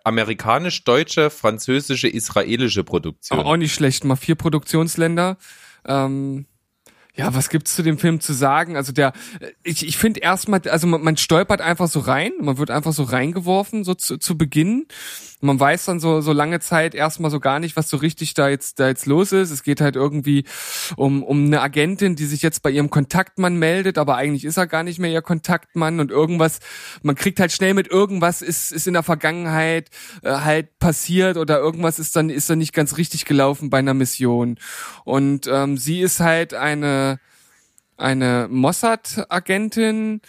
[0.03, 3.39] amerikanisch-deutsche, französische, israelische Produktion.
[3.39, 5.37] auch nicht schlecht, mal vier Produktionsländer.
[5.85, 6.45] Ähm,
[7.17, 8.75] ja, was gibt's zu dem Film zu sagen?
[8.75, 9.11] Also der,
[9.63, 13.03] ich, ich finde erstmal, also man, man stolpert einfach so rein, man wird einfach so
[13.03, 14.85] reingeworfen, so zu, zu Beginn.
[15.39, 18.49] Man weiß dann so, so lange Zeit erstmal so gar nicht, was so richtig da
[18.49, 19.49] jetzt, da jetzt los ist.
[19.49, 20.45] Es geht halt irgendwie
[20.95, 24.67] um, um eine Agentin, die sich jetzt bei ihrem Kontaktmann meldet, aber eigentlich ist er
[24.67, 26.59] gar nicht mehr ihr Kontaktmann und irgendwas,
[27.01, 29.89] man kriegt halt schnell mit, irgendwas ist, ist in der Vergangenheit
[30.21, 33.95] äh, halt passiert oder irgendwas ist dann, ist dann nicht ganz richtig gelaufen bei einer
[33.95, 34.59] Mission.
[35.03, 37.06] Und ähm, sie ist halt eine,
[37.97, 40.21] eine Mossad-Agentin,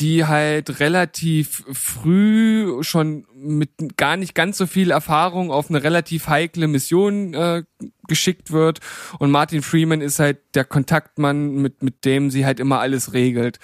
[0.00, 6.28] die halt relativ früh schon mit gar nicht ganz so viel Erfahrung auf eine relativ
[6.28, 7.64] heikle Mission äh,
[8.06, 8.78] geschickt wird
[9.18, 13.58] und Martin Freeman ist halt der Kontaktmann, mit mit dem sie halt immer alles regelt.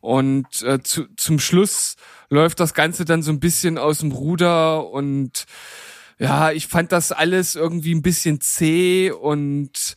[0.00, 1.96] Und äh, zu, zum Schluss
[2.28, 5.46] läuft das Ganze dann so ein bisschen aus dem Ruder und
[6.18, 9.94] ja, ich fand das alles irgendwie ein bisschen zäh und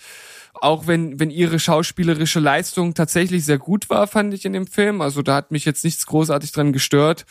[0.61, 5.01] auch wenn, wenn ihre schauspielerische Leistung tatsächlich sehr gut war, fand ich in dem Film.
[5.01, 7.25] Also da hat mich jetzt nichts großartig dran gestört.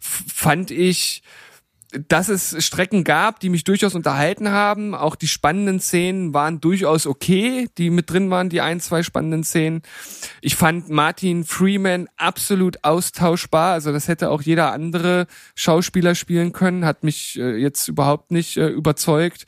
[0.00, 1.22] Fand ich,
[2.06, 4.94] dass es Strecken gab, die mich durchaus unterhalten haben.
[4.94, 9.42] Auch die spannenden Szenen waren durchaus okay, die mit drin waren, die ein, zwei spannenden
[9.42, 9.82] Szenen.
[10.40, 13.72] Ich fand Martin Freeman absolut austauschbar.
[13.72, 16.84] Also das hätte auch jeder andere Schauspieler spielen können.
[16.84, 19.46] Hat mich äh, jetzt überhaupt nicht äh, überzeugt.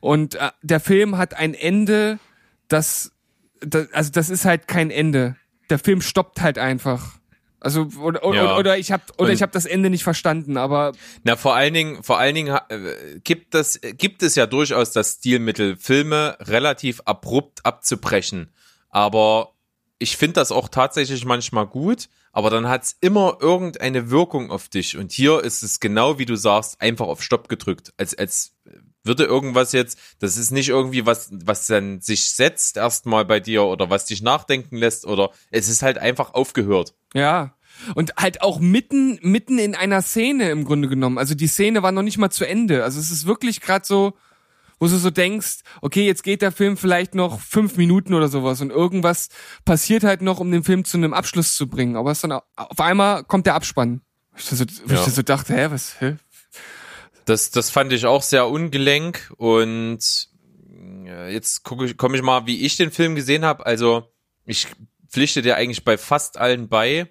[0.00, 2.18] Und äh, der Film hat ein Ende,
[2.70, 3.12] das,
[3.60, 5.36] das, also das ist halt kein Ende.
[5.68, 7.18] Der Film stoppt halt einfach.
[7.60, 8.56] Also oder, oder, Ja.
[8.56, 10.92] oder ich habe oder ich habe das Ende nicht verstanden, aber
[11.24, 15.16] Na, vor allen Dingen, vor allen Dingen äh, gibt das, gibt es ja durchaus das
[15.16, 18.50] Stilmittel, Filme relativ abrupt abzubrechen.
[18.88, 19.52] Aber
[19.98, 24.96] ich finde das auch tatsächlich manchmal gut, aber dann hat's immer irgendeine Wirkung auf dich.
[24.96, 27.92] Und hier ist es genau wie du sagst, einfach auf Stopp gedrückt.
[27.98, 28.54] Als, als
[29.04, 33.64] würde irgendwas jetzt, das ist nicht irgendwie was, was dann sich setzt erstmal bei dir
[33.64, 36.94] oder was dich nachdenken lässt oder es ist halt einfach aufgehört.
[37.14, 37.54] Ja.
[37.94, 41.16] Und halt auch mitten, mitten in einer Szene im Grunde genommen.
[41.18, 42.84] Also die Szene war noch nicht mal zu Ende.
[42.84, 44.12] Also es ist wirklich gerade so,
[44.78, 48.60] wo du so denkst, okay, jetzt geht der Film vielleicht noch fünf Minuten oder sowas
[48.60, 49.28] und irgendwas
[49.64, 51.96] passiert halt noch, um den Film zu einem Abschluss zu bringen.
[51.96, 54.00] Aber es dann au- auf einmal kommt der Abspann.
[54.32, 55.06] Wo ich so, Ja.
[55.06, 56.16] ich so dachte, hä, was, hä?
[57.24, 60.28] Das, das fand ich auch sehr ungelenk und
[61.06, 63.66] äh, jetzt gucke ich, komme ich mal, wie ich den Film gesehen habe.
[63.66, 64.10] Also
[64.44, 64.68] ich
[65.08, 67.08] pflichte dir eigentlich bei fast allen bei.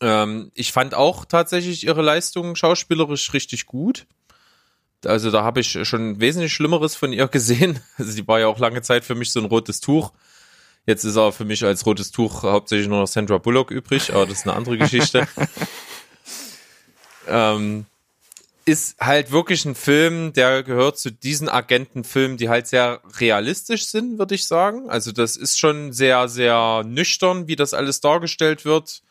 [0.00, 4.06] Ähm, ich fand auch tatsächlich ihre Leistung schauspielerisch richtig gut.
[5.04, 7.80] Also da habe ich schon wesentlich Schlimmeres von ihr gesehen.
[7.96, 10.12] Also sie war ja auch lange Zeit für mich so ein rotes Tuch.
[10.86, 14.26] Jetzt ist er für mich als rotes Tuch hauptsächlich nur noch Sandra Bullock übrig, aber
[14.26, 15.26] das ist eine andere Geschichte.
[17.26, 17.86] ähm,
[18.64, 24.18] ist halt wirklich ein Film, der gehört zu diesen Agentenfilmen, die halt sehr realistisch sind,
[24.18, 24.88] würde ich sagen.
[24.88, 29.02] Also das ist schon sehr, sehr nüchtern, wie das alles dargestellt wird.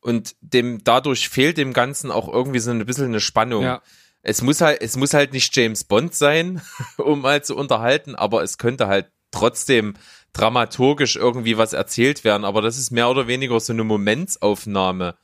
[0.00, 3.62] Und dem, dadurch fehlt dem Ganzen auch irgendwie so ein bisschen eine Spannung.
[3.62, 3.82] Ja.
[4.22, 6.60] Es muss halt, es muss halt nicht James Bond sein,
[6.96, 9.94] um mal zu unterhalten, aber es könnte halt trotzdem
[10.32, 12.44] dramaturgisch irgendwie was erzählt werden.
[12.44, 15.16] Aber das ist mehr oder weniger so eine Momentsaufnahme.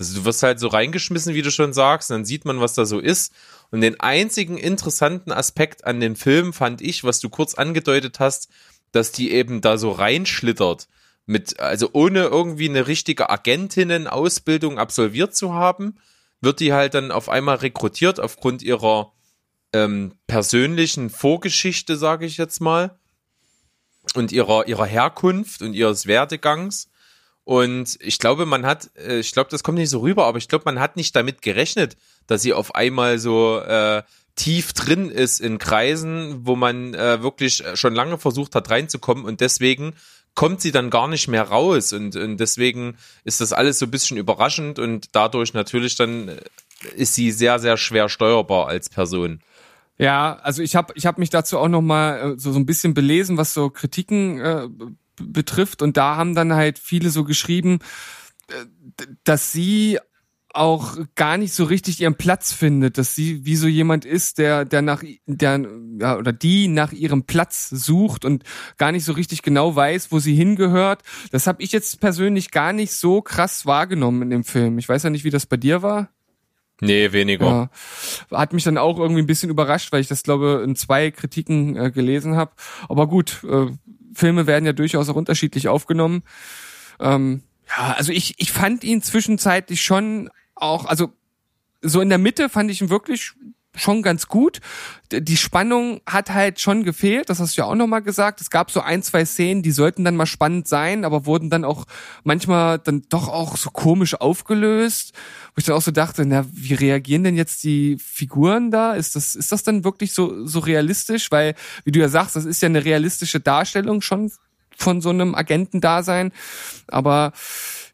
[0.00, 2.72] Also du wirst halt so reingeschmissen, wie du schon sagst, und dann sieht man, was
[2.72, 3.34] da so ist.
[3.70, 8.48] Und den einzigen interessanten Aspekt an dem Film fand ich, was du kurz angedeutet hast,
[8.92, 10.88] dass die eben da so reinschlittert.
[11.26, 15.98] Mit, also ohne irgendwie eine richtige Agentinnen-Ausbildung absolviert zu haben,
[16.40, 19.12] wird die halt dann auf einmal rekrutiert aufgrund ihrer
[19.74, 22.98] ähm, persönlichen Vorgeschichte, sage ich jetzt mal,
[24.14, 26.88] und ihrer, ihrer Herkunft und ihres Werdegangs.
[27.44, 30.48] Und ich glaube, man hat, äh, ich glaube, das kommt nicht so rüber, aber ich
[30.48, 31.96] glaube, man hat nicht damit gerechnet,
[32.26, 34.02] dass sie auf einmal so äh,
[34.36, 39.24] tief drin ist in Kreisen, wo man äh, wirklich schon lange versucht hat reinzukommen.
[39.24, 39.94] Und deswegen
[40.34, 41.92] kommt sie dann gar nicht mehr raus.
[41.92, 44.78] Und, und deswegen ist das alles so ein bisschen überraschend.
[44.78, 46.40] Und dadurch natürlich dann äh,
[46.96, 49.40] ist sie sehr, sehr schwer steuerbar als Person.
[49.98, 52.64] Ja, also ich habe ich hab mich dazu auch noch mal äh, so, so ein
[52.64, 54.68] bisschen belesen, was so Kritiken äh,
[55.16, 57.78] betrifft und da haben dann halt viele so geschrieben,
[58.48, 58.66] äh,
[59.24, 59.98] dass sie
[60.52, 64.64] auch gar nicht so richtig ihren Platz findet, dass sie wie so jemand ist, der
[64.64, 65.64] der nach der
[66.00, 68.42] ja oder die nach ihrem Platz sucht und
[68.76, 71.02] gar nicht so richtig genau weiß, wo sie hingehört.
[71.30, 74.78] Das habe ich jetzt persönlich gar nicht so krass wahrgenommen in dem Film.
[74.78, 76.10] Ich weiß ja nicht, wie das bei dir war.
[76.80, 77.70] Nee, weniger.
[78.30, 78.38] Ja.
[78.38, 81.76] Hat mich dann auch irgendwie ein bisschen überrascht, weil ich das, glaube in zwei Kritiken
[81.76, 82.52] äh, gelesen habe.
[82.88, 83.66] Aber gut, äh,
[84.14, 86.22] Filme werden ja durchaus auch unterschiedlich aufgenommen.
[86.98, 91.12] Ähm, ja, also ich, ich fand ihn zwischenzeitlich schon auch, also
[91.82, 93.32] so in der Mitte fand ich ihn wirklich
[93.76, 94.60] schon ganz gut.
[95.12, 98.40] Die Spannung hat halt schon gefehlt, das hast du ja auch nochmal gesagt.
[98.40, 101.64] Es gab so ein, zwei Szenen, die sollten dann mal spannend sein, aber wurden dann
[101.64, 101.84] auch
[102.24, 105.12] manchmal dann doch auch so komisch aufgelöst,
[105.54, 108.92] wo ich dann auch so dachte, na, wie reagieren denn jetzt die Figuren da?
[108.94, 111.30] Ist das, ist das dann wirklich so, so realistisch?
[111.30, 114.30] Weil, wie du ja sagst, das ist ja eine realistische Darstellung schon
[114.76, 116.32] von so einem Agentendasein.
[116.88, 117.32] Aber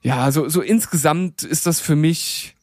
[0.03, 2.56] ja, so, so insgesamt ist das für mich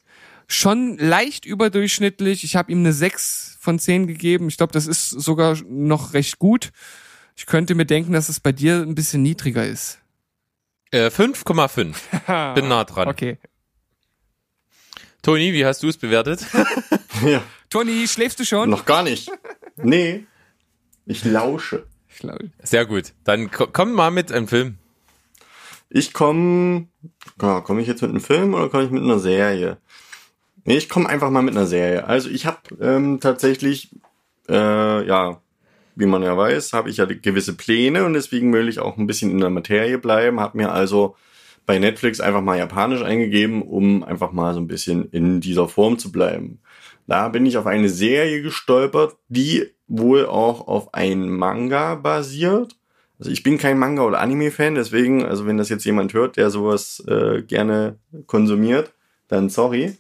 [0.48, 2.44] schon leicht überdurchschnittlich.
[2.44, 4.48] Ich habe ihm eine 6 von 10 gegeben.
[4.48, 6.72] Ich glaube, das ist sogar noch recht gut.
[7.36, 10.00] Ich könnte mir denken, dass es bei dir ein bisschen niedriger ist.
[10.92, 12.54] Äh, 5,5.
[12.56, 13.08] Bin nah dran.
[13.08, 13.38] Okay.
[15.22, 16.46] Toni, wie hast du es bewertet?
[17.26, 18.70] Ja, Toni, schläfst du schon?
[18.72, 19.30] noch gar nicht.
[19.78, 20.26] Nee,
[21.06, 21.86] ich lausche.
[22.10, 22.50] Ich glaube.
[22.64, 23.14] Sehr gut.
[23.24, 24.78] Dann ko- komm mal mit einem Film.
[25.90, 26.88] Ich komme,
[27.42, 29.78] ja, komme ich jetzt mit einem Film oder komme ich mit einer Serie?
[30.66, 32.08] Nee, ich komme einfach mal mit einer Serie.
[32.08, 33.90] Also ich habe ähm, tatsächlich,
[34.50, 35.42] äh, ja,
[35.96, 39.08] wie man ja weiß, habe ich ja gewisse Pläne und deswegen will ich auch ein
[39.08, 40.40] bisschen in der Materie bleiben.
[40.40, 41.16] Habe mir also
[41.66, 45.98] bei Netflix einfach mal Japanisch eingegeben, um einfach mal so ein bisschen in dieser Form
[46.00, 46.60] zu bleiben.
[47.08, 52.76] Da bin ich auf eine Serie gestolpert, die wohl auch auf ein Manga basiert.
[53.20, 56.50] Also ich bin kein Manga- oder Anime-Fan, deswegen, also wenn das jetzt jemand hört, der
[56.50, 58.94] sowas äh, gerne konsumiert,
[59.28, 59.98] dann sorry.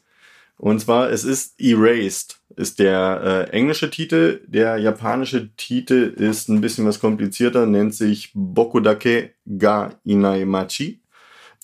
[0.57, 4.41] Und zwar, es ist Erased, ist der äh, englische Titel.
[4.47, 11.01] Der japanische Titel ist ein bisschen was komplizierter, nennt sich Bokudake ga Inaimachi.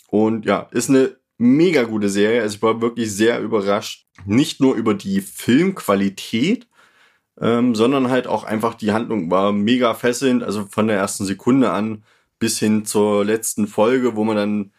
[0.09, 2.41] Und ja, ist eine mega gute Serie.
[2.41, 4.07] Also ich war wirklich sehr überrascht.
[4.25, 6.67] Nicht nur über die Filmqualität,
[7.39, 10.43] ähm, sondern halt auch einfach die Handlung war mega fesselnd.
[10.43, 12.03] Also von der ersten Sekunde an
[12.39, 14.71] bis hin zur letzten Folge, wo man dann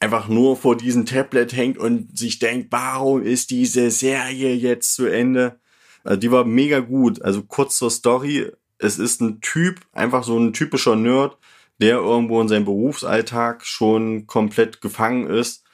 [0.00, 5.06] einfach nur vor diesem Tablet hängt und sich denkt, warum ist diese Serie jetzt zu
[5.06, 5.58] Ende?
[6.04, 7.22] Also die war mega gut.
[7.22, 8.52] Also kurz zur Story.
[8.78, 11.38] Es ist ein Typ, einfach so ein typischer Nerd,
[11.80, 15.64] der irgendwo in seinem Berufsalltag schon komplett gefangen ist.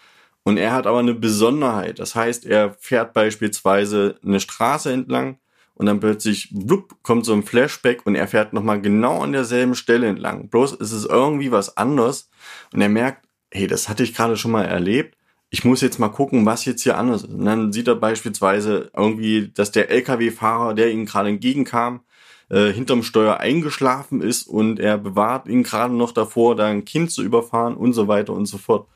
[0.44, 1.98] Und er hat aber eine Besonderheit.
[1.98, 5.38] Das heißt, er fährt beispielsweise eine Straße entlang
[5.74, 9.74] und dann plötzlich blub, kommt so ein Flashback und er fährt nochmal genau an derselben
[9.74, 10.48] Stelle entlang.
[10.48, 12.28] Bloß ist es irgendwie was anderes
[12.72, 13.21] und er merkt,
[13.52, 15.16] hey, das hatte ich gerade schon mal erlebt.
[15.50, 17.30] Ich muss jetzt mal gucken, was jetzt hier anders ist.
[17.30, 22.00] Und dann sieht er beispielsweise irgendwie, dass der LKW-Fahrer, der ihm gerade entgegenkam,
[22.48, 27.10] äh, hinterm Steuer eingeschlafen ist und er bewahrt ihn gerade noch davor, da ein Kind
[27.10, 28.88] zu überfahren und so weiter und so fort.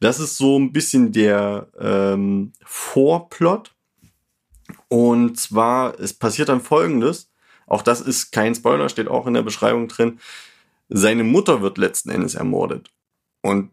[0.00, 3.72] Das ist so ein bisschen der ähm, Vorplot.
[4.88, 7.30] Und zwar, es passiert dann folgendes.
[7.66, 10.18] Auch das ist kein Spoiler, steht auch in der Beschreibung drin.
[10.88, 12.90] Seine Mutter wird letzten Endes ermordet.
[13.42, 13.70] Und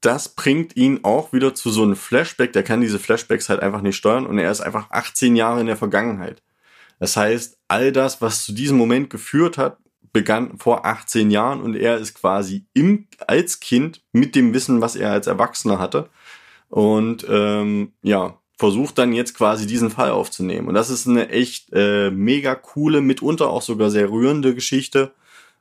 [0.00, 2.52] das bringt ihn auch wieder zu so einem Flashback.
[2.52, 5.66] Der kann diese Flashbacks halt einfach nicht steuern und er ist einfach 18 Jahre in
[5.66, 6.42] der Vergangenheit.
[6.98, 9.78] Das heißt, all das, was zu diesem Moment geführt hat,
[10.12, 14.96] begann vor 18 Jahren und er ist quasi im, als Kind mit dem Wissen, was
[14.96, 16.08] er als Erwachsener hatte.
[16.68, 20.68] Und ähm, ja, versucht dann jetzt quasi diesen Fall aufzunehmen.
[20.68, 25.12] Und das ist eine echt äh, mega coole, mitunter auch sogar sehr rührende Geschichte.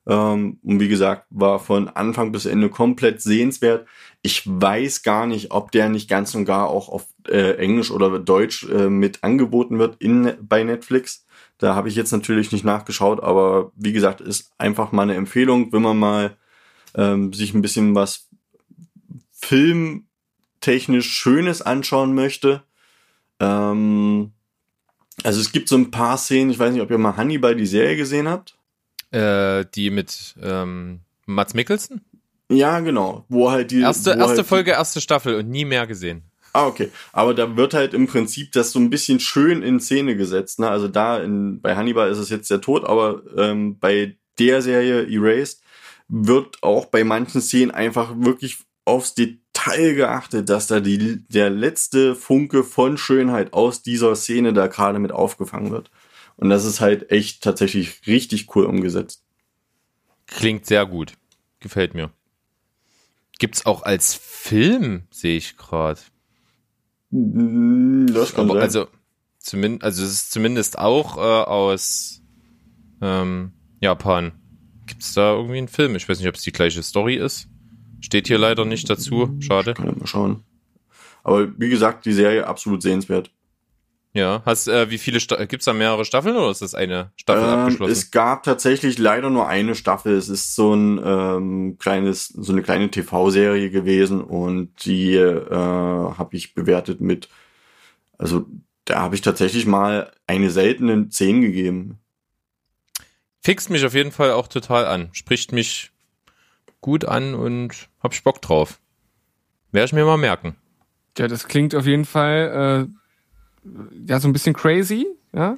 [0.08, 3.88] Ähm, und wie gesagt, war von Anfang bis Ende komplett sehenswert.
[4.22, 8.20] Ich weiß gar nicht, ob der nicht ganz und gar auch auf äh, Englisch oder
[8.20, 11.26] Deutsch äh, mit angeboten wird in, bei Netflix.
[11.58, 15.74] Da habe ich jetzt natürlich nicht nachgeschaut, aber wie gesagt, ist einfach mal eine Empfehlung,
[15.74, 16.38] wenn man mal
[16.96, 18.30] ähm, sich ein bisschen was
[19.32, 22.64] filmtechnisch Schönes anschauen möchte.
[23.40, 24.32] Ähm,
[25.24, 27.66] Also es gibt so ein paar Szenen, ich weiß nicht, ob ihr mal Hannibal die
[27.66, 28.56] Serie gesehen habt.
[29.12, 32.02] Äh, die mit ähm, Mats Mikkelsen?
[32.50, 33.26] Ja, genau.
[33.30, 36.24] Wo halt die Erste, erste halt Folge, erste Staffel und nie mehr gesehen.
[36.54, 36.90] Ah, okay.
[37.14, 40.60] Aber da wird halt im Prinzip das so ein bisschen schön in Szene gesetzt.
[40.60, 40.70] Ne?
[40.70, 45.08] Also da in, bei Hannibal ist es jetzt der Tod, aber ähm, bei der Serie
[45.08, 45.62] Erased
[46.08, 52.16] wird auch bei manchen Szenen einfach wirklich aufs Detail geachtet, dass da die, der letzte
[52.16, 55.92] Funke von Schönheit aus dieser Szene da gerade mit aufgefangen wird.
[56.38, 59.24] Und das ist halt echt tatsächlich richtig cool umgesetzt.
[60.28, 61.14] Klingt sehr gut.
[61.60, 62.12] Gefällt mir.
[63.40, 66.00] Gibt's auch als Film, sehe ich gerade.
[67.12, 68.58] Mm, Das kann sein.
[68.58, 68.88] Also,
[69.40, 72.22] zumindest, also es ist zumindest auch äh, aus
[73.02, 74.34] ähm, Japan.
[74.86, 75.96] Gibt's da irgendwie einen Film?
[75.96, 77.48] Ich weiß nicht, ob es die gleiche Story ist.
[78.02, 79.36] Steht hier leider nicht dazu.
[79.40, 79.74] Schade.
[79.74, 80.44] Kann ich mal schauen.
[81.24, 83.32] Aber wie gesagt, die Serie absolut sehenswert.
[84.14, 84.42] Ja.
[84.46, 87.50] Hast, äh, wie viele Sta gibt's da mehrere Staffeln oder ist das eine Staffel Ähm,
[87.60, 87.92] abgeschlossen?
[87.92, 90.16] es gab tatsächlich leider nur eine Staffel.
[90.16, 96.36] Es ist so ein ähm, kleines, so eine kleine TV-Serie gewesen und die äh, habe
[96.36, 97.30] ich bewertet mit,
[98.18, 98.48] also
[98.86, 102.00] da habe ich tatsächlich mal eine seltene 10 gegeben.
[103.44, 105.10] Fixt mich auf jeden Fall auch total an.
[105.12, 105.92] Spricht mich
[106.82, 108.80] gut an und hab ich Bock drauf.
[109.72, 110.56] Werde ich mir mal merken.
[111.18, 112.98] Ja, das klingt auf jeden Fall äh,
[114.08, 115.58] ja so ein bisschen crazy, ja.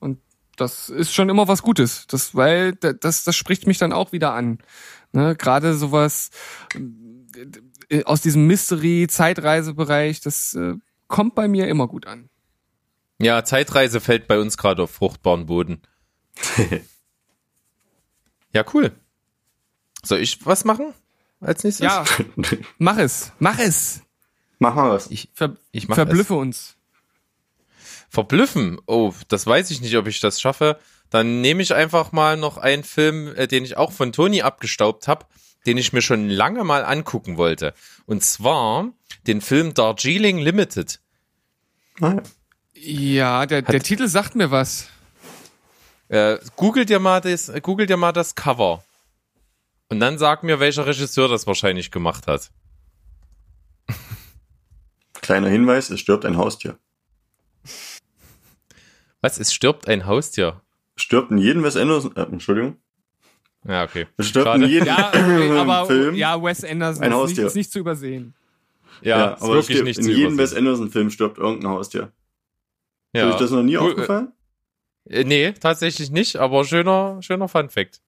[0.00, 0.18] Und
[0.56, 4.12] das ist schon immer was Gutes, das, weil da- das, das spricht mich dann auch
[4.12, 4.58] wieder an.
[5.12, 5.34] Ne?
[5.36, 6.30] Gerade sowas
[7.88, 10.74] äh, aus diesem Mystery-Zeitreisebereich, das äh,
[11.08, 12.28] kommt bei mir immer gut an.
[13.20, 15.82] Ja, Zeitreise fällt bei uns gerade auf fruchtbaren Boden.
[18.52, 18.92] ja, cool.
[20.02, 20.92] Soll ich was machen
[21.40, 21.84] als nächstes?
[21.84, 22.04] Ja,
[22.78, 24.02] mach es, mach es.
[24.58, 25.10] Mach mal was.
[25.10, 26.73] Ich, Ver ich mach verblüffe uns.
[28.14, 28.80] Verblüffen?
[28.86, 30.78] Oh, das weiß ich nicht, ob ich das schaffe.
[31.10, 35.08] Dann nehme ich einfach mal noch einen Film, äh, den ich auch von Toni abgestaubt
[35.08, 35.26] habe,
[35.66, 37.74] den ich mir schon lange mal angucken wollte.
[38.06, 38.90] Und zwar
[39.26, 41.00] den Film Darjeeling Limited.
[42.00, 42.22] Ah,
[42.74, 43.46] ja.
[43.46, 44.88] Der, der Titel sagt mir was.
[46.08, 48.84] Äh, google dir mal das, google dir mal das Cover.
[49.88, 52.50] Und dann sag mir, welcher Regisseur das wahrscheinlich gemacht hat.
[55.20, 56.78] Kleiner Hinweis, es stirbt ein Haustier.
[59.24, 59.38] Was?
[59.40, 60.60] Es stirbt ein Haustier.
[60.96, 62.76] Stirbt in jedem Wes Anderson, äh, Entschuldigung.
[63.66, 64.06] Ja, okay.
[64.18, 64.64] Es stirbt Schade.
[64.64, 66.14] in jedem Ja, okay, aber Film.
[66.14, 67.46] ja, Wes Anderson Ein ist, nicht, Haustier.
[67.46, 68.34] ist nicht zu übersehen.
[69.00, 70.58] Ja, Ja, ist aber wirklich stirbt, nicht in zu jedem Wes übersehen.
[70.58, 72.12] Anderson Film stirbt irgendein Haustier.
[73.14, 73.28] Ja.
[73.28, 74.32] Ist euch das noch nie Cool, aufgefallen?
[75.08, 78.02] Äh, nee, tatsächlich nicht, aber schöner, schöner Fun Fact.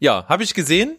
[0.00, 0.96] Ja, habe ich gesehen.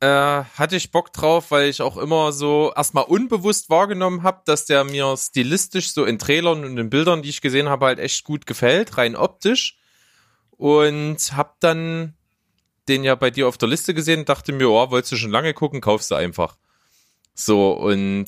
[0.00, 4.64] Äh, hatte ich Bock drauf, weil ich auch immer so erstmal unbewusst wahrgenommen habe, dass
[4.64, 8.24] der mir stilistisch so in Trailern und in Bildern, die ich gesehen habe, halt echt
[8.24, 9.76] gut gefällt, rein optisch.
[10.52, 12.14] Und hab dann
[12.88, 15.54] den ja bei dir auf der Liste gesehen, dachte mir, oh, wolltest du schon lange
[15.54, 16.56] gucken, kaufst du einfach.
[17.34, 18.26] So, und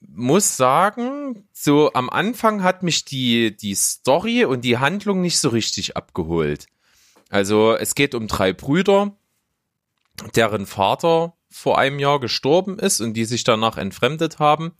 [0.00, 5.48] muss sagen, so am Anfang hat mich die, die Story und die Handlung nicht so
[5.48, 6.66] richtig abgeholt.
[7.28, 9.16] Also es geht um drei Brüder,
[10.34, 14.72] deren Vater vor einem Jahr gestorben ist und die sich danach entfremdet haben.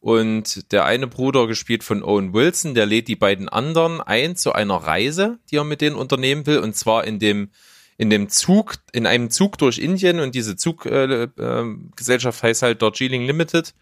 [0.00, 4.52] Und der eine Bruder, gespielt von Owen Wilson, der lädt die beiden anderen ein zu
[4.52, 6.58] einer Reise, die er mit denen unternehmen will.
[6.58, 7.50] Und zwar in dem,
[7.96, 10.20] in dem Zug, in einem Zug durch Indien.
[10.20, 13.74] Und diese Zuggesellschaft äh, äh, heißt halt Darjeeling Limited.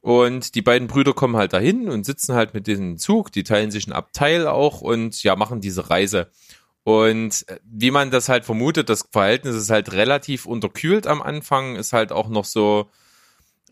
[0.00, 3.70] Und die beiden Brüder kommen halt dahin und sitzen halt mit diesem Zug, die teilen
[3.70, 6.30] sich ein Abteil auch und ja, machen diese Reise.
[6.84, 11.76] Und äh, wie man das halt vermutet, das Verhältnis ist halt relativ unterkühlt am Anfang,
[11.76, 12.88] ist halt auch noch so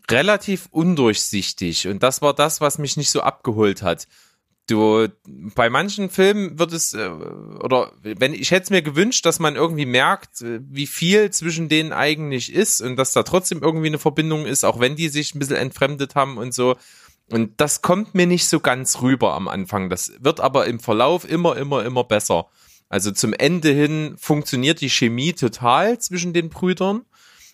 [0.09, 1.87] relativ undurchsichtig.
[1.87, 4.07] Und das war das, was mich nicht so abgeholt hat.
[4.67, 5.07] Du,
[5.55, 9.55] bei manchen Filmen wird es, äh, oder wenn ich hätte es mir gewünscht, dass man
[9.55, 13.97] irgendwie merkt, äh, wie viel zwischen denen eigentlich ist und dass da trotzdem irgendwie eine
[13.97, 16.75] Verbindung ist, auch wenn die sich ein bisschen entfremdet haben und so.
[17.31, 19.89] Und das kommt mir nicht so ganz rüber am Anfang.
[19.89, 22.47] Das wird aber im Verlauf immer, immer, immer besser.
[22.89, 27.05] Also zum Ende hin funktioniert die Chemie total zwischen den Brüdern.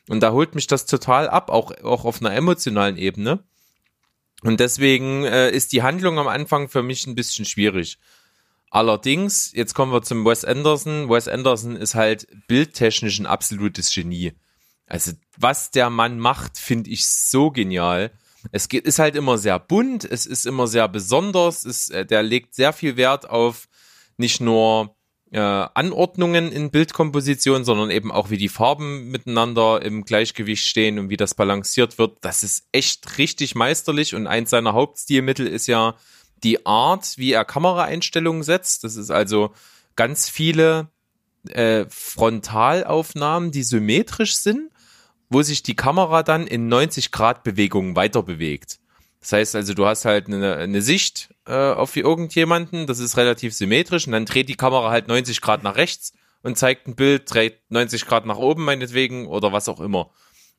[0.07, 3.43] Und da holt mich das total ab, auch, auch auf einer emotionalen Ebene.
[4.43, 7.97] Und deswegen äh, ist die Handlung am Anfang für mich ein bisschen schwierig.
[8.69, 11.09] Allerdings, jetzt kommen wir zum Wes Anderson.
[11.09, 14.33] Wes Anderson ist halt bildtechnisch ein absolutes Genie.
[14.87, 18.11] Also was der Mann macht, finde ich so genial.
[18.51, 22.21] Es geht, ist halt immer sehr bunt, es ist immer sehr besonders, es, äh, der
[22.21, 23.67] legt sehr viel Wert auf
[24.17, 24.95] nicht nur
[25.31, 31.09] äh, Anordnungen in Bildkomposition, sondern eben auch wie die Farben miteinander im Gleichgewicht stehen und
[31.09, 32.17] wie das balanciert wird.
[32.21, 35.95] Das ist echt richtig meisterlich und eins seiner Hauptstilmittel ist ja
[36.43, 38.83] die Art, wie er Kameraeinstellungen setzt.
[38.83, 39.53] Das ist also
[39.95, 40.89] ganz viele
[41.49, 44.71] äh, Frontalaufnahmen, die symmetrisch sind,
[45.29, 48.79] wo sich die Kamera dann in 90 Grad Bewegungen weiter bewegt.
[49.25, 53.55] Das heißt also, du hast halt eine, eine Sicht äh, auf irgendjemanden, das ist relativ
[53.55, 57.23] symmetrisch und dann dreht die Kamera halt 90 Grad nach rechts und zeigt ein Bild,
[57.33, 60.11] dreht 90 Grad nach oben meinetwegen oder was auch immer.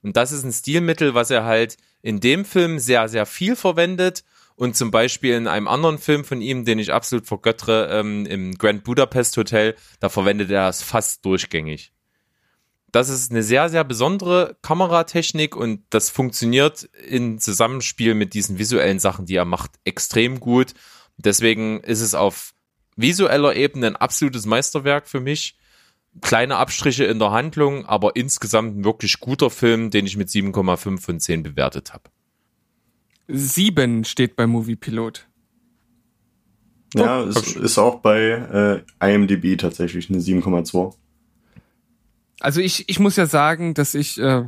[0.03, 4.25] Und das ist ein Stilmittel, was er halt in dem Film sehr, sehr viel verwendet
[4.57, 8.59] und zum Beispiel in einem anderen Film von ihm, den ich absolut vergöttere, ähm, im
[8.59, 11.93] Grand Budapest Hotel, da verwendet er es fast durchgängig.
[12.93, 18.99] Das ist eine sehr, sehr besondere Kameratechnik und das funktioniert in Zusammenspiel mit diesen visuellen
[18.99, 20.73] Sachen, die er macht, extrem gut.
[21.17, 22.55] Deswegen ist es auf
[22.97, 25.59] visueller Ebene ein absolutes Meisterwerk für mich.
[26.23, 30.99] Kleine Abstriche in der Handlung, aber insgesamt ein wirklich guter Film, den ich mit 7,5
[30.99, 32.05] von 10 bewertet habe.
[33.29, 35.27] Sieben steht bei Movie Pilot.
[36.95, 40.95] Ja, es ist auch bei äh, IMDb tatsächlich eine 7,2.
[42.41, 44.45] Also ich, ich muss ja sagen, dass ich, äh,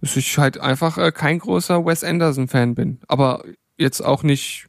[0.00, 3.00] dass ich halt einfach äh, kein großer Wes Anderson-Fan bin.
[3.08, 3.44] Aber
[3.76, 4.66] jetzt auch nicht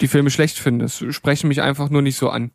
[0.00, 0.84] die Filme schlecht finde.
[0.86, 2.50] Es sprechen mich einfach nur nicht so an.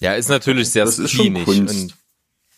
[0.00, 1.82] Ja, ist natürlich sehr Das ist schon Kunst.
[1.82, 1.96] und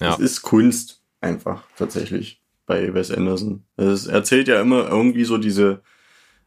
[0.01, 0.11] ja.
[0.11, 3.65] Das ist Kunst einfach tatsächlich bei Wes Anderson.
[3.77, 5.83] Es erzählt ja immer irgendwie so diese,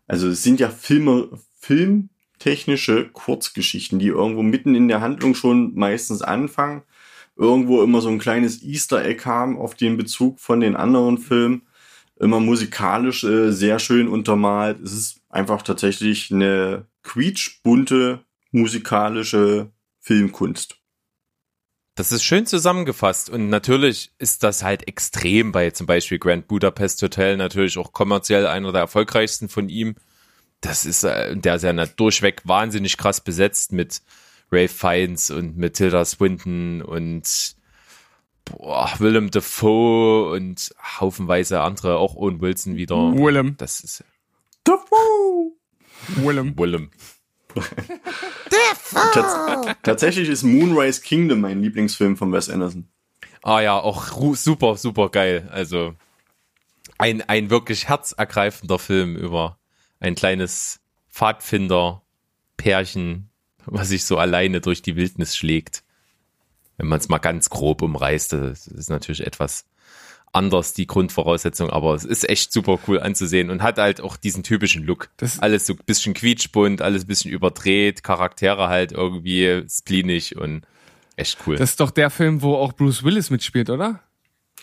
[0.07, 1.29] also es sind ja Filme,
[1.59, 6.83] filmtechnische Kurzgeschichten, die irgendwo mitten in der Handlung schon meistens anfangen,
[7.38, 11.64] irgendwo immer so ein kleines Easter Egg haben auf den Bezug von den anderen Filmen,
[12.19, 14.80] immer musikalisch äh, sehr schön untermalt.
[14.81, 20.77] Es ist einfach tatsächlich eine quietschbunte musikalische Filmkunst.
[21.95, 27.01] Das ist schön zusammengefasst und natürlich ist das halt extrem bei zum Beispiel Grand Budapest
[27.01, 29.95] Hotel natürlich auch kommerziell einer der erfolgreichsten von ihm.
[30.61, 34.01] Das ist, äh, der ist ja durchweg wahnsinnig krass besetzt mit
[34.51, 37.55] Ray Fiennes und mit Tilda Swinton und
[38.45, 42.95] boah, Willem Dafoe und haufenweise andere, auch Owen Wilson wieder.
[42.95, 43.55] Willem.
[43.57, 44.03] Das ist
[46.15, 46.57] Willem.
[46.57, 46.91] Willem.
[49.13, 52.87] Tats tatsächlich ist Moonrise Kingdom mein Lieblingsfilm von Wes Anderson.
[53.43, 55.49] Ah ja, auch super, super geil.
[55.51, 55.93] Also
[56.97, 59.57] ein, ein wirklich herzergreifender Film über
[59.99, 60.79] ein kleines
[61.11, 63.26] Pfadfinder-Pärchen,
[63.68, 65.84] was sich so alleine durch die Wildnis schlägt.
[66.77, 69.65] Wenn man es mal ganz grob umreißt, das ist natürlich etwas
[70.34, 74.44] anders die Grundvoraussetzung, aber es ist echt super cool anzusehen und hat halt auch diesen
[74.44, 75.10] typischen Look.
[75.18, 80.61] Das- alles so ein bisschen quietschbunt, alles ein bisschen überdreht, Charaktere halt irgendwie spleenig und
[81.15, 81.56] echt cool.
[81.56, 84.02] Das ist doch der Film, wo auch Bruce Willis mitspielt, oder?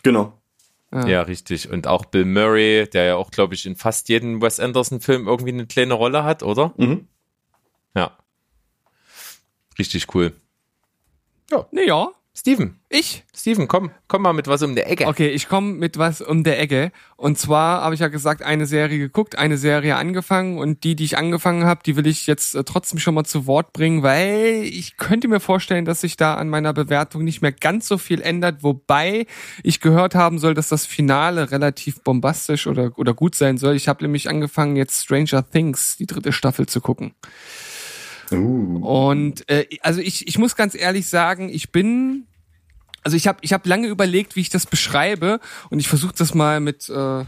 [0.03, 0.39] Genau.
[0.93, 1.69] Ja, richtig.
[1.71, 5.51] Und auch Bill Murray, der ja auch, glaube ich, in fast jedem Wes Anderson-Film irgendwie
[5.53, 6.73] eine kleine Rolle hat, oder?
[6.77, 7.09] Mhm.
[7.97, 8.17] Ja.
[9.79, 10.33] Richtig cool.
[11.71, 13.23] Naja, Steven, ich.
[13.33, 15.07] Steven, komm, komm mal mit was um die Ecke.
[15.07, 16.91] Okay, ich komme mit was um der Ecke.
[17.17, 21.05] Und zwar habe ich ja gesagt, eine Serie geguckt, eine Serie angefangen und die, die
[21.05, 24.65] ich angefangen habe, die will ich jetzt äh, trotzdem schon mal zu Wort bringen, weil
[24.65, 28.21] ich könnte mir vorstellen, dass sich da an meiner Bewertung nicht mehr ganz so viel
[28.21, 29.27] ändert, wobei
[29.63, 33.77] ich gehört haben soll, dass das Finale relativ bombastisch oder, oder gut sein soll.
[33.77, 37.15] Ich habe nämlich angefangen, jetzt Stranger Things, die dritte Staffel zu gucken.
[38.39, 38.79] Uh.
[38.79, 42.27] Und äh, also ich, ich muss ganz ehrlich sagen, ich bin,
[43.03, 45.41] also ich habe ich hab lange überlegt, wie ich das beschreibe
[45.71, 47.25] und ich versuche das mal mit, äh,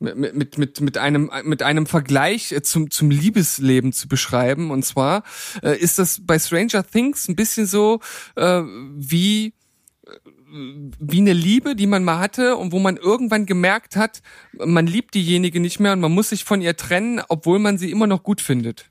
[0.00, 4.70] mit, mit, mit, mit, einem, mit einem Vergleich äh, zum, zum Liebesleben zu beschreiben.
[4.70, 5.24] Und zwar
[5.62, 8.00] äh, ist das bei Stranger Things ein bisschen so
[8.36, 9.54] äh, wie
[10.50, 14.22] wie eine Liebe, die man mal hatte und wo man irgendwann gemerkt hat,
[14.52, 17.90] man liebt diejenige nicht mehr und man muss sich von ihr trennen, obwohl man sie
[17.90, 18.90] immer noch gut findet.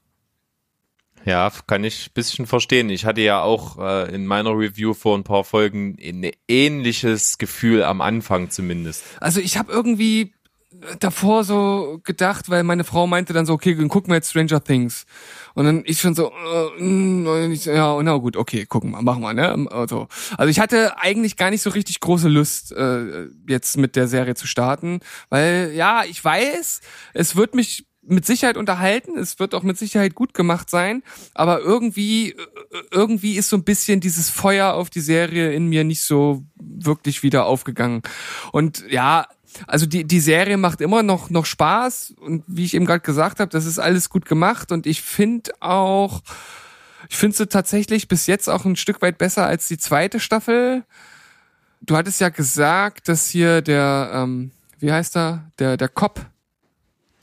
[1.26, 2.90] Ja, kann ich bisschen verstehen.
[2.90, 7.84] Ich hatte ja auch äh, in meiner Review vor ein paar Folgen ein ähnliches Gefühl
[7.84, 9.04] am Anfang zumindest.
[9.20, 10.34] Also ich habe irgendwie
[11.00, 14.64] davor so gedacht, weil meine Frau meinte dann so, okay, dann gucken wir jetzt Stranger
[14.64, 15.06] Things.
[15.54, 16.32] Und dann ich schon so,
[16.78, 19.68] äh, mm, ja, na gut, okay, gucken wir, machen wir, ne?
[19.72, 20.08] Also,
[20.38, 24.36] also ich hatte eigentlich gar nicht so richtig große Lust, äh, jetzt mit der Serie
[24.36, 25.00] zu starten,
[25.30, 26.82] weil ja, ich weiß,
[27.14, 31.04] es wird mich mit Sicherheit unterhalten, es wird auch mit Sicherheit gut gemacht sein,
[31.34, 32.36] aber irgendwie, äh,
[32.92, 37.22] irgendwie ist so ein bisschen dieses Feuer auf die Serie in mir nicht so wirklich
[37.22, 38.02] wieder aufgegangen.
[38.52, 39.28] Und ja,
[39.66, 42.16] also die, die Serie macht immer noch, noch Spaß.
[42.20, 44.72] Und wie ich eben gerade gesagt habe, das ist alles gut gemacht.
[44.72, 46.22] Und ich finde auch,
[47.10, 50.84] Ich finde sie tatsächlich bis jetzt auch ein Stück weit besser als die zweite Staffel.
[51.82, 56.26] Du hattest ja gesagt, dass hier der, ähm, wie heißt er, der, der Cop,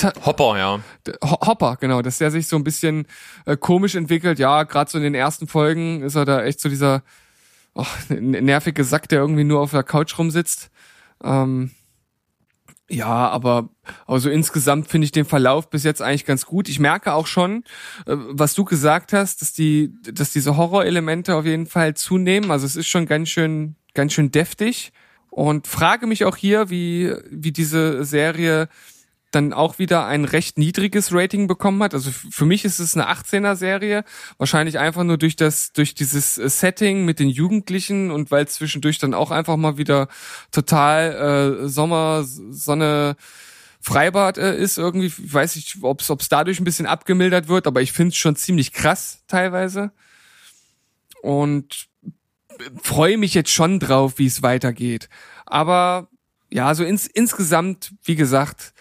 [0.02, 0.80] Hopper, ja.
[1.22, 3.06] Hopper, genau, dass der sich so ein bisschen
[3.46, 4.38] äh, komisch entwickelt.
[4.38, 7.02] Ja, gerade so in den ersten Folgen ist er da echt so dieser
[7.74, 10.70] oh, nervige Sack, der irgendwie nur auf der Couch rumsitzt.
[11.22, 11.70] Ähm,
[12.90, 13.70] ja, aber
[14.06, 16.68] also insgesamt finde ich den Verlauf bis jetzt eigentlich ganz gut.
[16.68, 17.64] Ich merke auch schon,
[18.06, 22.50] äh, was du gesagt hast, dass die, dass diese Horrorelemente auf jeden Fall zunehmen.
[22.50, 24.92] Also es ist schon ganz schön, ganz schön deftig.
[25.30, 28.68] Und frage mich auch hier, wie, wie diese Serie
[29.34, 31.94] dann auch wieder ein recht niedriges Rating bekommen hat.
[31.94, 34.04] Also für mich ist es eine 18er Serie,
[34.38, 38.98] wahrscheinlich einfach nur durch das durch dieses äh, Setting mit den Jugendlichen und weil zwischendurch
[38.98, 40.08] dann auch einfach mal wieder
[40.50, 43.16] total äh, Sommer Sonne
[43.80, 47.82] Freibad äh, ist irgendwie, ich weiß nicht, ob es dadurch ein bisschen abgemildert wird, aber
[47.82, 49.92] ich finde es schon ziemlich krass teilweise.
[51.20, 51.88] Und
[52.82, 55.08] freue mich jetzt schon drauf, wie es weitergeht.
[55.44, 56.08] Aber
[56.50, 58.72] ja, so ins, insgesamt, wie gesagt,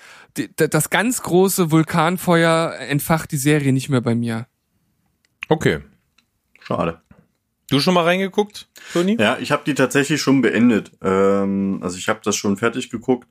[0.55, 4.47] das ganz große Vulkanfeuer entfacht die Serie nicht mehr bei mir.
[5.49, 5.79] Okay.
[6.61, 7.01] Schade.
[7.69, 9.17] Du schon mal reingeguckt, Toni?
[9.19, 10.91] Ja, ich habe die tatsächlich schon beendet.
[11.01, 13.27] Ähm, also ich habe das schon fertig geguckt.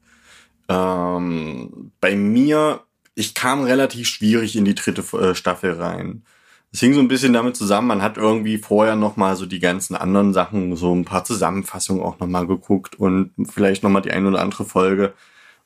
[0.69, 2.81] Ähm, bei mir,
[3.15, 6.25] ich kam relativ schwierig in die dritte äh, Staffel rein.
[6.73, 9.59] Es hing so ein bisschen damit zusammen, man hat irgendwie vorher noch mal so die
[9.59, 14.01] ganzen anderen Sachen, so ein paar Zusammenfassungen auch noch mal geguckt und vielleicht noch mal
[14.01, 15.13] die ein oder andere Folge.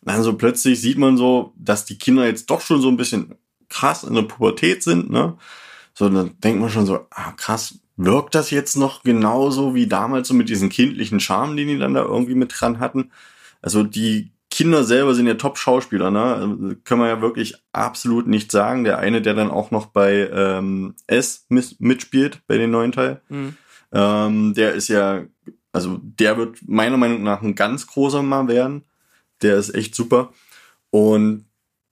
[0.06, 3.34] Dann so plötzlich sieht man so, dass die Kinder jetzt doch schon so ein bisschen
[3.68, 5.36] krass in der Pubertät sind, ne?
[5.94, 10.28] So, dann denkt man schon so, ah, krass, wirkt das jetzt noch genauso wie damals
[10.28, 13.10] so mit diesen kindlichen Charme, den die dann da irgendwie mit dran hatten?
[13.62, 16.22] Also die Kinder selber sind ja Top-Schauspieler, ne?
[16.22, 18.84] Also, Können wir ja wirklich absolut nicht sagen.
[18.84, 21.46] Der eine, der dann auch noch bei ähm, S
[21.78, 23.20] mitspielt, bei den neuen Teil,
[23.92, 25.24] ähm, der ist ja,
[25.72, 28.84] also der wird meiner Meinung nach ein ganz großer mal werden.
[29.42, 30.32] Der ist echt super.
[30.90, 31.46] Und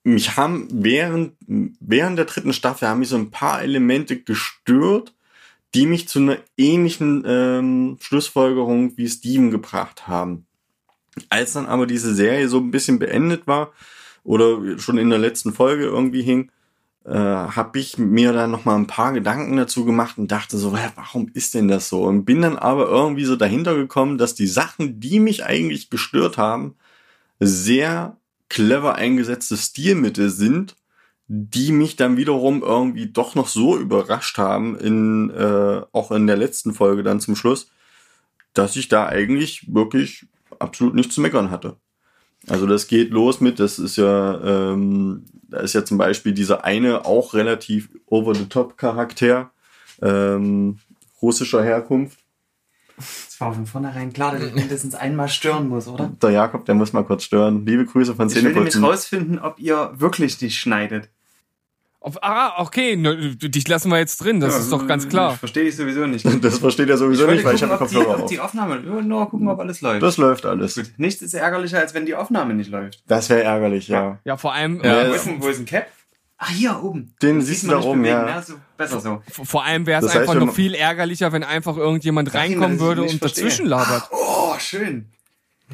[0.04, 1.32] mich haben während,
[1.80, 5.14] während der dritten Staffel haben mich so ein paar Elemente gestört,
[5.74, 10.46] die mich zu einer ähnlichen ähm, Schlussfolgerung wie Steven gebracht haben.
[11.30, 13.72] Als dann aber diese Serie so ein bisschen beendet war
[14.22, 16.50] oder schon in der letzten Folge irgendwie hing,
[17.04, 20.72] äh, habe ich mir dann noch mal ein paar Gedanken dazu gemacht und dachte so,
[20.72, 22.04] warum ist denn das so?
[22.04, 26.38] Und bin dann aber irgendwie so dahinter gekommen, dass die Sachen, die mich eigentlich gestört
[26.38, 26.76] haben,
[27.46, 28.16] sehr
[28.48, 30.76] clever eingesetzte Stilmittel sind,
[31.26, 36.36] die mich dann wiederum irgendwie doch noch so überrascht haben, in, äh, auch in der
[36.36, 37.70] letzten Folge dann zum Schluss,
[38.52, 40.26] dass ich da eigentlich wirklich
[40.58, 41.76] absolut nichts zu meckern hatte.
[42.46, 46.64] Also das geht los mit, das ist ja, ähm, da ist ja zum Beispiel dieser
[46.64, 49.50] eine auch relativ over-the-top-Charakter,
[50.02, 50.78] ähm,
[51.22, 52.18] russischer Herkunft.
[52.98, 56.12] Es war von vornherein klar, dass ich mindestens einmal stören muss, oder?
[56.22, 57.66] Der Jakob, der muss mal kurz stören.
[57.66, 61.08] Liebe Grüße von Ich will nämlich rausfinden, ob ihr wirklich dich schneidet.
[62.00, 65.08] Auf, ah, okay, ne, dich lassen wir jetzt drin, das Ja, ist doch ganz Ich
[65.10, 65.38] klar.
[65.38, 66.24] verstehe dich sowieso nicht.
[66.42, 68.30] Das versteht er sowieso nicht, weil ich habe ob, die, Kopfhörer ob auf.
[68.30, 70.02] die Aufnahme, ich nur gucken, ob alles läuft.
[70.02, 70.74] Das läuft alles.
[70.74, 73.02] Gut, nichts ist ärgerlicher, als wenn die Aufnahme nicht läuft.
[73.06, 74.18] Das wäre ärgerlich, ja.
[74.24, 75.02] Ja, vor allem, Ja.
[75.04, 75.86] äh, Wo, ist ein, wo ist ein Cap?
[76.36, 77.14] Ah, hier oben.
[77.22, 78.36] Den siehst sieht du man da nicht oben, bewegen, ja.
[78.36, 78.42] ne?
[78.42, 79.22] So, besser so.
[79.44, 82.74] vor allem wäre es Das heißt, einfach noch viel ärgerlicher, wenn einfach irgendjemand Nein, reinkommen
[82.76, 83.44] ich würde und verstehe.
[83.44, 84.08] dazwischen labert.
[84.10, 85.06] Oh, schön.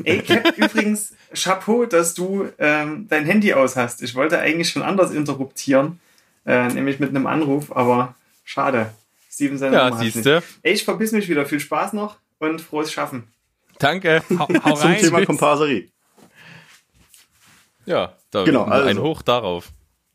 [0.04, 4.02] Ey, Cap, übrigens, Chapeau, dass du ähm, dein Handy aus hast.
[4.02, 5.98] Ich wollte eigentlich schon anders interruptieren,
[6.46, 8.14] äh, nämlich mit einem Anruf, aber
[8.44, 8.92] schade.
[9.30, 10.26] Steven seine Ja, Nummer hat siehst nicht.
[10.26, 10.42] du.
[10.62, 11.46] Ey, ich verpiss mich wieder.
[11.46, 13.24] Viel Spaß noch und frohes Schaffen.
[13.78, 14.22] Danke.
[14.38, 15.00] Hau, hau Zum rein.
[15.00, 15.88] Thema Komparserie.
[17.86, 18.88] Ja, da, Genau, also.
[18.88, 19.70] ein Hoch darauf.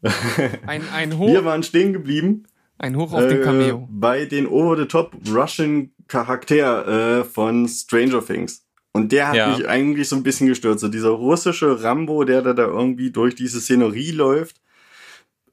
[0.68, 2.44] Ein, ein Wir Hoch, waren stehen geblieben
[2.77, 3.88] ein Hoch auf den äh, Cameo.
[3.90, 8.64] bei den Over-the-Top Russian Charakter äh, von Stranger Things.
[8.91, 9.48] Und der hat Ja.
[9.49, 10.80] mich eigentlich so ein bisschen gestört.
[10.80, 14.61] So dieser russische Rambo, der da, da irgendwie durch diese Szenerie läuft.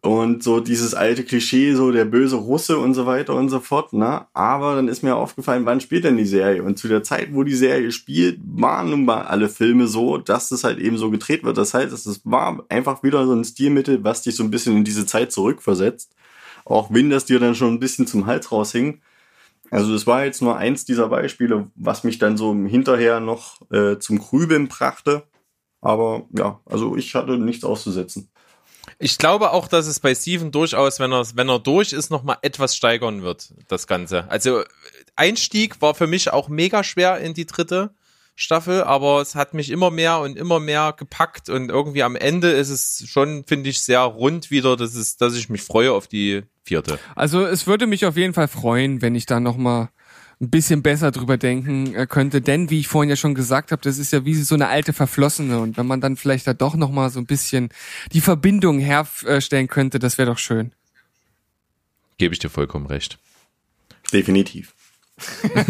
[0.05, 3.93] Und so dieses alte Klischee, so der böse Russe und so weiter und so fort,
[3.93, 4.27] ne?
[4.35, 6.65] Aber dann ist mir aufgefallen, wann spielt denn die Serie?
[6.65, 10.49] Und zu der Zeit, wo die Serie spielt, waren nun mal alle Filme so, dass
[10.49, 11.57] das halt eben so gedreht wird.
[11.57, 14.85] Das heißt, es war einfach wieder so ein Stilmittel, was dich so ein bisschen in
[14.85, 16.13] diese Zeit zurückversetzt.
[16.65, 19.01] Auch wenn das dir dann schon ein bisschen zum Hals raushing.
[19.71, 23.99] Also es war jetzt nur eins dieser Beispiele, was mich dann so hinterher noch äh,
[23.99, 25.23] zum Grübeln brachte.
[25.81, 28.29] Aber ja, also ich hatte nichts auszusetzen.
[28.99, 32.23] Ich glaube auch, dass es bei Steven durchaus, wenn er, wenn er durch ist, noch
[32.23, 34.29] mal etwas steigern wird, das Ganze.
[34.31, 34.63] Also
[35.17, 37.95] Einstieg war für mich auch mega schwer in die dritte.
[38.35, 42.51] Staffel, aber es hat mich immer mehr und immer mehr gepackt und irgendwie am Ende
[42.51, 46.09] ist es schon, finde ich, sehr rund wieder, dass, es, dass ich mich freue auf
[46.09, 46.99] die vierte.
[47.15, 49.91] Also es würde mich auf jeden Fall freuen, wenn ich da noch mal
[50.43, 53.81] ein bisschen besser drüber denken äh, könnte, denn wie ich vorhin ja schon gesagt habe,
[53.81, 56.75] das ist ja wie so eine alte Verflossene und wenn man dann vielleicht da doch
[56.75, 57.69] noch mal so ein bisschen
[58.13, 60.73] die Verbindung herstellen könnte, das wäre doch schön.
[62.19, 63.19] Gebe ich dir vollkommen recht.
[64.13, 64.75] Definitiv.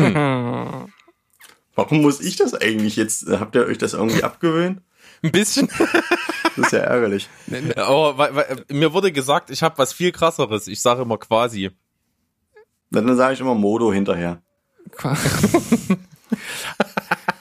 [1.74, 3.26] Warum muss ich das eigentlich jetzt?
[3.28, 4.80] Habt ihr euch das irgendwie abgewöhnt?
[5.22, 5.68] Ein bisschen.
[6.56, 7.28] Das ist ja ärgerlich.
[7.76, 10.66] Aber weil, weil, mir wurde gesagt, ich habe was viel krasseres.
[10.66, 11.70] Ich sage immer quasi.
[12.90, 14.42] Dann sage ich immer Modo hinterher.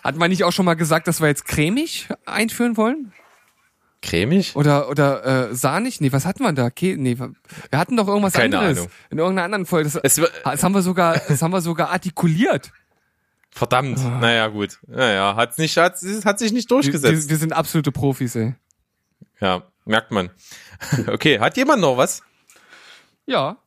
[0.03, 3.13] Hat man nicht auch schon mal gesagt, dass wir jetzt cremig einführen wollen?
[4.01, 4.55] Cremig?
[4.55, 6.01] Oder oder äh, sahnig?
[6.01, 6.71] Nee, was hatten wir da?
[6.71, 7.33] Ke nee, wir
[7.79, 8.79] hatten doch irgendwas Keine anderes.
[8.79, 8.91] Ahnung.
[9.11, 9.89] In irgendeiner anderen Folge.
[9.91, 12.71] Das, Es, das haben wir sogar, das haben wir sogar artikuliert.
[13.51, 13.99] verdammt.
[14.19, 14.79] Naja, gut.
[14.87, 17.25] Naja, hat's nicht, hat, hat sich nicht durchgesetzt.
[17.25, 18.55] wir, wir sind absolute Profis, ey.
[19.39, 20.29] Ja, merkt man.
[21.07, 22.23] Okay, hat jemand noch was?
[23.27, 23.57] Ja.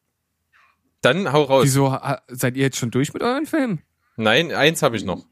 [1.04, 1.64] Dann hau raus.
[1.64, 1.96] Wieso
[2.28, 3.82] seid ihr jetzt schon durch mit euren Filmen?
[4.16, 5.24] Nein, eins habe ich noch.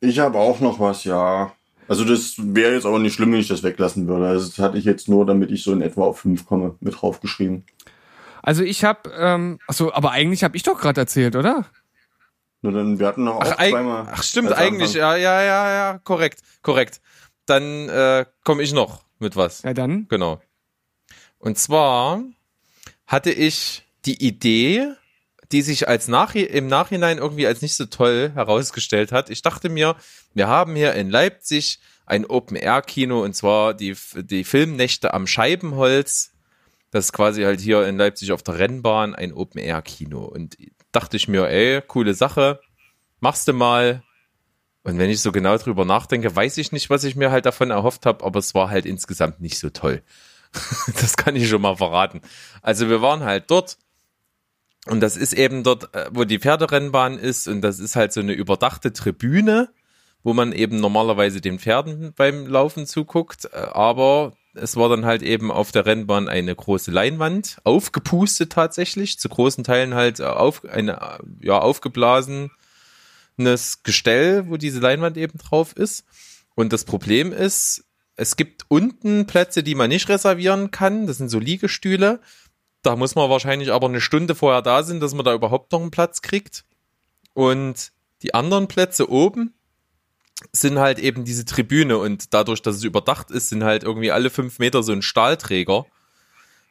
[0.00, 1.52] Ich habe auch noch was, ja.
[1.88, 4.26] Also das wäre jetzt aber nicht schlimm, wenn ich das weglassen würde.
[4.26, 7.00] Also das hatte ich jetzt nur, damit ich so in etwa auf fünf komme, mit
[7.00, 7.64] draufgeschrieben.
[8.42, 11.66] Also ich habe, ähm, achso, aber eigentlich habe ich doch gerade erzählt, oder?
[12.62, 14.08] Nur dann, wir hatten noch Ach, auch zweimal.
[14.10, 17.00] ach stimmt, eigentlich, ja, ja, ja, ja, korrekt, korrekt.
[17.46, 19.62] Dann äh, komme ich noch mit was.
[19.62, 20.06] Ja, dann.
[20.08, 20.40] Genau.
[21.38, 22.20] Und zwar
[23.06, 24.94] hatte ich die Idee,
[25.52, 29.28] die sich als Nachhi im Nachhinein irgendwie als nicht so toll herausgestellt hat.
[29.28, 29.96] Ich dachte mir,
[30.34, 36.32] wir haben hier in Leipzig ein Open-Air-Kino und zwar die, die Filmnächte am Scheibenholz.
[36.90, 40.24] Das ist quasi halt hier in Leipzig auf der Rennbahn ein Open-Air-Kino.
[40.24, 40.56] Und
[40.90, 42.60] dachte ich mir, ey, coole Sache,
[43.20, 44.02] machst du mal.
[44.84, 47.70] Und wenn ich so genau drüber nachdenke, weiß ich nicht, was ich mir halt davon
[47.70, 50.02] erhofft habe, aber es war halt insgesamt nicht so toll.
[51.00, 52.22] das kann ich schon mal verraten.
[52.62, 53.76] Also wir waren halt dort
[54.88, 58.20] und das ist eben dort, äh, wo die Pferderennbahn ist und das ist halt so
[58.20, 59.68] eine überdachte Tribüne,
[60.22, 65.22] wo man eben normalerweise den Pferden beim Laufen zuguckt, äh, aber es war dann halt
[65.22, 70.64] eben auf der Rennbahn eine große Leinwand, aufgepustet tatsächlich, zu großen Teilen halt äh, auf,
[70.64, 72.50] eine, ja, aufgeblasenes
[73.82, 76.04] Gestell, wo diese Leinwand eben drauf ist.
[76.54, 77.84] Und das Problem ist,
[78.16, 81.06] es gibt unten Plätze, die man nicht reservieren kann.
[81.06, 82.20] Das sind so Liegestühle.
[82.88, 85.82] Da muss man wahrscheinlich aber eine Stunde vorher da sein, dass man da überhaupt noch
[85.82, 86.64] einen Platz kriegt.
[87.34, 87.92] Und
[88.22, 89.52] die anderen Plätze oben
[90.52, 94.30] sind halt eben diese Tribüne und dadurch, dass es überdacht ist, sind halt irgendwie alle
[94.30, 95.84] fünf Meter so ein Stahlträger.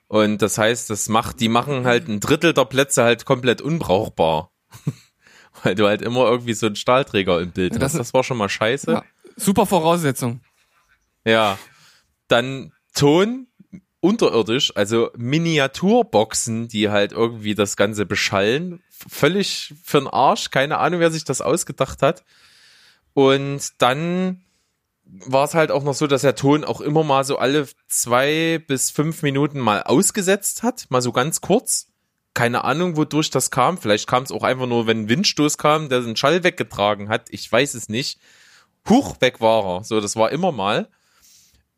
[0.07, 4.49] Und das heißt, das macht, die machen halt ein Drittel der Plätze halt komplett unbrauchbar.
[5.61, 7.99] Weil du halt immer irgendwie so einen Stahlträger im Bild Ja, das hast.
[7.99, 8.91] Das war schon mal scheiße.
[8.91, 9.03] Ja.
[9.35, 10.41] Super Voraussetzung.
[11.25, 11.59] Ja.
[12.27, 13.46] Dann Ton
[14.07, 18.81] unterirdisch, also Miniaturboxen, die halt irgendwie das Ganze beschallen.
[18.89, 20.49] Völlig für den Arsch.
[20.49, 22.23] Keine Ahnung, wer sich das ausgedacht hat.
[23.13, 24.41] Und dann
[25.05, 28.63] war es halt auch noch so, dass der Ton auch immer mal so alle zwei
[28.67, 31.87] bis fünf Minuten mal ausgesetzt hat, mal so ganz kurz.
[32.33, 33.77] Keine Ahnung, wodurch das kam.
[33.77, 37.27] Vielleicht kam es auch einfach nur, wenn ein Windstoß kam, der den Schall weggetragen hat.
[37.31, 38.19] Ich weiß es nicht.
[38.87, 39.83] Huch, weg war er.
[39.83, 40.87] So, das war immer mal.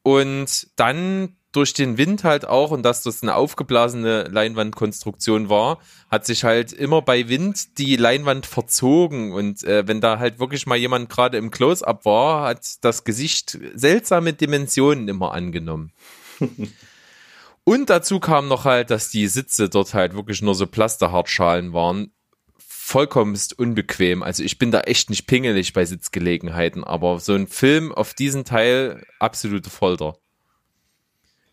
[0.03, 6.25] Und dann durch den Wind halt auch und dass das eine aufgeblasene Leinwandkonstruktion war, hat
[6.25, 10.77] sich halt immer bei Wind die Leinwand verzogen und äh, wenn da halt wirklich mal
[10.77, 15.91] jemand gerade im Close-up war, hat das Gesicht seltsame Dimensionen immer angenommen.
[17.63, 22.11] und dazu kam noch halt, dass die Sitze dort halt wirklich nur so Plasterhartschalen waren.
[22.59, 24.23] Vollkommenst unbequem.
[24.23, 28.45] Also ich bin da echt nicht pingelig bei Sitzgelegenheiten, aber so ein Film auf diesen
[28.45, 30.15] Teil absolute Folter.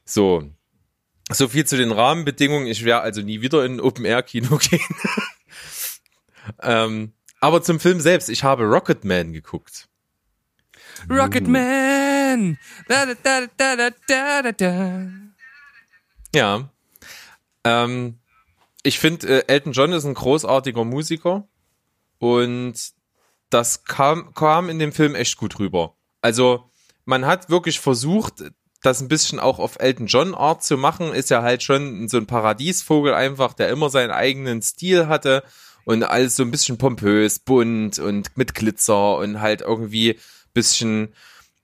[0.06, 0.48] So.
[1.30, 2.68] So viel zu den Rahmenbedingungen.
[2.68, 4.80] Ich werde also nie wieder in ein Open-Air-Kino gehen.
[6.62, 8.30] ähm, aber zum Film selbst.
[8.30, 9.88] Ich habe Rocketman geguckt.
[11.10, 12.58] Rocketman!
[12.88, 15.10] Da, da, da, da, da, da, da, da.
[16.34, 16.70] Ja.
[17.64, 18.18] Ähm,
[18.82, 21.48] ich finde, äh, Elton John ist ein großartiger Musiker
[22.18, 22.74] und
[23.50, 25.96] das kam, kam in dem Film echt gut rüber.
[26.20, 26.70] Also,
[27.04, 28.44] man hat wirklich versucht,
[28.86, 32.16] das ein bisschen auch auf Elton John Art zu machen, ist ja halt schon so
[32.16, 35.42] ein Paradiesvogel einfach, der immer seinen eigenen Stil hatte
[35.84, 40.18] und alles so ein bisschen pompös, bunt und mit Glitzer und halt irgendwie
[40.54, 41.12] bisschen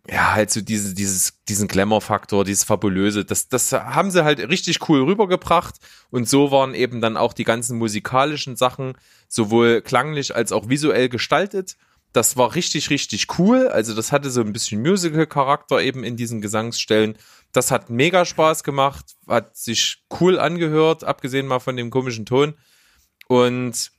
[0.09, 4.89] ja, halt so diese, dieses, diesen Glamour-Faktor, dieses Fabulöse, das, das haben sie halt richtig
[4.89, 5.77] cool rübergebracht
[6.11, 8.95] und so waren eben dann auch die ganzen musikalischen Sachen
[9.29, 11.77] sowohl klanglich als auch visuell gestaltet
[12.13, 13.69] Das war richtig, richtig cool.
[13.69, 17.17] Also das hatte so ein bisschen Musical-Charakter eben in diesen Gesangsstellen.
[17.53, 22.55] Das hat mega Spaß gemacht, hat sich cool angehört, abgesehen mal von dem komischen Ton.
[23.29, 23.93] Und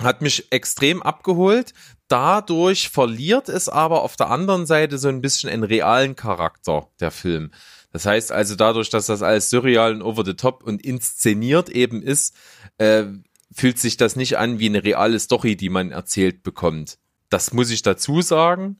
[0.00, 1.72] hat mich extrem abgeholt.
[2.08, 7.10] Dadurch verliert es aber auf der anderen Seite so ein bisschen einen realen Charakter, der
[7.10, 7.50] Film.
[7.92, 12.02] Das heißt also dadurch, dass das alles surreal und over the top und inszeniert eben
[12.02, 12.34] ist,
[12.78, 13.04] äh,
[13.52, 16.98] fühlt sich das nicht an wie eine reale Story, die man erzählt bekommt.
[17.30, 18.78] Das muss ich dazu sagen,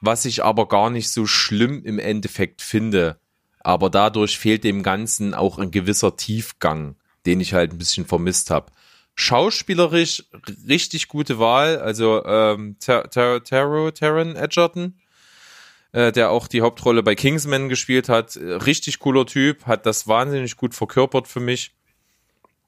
[0.00, 3.18] was ich aber gar nicht so schlimm im Endeffekt finde.
[3.60, 8.50] Aber dadurch fehlt dem Ganzen auch ein gewisser Tiefgang, den ich halt ein bisschen vermisst
[8.50, 8.72] habe.
[9.14, 10.24] Schauspielerisch
[10.66, 14.98] richtig gute Wahl, also ähm, Tar Tar Taro, Taron Edgerton,
[15.92, 18.36] äh, der auch die Hauptrolle bei Kingsman gespielt hat.
[18.36, 21.72] Richtig cooler Typ, hat das wahnsinnig gut verkörpert für mich.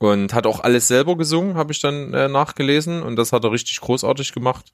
[0.04, 3.02] Und hat auch alles selber gesungen, habe ich dann äh, nachgelesen.
[3.02, 4.70] Und das hat er richtig großartig gemacht.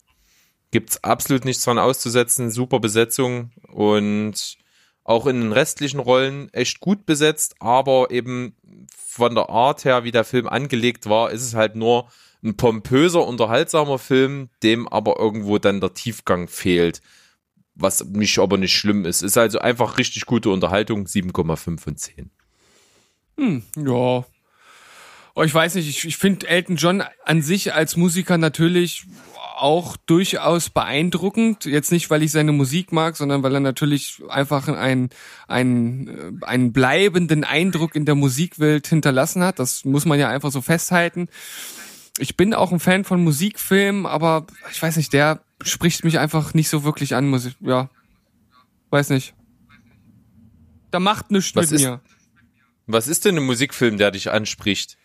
[0.72, 2.50] Gibt's absolut nichts dran auszusetzen.
[2.50, 4.58] Super Besetzung und
[5.04, 8.56] auch in den restlichen Rollen echt gut besetzt, aber eben
[8.96, 12.08] von der Art her, wie der Film angelegt war, ist es halt nur
[12.42, 17.02] ein pompöser, unterhaltsamer Film, dem aber irgendwo dann der Tiefgang fehlt.
[17.76, 19.22] Was mich aber nicht schlimm ist.
[19.22, 22.30] Ist also einfach richtig gute Unterhaltung, 7,5 von 10.
[23.36, 24.24] Hm, ja.
[25.34, 29.04] Oh, ich weiß nicht, ich, ich finde Elton John an sich als Musiker natürlich
[29.56, 31.66] auch durchaus beeindruckend.
[31.66, 35.10] Jetzt nicht, weil ich seine Musik mag, sondern weil er natürlich einfach einen,
[35.48, 39.58] einen, einen bleibenden Eindruck in der Musikwelt hinterlassen hat.
[39.58, 41.28] Das muss man ja einfach so festhalten.
[42.18, 46.54] Ich bin auch ein Fan von Musikfilmen, aber ich weiß nicht, der spricht mich einfach
[46.54, 47.88] nicht so wirklich an, muss ich, ja.
[48.90, 49.34] Weiß nicht.
[50.90, 52.00] Da macht nichts Was mit ist- mir.
[52.86, 54.96] Was ist denn ein Musikfilm, der dich anspricht?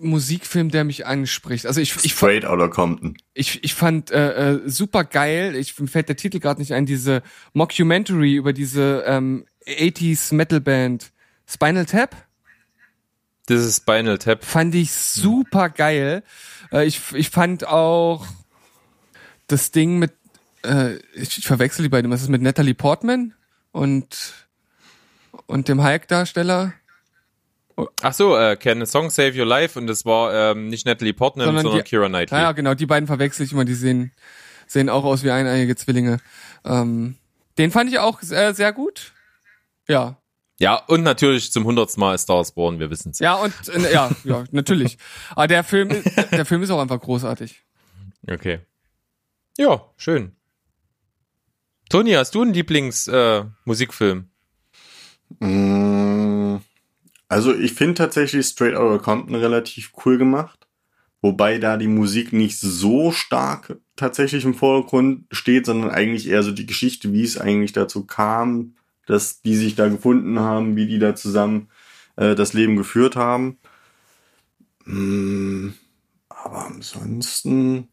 [0.00, 1.66] Musikfilm, der mich anspricht.
[1.66, 3.16] Also ich, ich, Straight Outta Compton.
[3.34, 6.86] ich, ich fand äh, äh, super geil, ich mir fällt der Titel gerade nicht ein,
[6.86, 7.22] diese
[7.52, 11.12] Mockumentary über diese ähm, 80s Metalband
[11.46, 12.16] Spinal Tap.
[13.46, 14.44] Das ist Spinal Tap.
[14.44, 16.22] Fand ich super geil.
[16.72, 18.26] Äh, ich, ich fand auch
[19.48, 20.12] das Ding mit,
[20.64, 23.34] äh, ich, ich verwechsel die beiden, was ist mit Natalie Portman
[23.72, 24.34] und,
[25.46, 26.72] und dem Hulk-Darsteller?
[28.02, 31.12] Ach so, äh, Can a Song Save Your Life und das war ähm, nicht Natalie
[31.12, 32.36] Portman, Sondern sondern, die- Kira Knightley.
[32.36, 34.12] Ja, ja, genau, die beiden verwechsel ich immer, die sehen,
[34.66, 36.18] sehen auch aus wie eineiige Zwillinge.
[36.64, 37.16] Ähm,
[37.56, 39.12] den fand ich auch sehr, sehr gut.
[39.88, 40.16] Ja.
[40.60, 43.20] Ja, und natürlich zum hundertsten Mal Star Wars Born, wir wissen's.
[43.20, 44.98] Ja, und äh, ja, ja, natürlich.
[45.30, 47.62] Aber der Film, ist- der Film ist auch einfach großartig.
[48.28, 48.58] Okay.
[49.56, 50.32] Ja, schön.
[51.90, 53.46] Toni, hast du einen Lieblings-Musikfilm?
[53.46, 54.28] Äh, Musikfilm?
[55.40, 55.87] Mm,
[57.28, 60.66] Also ich finde tatsächlich Straight Outta Compton relativ cool gemacht.
[61.20, 66.52] Wobei da die Musik nicht so stark tatsächlich im Vordergrund steht, sondern eigentlich eher so
[66.52, 68.76] die Geschichte, wie es eigentlich dazu kam,
[69.06, 71.68] dass die sich da gefunden haben, wie die da zusammen
[72.16, 73.58] äh, das Leben geführt haben.
[74.84, 75.70] Mm,
[76.28, 77.88] aber ansonsten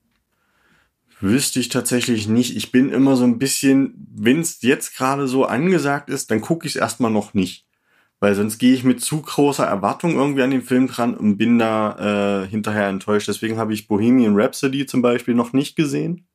[1.20, 2.56] wüsste ich tatsächlich nicht.
[2.56, 6.68] Ich bin immer so ein bisschen, wenn es jetzt gerade so angesagt ist, dann gucke
[6.68, 7.66] ich es erstmal noch nicht.
[8.20, 11.60] Weil sonst gehe ich mit zu großer Erwartung irgendwie an den Film dran und bin
[11.60, 13.28] da äh, hinterher enttäuscht.
[13.28, 16.26] Deswegen habe ich Bohemian Rhapsody zum Beispiel noch nicht gesehen.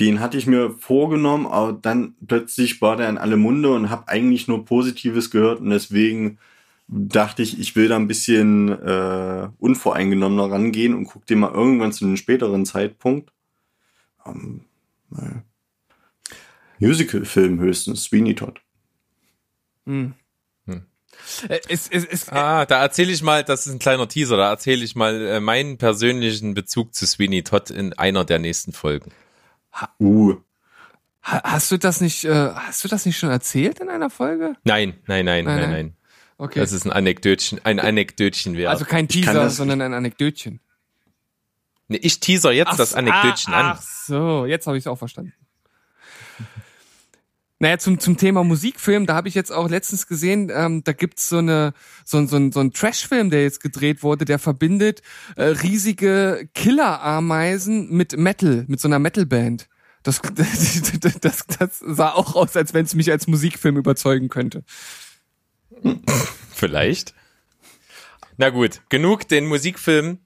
[0.00, 4.08] Den hatte ich mir vorgenommen, aber dann plötzlich war der in alle Munde und habe
[4.08, 6.38] eigentlich nur Positives gehört und deswegen
[6.88, 11.92] dachte ich, ich will da ein bisschen äh, unvoreingenommener rangehen und guck den mal irgendwann
[11.92, 13.32] zu einem späteren Zeitpunkt.
[14.26, 14.62] Ähm.
[16.78, 18.60] Musical-Film höchstens, Sweeney Todd.
[19.86, 20.14] Hm.
[21.48, 24.50] Äh, Es, es, es, Ah, da erzähle ich mal, das ist ein kleiner Teaser, da
[24.50, 29.12] erzähle ich mal äh, meinen persönlichen Bezug zu Sweeney Todd in einer der nächsten Folgen.
[30.00, 30.36] Uh,
[31.22, 34.54] ha- hast du das nicht, äh, hast du das nicht schon erzählt in einer Folge?
[34.64, 35.96] Nein, nein, nein, Nein, nein, nein.
[36.38, 36.60] Okay.
[36.60, 38.70] Das ist ein Anekdötchen, ein Anekdötchen wert.
[38.70, 40.60] also kein Teaser, das- sondern ein Anekdötchen.
[41.88, 43.76] nee, ich teaser jetzt das Ach, Anekdötchen ah, an.
[43.78, 45.32] Ach so, jetzt habe ich es auch verstanden.
[47.58, 51.30] Naja, zum, zum Thema Musikfilm, da habe ich jetzt auch letztens gesehen, ähm, da gibt's
[51.30, 51.72] so eine
[52.04, 55.00] so, so, so ein Trashfilm, der jetzt gedreht wurde, der verbindet
[55.36, 59.68] äh, riesige Killerameisen mit Metal, mit so einer Metalband.
[60.02, 60.82] Das, das,
[61.20, 64.62] das, das sah auch aus, als wenn es mich als Musikfilm überzeugen könnte.
[66.54, 67.14] Vielleicht.
[68.36, 70.18] Na gut, genug den Musikfilm.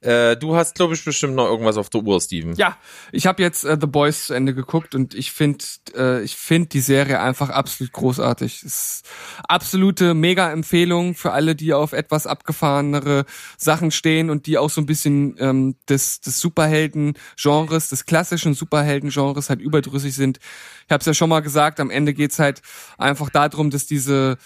[0.00, 2.54] Äh, du hast, glaube ich, bestimmt noch irgendwas auf der Uhr, Steven.
[2.54, 2.76] Ja,
[3.10, 5.64] ich habe jetzt äh, The Boys zu Ende geguckt und ich finde
[5.96, 8.62] äh, ich finde die Serie einfach absolut großartig.
[8.62, 9.02] Ist
[9.48, 13.24] absolute Mega-Empfehlung für alle, die auf etwas abgefahrenere
[13.56, 19.50] Sachen stehen und die auch so ein bisschen ähm, des, des Superhelden-Genres, des klassischen Superhelden-Genres
[19.50, 20.38] halt überdrüssig sind.
[20.86, 22.62] Ich habe es ja schon mal gesagt, am Ende geht's halt
[22.98, 24.38] einfach darum, dass diese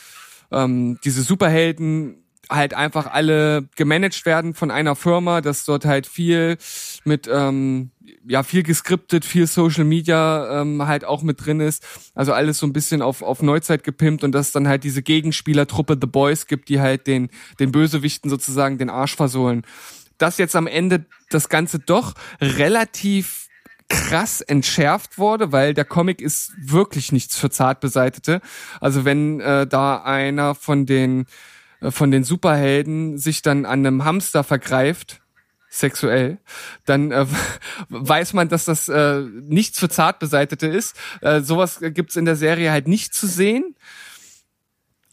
[0.51, 2.22] ähm, diese Superhelden
[2.55, 6.59] halt einfach alle gemanagt werden von einer Firma, dass dort halt viel
[7.05, 7.91] mit ähm,
[8.27, 11.85] ja viel geskriptet, viel Social Media ähm, halt auch mit drin ist.
[12.15, 15.99] Also alles so ein bisschen auf auf Neuzeit gepimpt und dass dann halt diese Gegenspielertruppe
[16.01, 19.63] The Boys gibt, die halt den den Bösewichten sozusagen den Arsch versohlen.
[20.19, 23.49] Dass jetzt am Ende das Ganze doch relativ
[23.89, 28.41] krass entschärft wurde, weil der Comic ist wirklich nichts für Zartbeseitete.
[28.81, 31.27] Also wenn äh, da einer von den
[31.91, 35.21] von den Superhelden sich dann an einem Hamster vergreift,
[35.69, 36.39] sexuell,
[36.85, 37.27] dann äh,
[37.89, 40.97] weiß man, dass das äh, nichts für Zartbeseitete ist.
[41.23, 43.75] Äh, sowas gibt's in der Serie halt nicht zu sehen.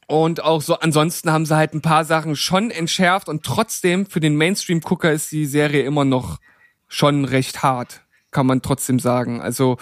[0.06, 4.20] Und auch so, ansonsten haben sie halt ein paar Sachen schon entschärft und trotzdem für
[4.20, 6.40] den Mainstream-Gucker ist die Serie immer noch
[6.88, 8.02] schon recht hart,
[8.32, 9.40] kann man trotzdem sagen.
[9.40, 9.78] Also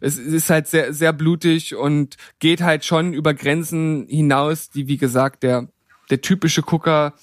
[0.00, 4.98] es ist halt sehr, sehr blutig und geht halt schon über Grenzen hinaus, die wie
[4.98, 5.68] gesagt der,
[6.10, 7.14] der typische Gucker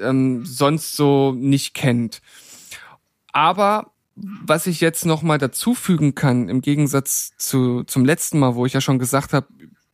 [0.00, 2.20] ähm, sonst so nicht kennt.
[3.32, 8.66] Aber was ich jetzt noch mal dazufügen kann, im Gegensatz zu, zum letzten Mal, wo
[8.66, 9.46] ich ja schon gesagt habe,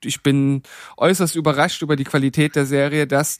[0.02, 0.62] ich bin
[0.96, 3.38] äußerst überrascht über die Qualität der Serie, dass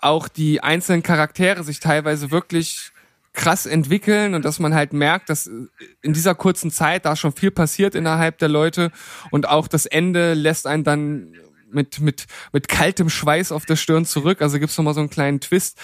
[0.00, 2.92] auch die einzelnen Charaktere sich teilweise wirklich
[3.32, 7.50] krass entwickeln und dass man halt merkt, dass in dieser kurzen Zeit da schon viel
[7.50, 8.90] passiert innerhalb der Leute
[9.30, 11.34] und auch das Ende lässt einen dann
[11.70, 14.42] mit, mit, mit kaltem Schweiß auf der Stirn zurück.
[14.42, 15.78] Also gibt's noch mal so einen kleinen Twist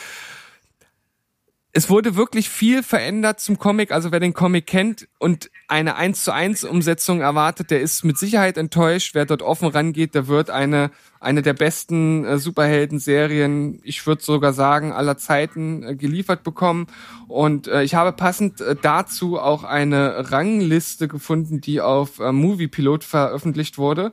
[1.76, 3.90] es wurde wirklich viel verändert zum Comic.
[3.90, 8.16] Also wer den Comic kennt und eine 1 zu 1 Umsetzung erwartet, der ist mit
[8.16, 9.16] Sicherheit enttäuscht.
[9.16, 14.52] Wer dort offen rangeht, der wird eine, eine der besten äh, Superhelden-Serien, ich würde sogar
[14.52, 16.86] sagen, aller Zeiten äh, geliefert bekommen.
[17.26, 22.68] Und äh, ich habe passend äh, dazu auch eine Rangliste gefunden, die auf äh, Movie
[22.68, 24.12] Pilot veröffentlicht wurde.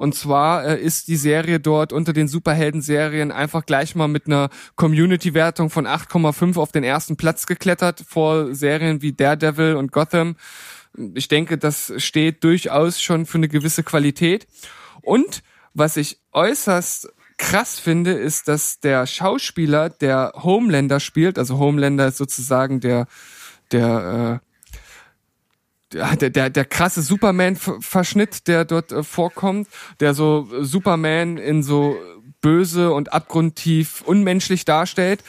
[0.00, 4.48] Und zwar äh, ist die Serie dort unter den Superhelden-Serien einfach gleich mal mit einer
[4.76, 10.36] Community-Wertung von 8,5 auf den ersten Platz geklettert vor Serien wie Daredevil und Gotham.
[11.12, 14.46] Ich denke, das steht durchaus schon für eine gewisse Qualität.
[15.02, 15.42] Und
[15.74, 22.16] was ich äußerst krass finde, ist, dass der Schauspieler, der Homelander spielt, also Homelander ist
[22.16, 23.06] sozusagen der,
[23.70, 24.49] der äh,
[25.92, 29.68] der, der, der krasse Superman-Verschnitt, der dort äh, vorkommt,
[30.00, 31.96] der so Superman in so
[32.40, 35.22] böse und abgrundtief unmenschlich darstellt.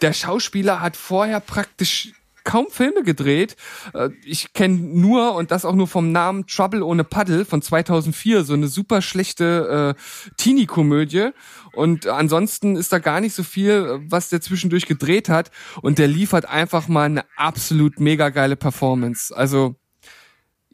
[0.00, 2.12] Der Schauspieler hat vorher praktisch
[2.44, 3.56] kaum Filme gedreht.
[3.92, 8.44] Äh, ich kenne nur, und das auch nur vom Namen Trouble ohne Paddle von 2004,
[8.44, 11.30] so eine super schlechte äh, Teenie-Komödie.
[11.72, 15.50] Und ansonsten ist da gar nicht so viel, was der zwischendurch gedreht hat.
[15.82, 19.36] Und der liefert einfach mal eine absolut mega geile Performance.
[19.36, 19.76] Also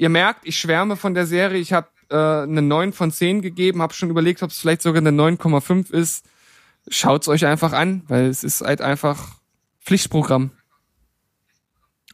[0.03, 1.61] Ihr merkt, ich schwärme von der Serie.
[1.61, 5.01] Ich habe äh, eine 9 von 10 gegeben, habe schon überlegt, ob es vielleicht sogar
[5.01, 6.27] eine 9,5 ist.
[6.89, 9.37] Schaut's euch einfach an, weil es ist halt einfach
[9.81, 10.51] Pflichtprogramm.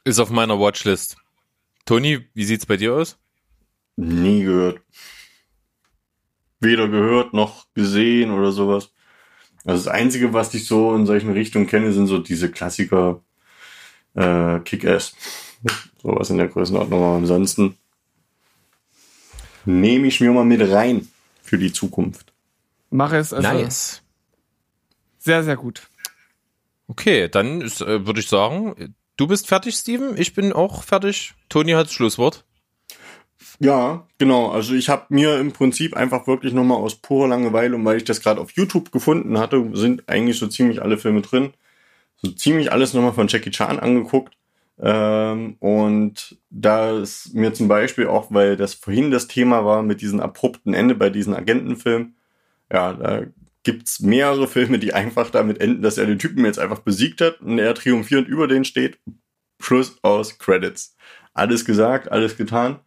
[0.05, 1.17] Ist auf meiner Watchlist.
[1.87, 3.17] Toni, wie sieht's bei dir aus?
[3.97, 4.83] Nie gehört.
[6.61, 8.93] Weder gehört noch gesehen oder sowas.
[9.65, 13.23] Also das Einzige, was ich so in solchen Richtungen kenne, sind so diese Klassiker
[14.13, 15.15] äh, Kick-Ass.
[16.03, 17.03] Sowas in der Größenordnung.
[17.03, 17.77] Aber ansonsten
[19.65, 21.09] nehme ich mir mal mit rein
[21.43, 22.33] für die Zukunft.
[22.91, 24.03] Mache es also Nice.
[25.19, 25.89] sehr, sehr gut.
[26.87, 30.17] Okay, dann ist, äh, würde ich sagen, du bist fertig, Steven.
[30.17, 31.35] Ich bin auch fertig.
[31.51, 32.45] Toni hat das Schlusswort.
[33.61, 34.51] Ja, genau.
[34.51, 38.05] Also ich habe mir im Prinzip einfach wirklich nochmal aus purer Langeweile und weil ich
[38.05, 41.53] das gerade auf YouTube gefunden hatte, sind eigentlich so ziemlich alle Filme drin.
[42.23, 44.38] So ziemlich alles nochmal von Jackie Chan angeguckt.
[44.81, 50.01] Ähm, und da ist mir zum Beispiel auch, weil das vorhin das Thema war mit
[50.01, 52.15] diesem abrupten Ende bei diesen Agentenfilmen,
[52.73, 53.23] ja, da
[53.65, 57.41] gibt's mehrere Filme, die einfach damit enden, dass er den Typen jetzt einfach besiegt hat
[57.41, 58.99] und er triumphierend über den steht.
[59.61, 60.97] Schluss aus Credits.
[61.35, 62.81] Alles gesagt, alles getan.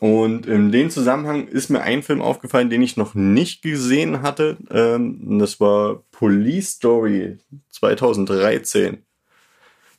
[0.00, 4.56] Und in dem Zusammenhang ist mir ein Film aufgefallen, den ich noch nicht gesehen hatte.
[4.70, 7.38] Ähm, das war Police Story
[7.70, 8.98] 2013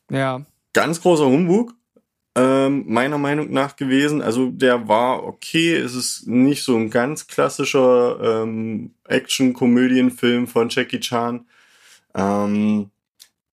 [0.10, 0.45] Ja.
[0.74, 1.74] Ganz großer Humbug,
[2.36, 4.22] ähm, meiner Meinung nach gewesen.
[4.22, 11.00] Also der war okay, es ist nicht so ein ganz klassischer ähm, Action-Komödienfilm von Jackie
[11.00, 11.46] Chan.
[12.16, 12.91] Ähm,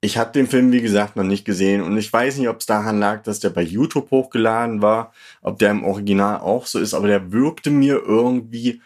[0.02, 2.66] ich habe den Film, wie gesagt, noch nicht gesehen und ich weiß nicht, ob es
[2.66, 5.12] daran lag, dass der bei YouTube hochgeladen war,
[5.42, 8.82] ob der im Original auch so ist, aber der wirkte mir irgendwie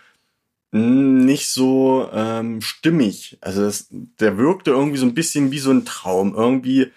[0.73, 3.39] nicht so ähm, stimmig.
[3.41, 6.35] Also das, der wirkte irgendwie so ein bisschen wie so ein Traum.
[6.35, 6.93] Irgendwie,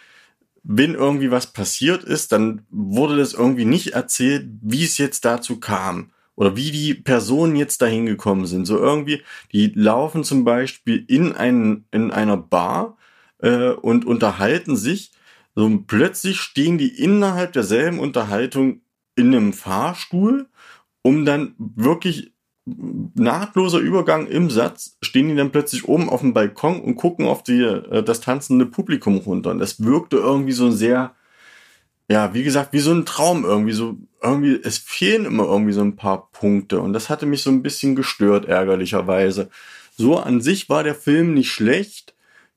[0.64, 5.60] wenn irgendwie was passiert ist, dann wurde das irgendwie nicht erzählt, wie es jetzt dazu
[5.60, 8.66] kam oder wie die Personen jetzt dahin gekommen sind.
[8.66, 9.22] So irgendwie,
[9.52, 12.98] die laufen zum Beispiel in, ein, in einer Bar
[13.40, 15.12] äh, und unterhalten sich.
[15.54, 18.82] So plötzlich stehen die innerhalb derselben Unterhaltung
[19.16, 20.50] in einem Fahrstuhl,
[21.04, 22.33] um dann wirklich
[22.66, 27.44] nahtloser Übergang im Satz stehen die dann plötzlich oben auf dem Balkon und gucken auf
[27.44, 29.52] die, äh, das tanzende Publikum runter.
[29.52, 31.14] Und das wirkte irgendwie so sehr,
[32.10, 33.74] ja, wie gesagt, wie so ein Traum irgendwie.
[33.74, 36.80] So, irgendwie, es fehlen immer irgendwie so ein paar Punkte.
[36.80, 39.50] Und das hatte mich so ein bisschen gestört, ärgerlicherweise.
[39.98, 42.13] So an sich war der Film nicht schlecht.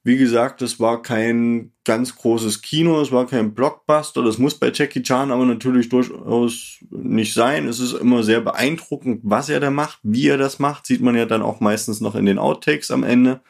[0.07, 4.71] Wie gesagt, es war kein ganz großes Kino, es war kein Blockbuster, das muss bei
[4.73, 7.67] Jackie Chan aber natürlich durchaus nicht sein.
[7.67, 11.17] Es ist immer sehr beeindruckend, was er da macht, wie er das macht, sieht man
[11.17, 13.41] ja dann auch meistens noch in den Outtakes am Ende.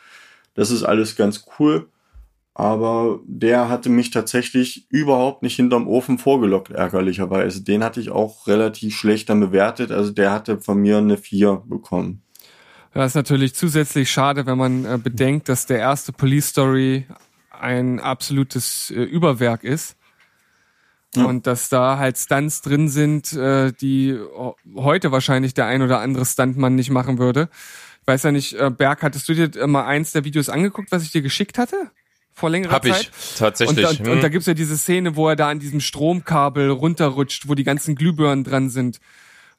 [0.55, 1.91] Das ist alles ganz cool.
[2.55, 7.65] Aber der hatte mich tatsächlich überhaupt nicht hinterm Ofen vorgelockt, ärgerlicherweise.
[7.65, 9.91] Den hatte ich auch relativ schlecht dann bewertet.
[9.93, 12.23] Also der hatte von mir eine 4 bekommen.
[12.97, 17.07] Das ist natürlich zusätzlich schade, wenn man äh, bedenkt, dass der erste Police Story
[17.51, 19.97] ein absolutes äh, Überwerk ist.
[21.15, 21.27] Ja.
[21.27, 24.19] Und dass da halt Stunts drin sind, äh, die
[24.75, 27.51] heute wahrscheinlich der ein oder andere Stuntmann nicht machen würde.
[28.01, 31.03] Ich weiß ja nicht, äh, Berg, hattest du dir mal eins der Videos angeguckt, was
[31.03, 31.91] ich dir geschickt hatte?
[32.33, 32.93] Vor längerer Hab Zeit?
[32.93, 34.01] Hab ich, tatsächlich.
[34.01, 37.47] Und, und, und da gibt's ja diese Szene, wo er da an diesem Stromkabel runterrutscht,
[37.47, 39.01] wo die ganzen Glühbirnen dran sind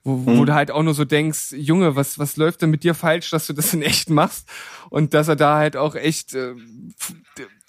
[0.08, 0.46] wo, wo mhm.
[0.46, 3.46] du halt auch nur so denkst, Junge, was, was läuft denn mit dir falsch, dass
[3.46, 4.48] du das in echt machst?
[4.90, 6.56] Und dass er da halt auch echt äh,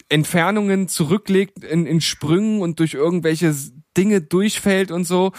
[0.07, 3.53] Entfernungen zurücklegt in, in Sprüngen und durch irgendwelche
[3.97, 5.33] Dinge durchfällt und so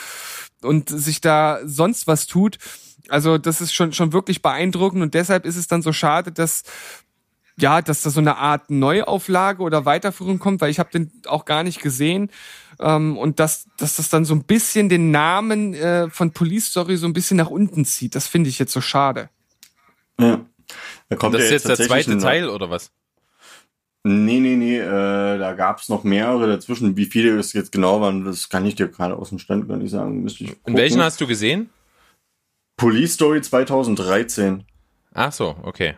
[0.63, 2.59] und sich da sonst was tut.
[3.09, 6.65] Also das ist schon, schon wirklich beeindruckend und deshalb ist es dann so schade, dass
[7.59, 11.45] ja, dass da so eine Art Neuauflage oder Weiterführung kommt, weil ich habe den auch
[11.45, 12.31] gar nicht gesehen
[12.81, 16.97] ähm, und dass, dass das dann so ein bisschen den Namen äh, von Police Story
[16.97, 18.15] so ein bisschen nach unten zieht.
[18.15, 19.29] Das finde ich jetzt so schade.
[20.19, 20.45] Ja.
[21.09, 22.93] Da kommt das ja ist jetzt der zweite Teil oder was?
[24.03, 26.97] Nee, nee, nee, äh, da gab es noch mehrere dazwischen.
[26.97, 29.77] Wie viele es jetzt genau waren, das kann ich dir gerade aus dem Stand gar
[29.77, 30.23] nicht sagen.
[30.23, 30.77] Müsste ich Und gucken.
[30.77, 31.69] welchen hast du gesehen?
[32.79, 34.65] Police Story 2013.
[35.13, 35.97] Ach so, okay.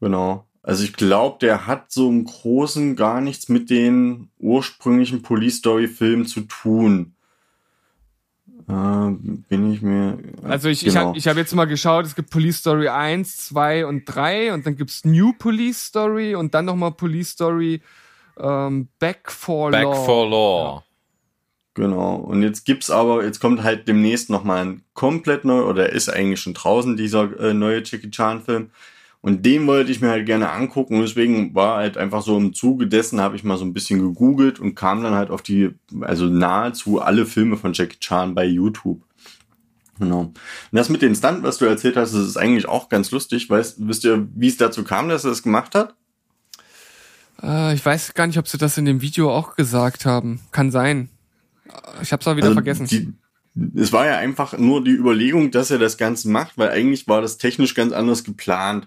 [0.00, 0.46] Genau.
[0.64, 5.88] Also ich glaube, der hat so im Großen gar nichts mit den ursprünglichen Police Story
[5.88, 7.14] Filmen zu tun.
[8.66, 9.10] Äh,
[9.50, 10.16] bin ich mir.
[10.42, 11.08] Also ich, ich genau.
[11.08, 14.64] habe ich hab jetzt mal geschaut, es gibt Police Story 1, 2 und 3 und
[14.64, 17.82] dann gibt's New Police Story und dann nochmal Police Story
[18.40, 20.04] ähm, Back for Back Law.
[20.06, 20.84] for Law.
[21.74, 22.14] Genau.
[22.14, 26.40] Und jetzt gibt's aber, jetzt kommt halt demnächst nochmal ein komplett neu, oder ist eigentlich
[26.40, 28.70] schon draußen, dieser äh, neue Jackie Chan Film.
[29.24, 30.96] Und den wollte ich mir halt gerne angucken.
[30.96, 33.98] Und deswegen war halt einfach so im Zuge dessen, habe ich mal so ein bisschen
[33.98, 35.70] gegoogelt und kam dann halt auf die,
[36.02, 39.00] also nahezu alle Filme von Jackie Chan bei YouTube.
[39.98, 40.20] Genau.
[40.24, 40.34] Und
[40.72, 43.48] das mit den Stunt, was du erzählt hast, das ist eigentlich auch ganz lustig.
[43.48, 45.94] Weißt, wisst ihr, wie es dazu kam, dass er das gemacht hat?
[47.42, 50.40] Äh, ich weiß gar nicht, ob sie das in dem Video auch gesagt haben.
[50.52, 51.08] Kann sein.
[52.02, 52.88] Ich hab's auch wieder Also vergessen.
[52.88, 53.14] Die,
[53.74, 57.22] es war ja einfach nur die Überlegung, dass er das Ganze macht, weil eigentlich war
[57.22, 58.86] das technisch ganz anders geplant.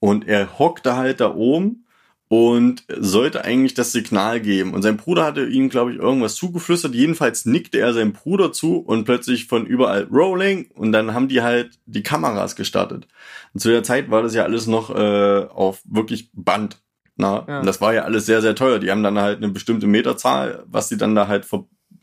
[0.00, 1.84] Und er hockte halt da oben
[2.28, 4.72] und sollte eigentlich das Signal geben.
[4.72, 6.94] Und sein Bruder hatte ihm, glaube ich, irgendwas zugeflüstert.
[6.94, 11.42] Jedenfalls nickte er seinem Bruder zu und plötzlich von überall Rolling und dann haben die
[11.42, 13.08] halt die Kameras gestartet.
[13.52, 16.80] Und zu der Zeit war das ja alles noch äh, auf wirklich Band.
[17.16, 17.58] Na, Ja.
[17.60, 18.78] und das war ja alles sehr, sehr teuer.
[18.78, 21.46] Die haben dann halt eine bestimmte Meterzahl, was sie dann da halt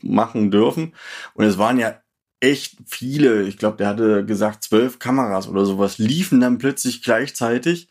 [0.02, 0.94] machen dürfen.
[1.34, 1.96] Und es waren ja
[2.40, 7.88] echt viele, ich glaube, der hatte gesagt, zwölf Kameras oder sowas, liefen dann plötzlich gleichzeitig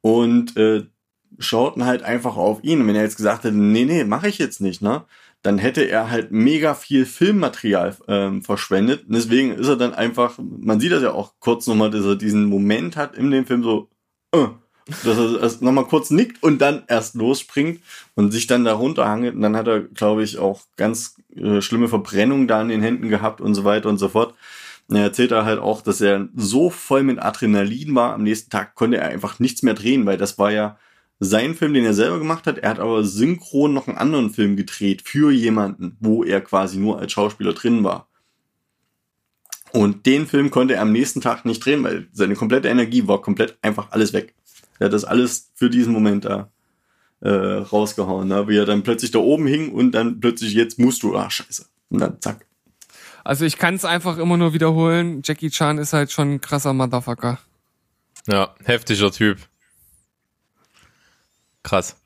[0.00, 0.86] und äh,
[1.38, 2.80] schauten halt einfach auf ihn.
[2.80, 5.04] Und wenn er jetzt gesagt hätte, nee, nee, mache ich jetzt nicht, ne?
[5.42, 9.06] Dann hätte er halt mega viel Filmmaterial ähm, verschwendet.
[9.08, 12.16] Und deswegen ist er dann einfach, man sieht das ja auch kurz nochmal, dass er
[12.16, 13.88] diesen Moment hat in dem Film so,
[14.32, 14.48] äh,
[15.04, 17.80] dass er erst nochmal kurz nickt und dann erst losspringt
[18.14, 19.34] und sich dann da runterhangelt.
[19.34, 23.08] Und dann hat er, glaube ich, auch ganz äh, schlimme Verbrennungen da an den Händen
[23.08, 24.34] gehabt und so weiter und so fort.
[24.88, 28.74] Er erzählt er halt auch, dass er so voll mit Adrenalin war, am nächsten Tag
[28.74, 30.78] konnte er einfach nichts mehr drehen, weil das war ja
[31.20, 32.58] sein Film, den er selber gemacht hat.
[32.58, 36.98] Er hat aber synchron noch einen anderen Film gedreht für jemanden, wo er quasi nur
[36.98, 38.08] als Schauspieler drin war.
[39.72, 43.20] Und den Film konnte er am nächsten Tag nicht drehen, weil seine komplette Energie war
[43.20, 44.34] komplett einfach alles weg.
[44.80, 46.50] Er hat das alles für diesen Moment da
[47.20, 48.48] äh, rausgehauen, ne?
[48.48, 51.66] wie er dann plötzlich da oben hing und dann plötzlich jetzt musst du, ah scheiße.
[51.90, 52.46] Und dann zack.
[53.24, 55.20] Also ich kann es einfach immer nur wiederholen.
[55.24, 57.38] Jackie Chan ist halt schon ein krasser Motherfucker.
[58.26, 59.38] Ja, heftiger Typ.
[61.62, 61.96] Krass.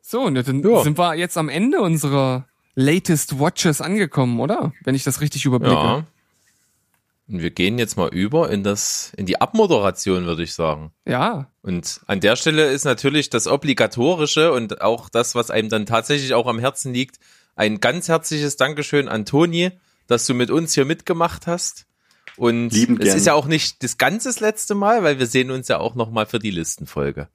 [0.00, 0.82] So, und dann Ja.
[0.82, 4.72] sind wir jetzt am Ende unserer Latest Watches angekommen, oder?
[4.84, 5.74] Wenn ich das richtig überblicke.
[5.74, 6.06] Ja.
[7.32, 10.92] Und wir gehen jetzt mal über in das, in die Abmoderation, würde ich sagen.
[11.06, 11.48] Ja.
[11.62, 16.34] Und an der Stelle ist natürlich das Obligatorische und auch das, was einem dann tatsächlich
[16.34, 17.18] auch am Herzen liegt,
[17.56, 19.70] ein ganz herzliches Dankeschön an Toni,
[20.06, 21.86] dass du mit uns hier mitgemacht hast.
[22.36, 23.16] Und Liebend es gern.
[23.16, 26.26] ist ja auch nicht das ganze letzte Mal, weil wir sehen uns ja auch nochmal
[26.26, 27.28] für die Listenfolge.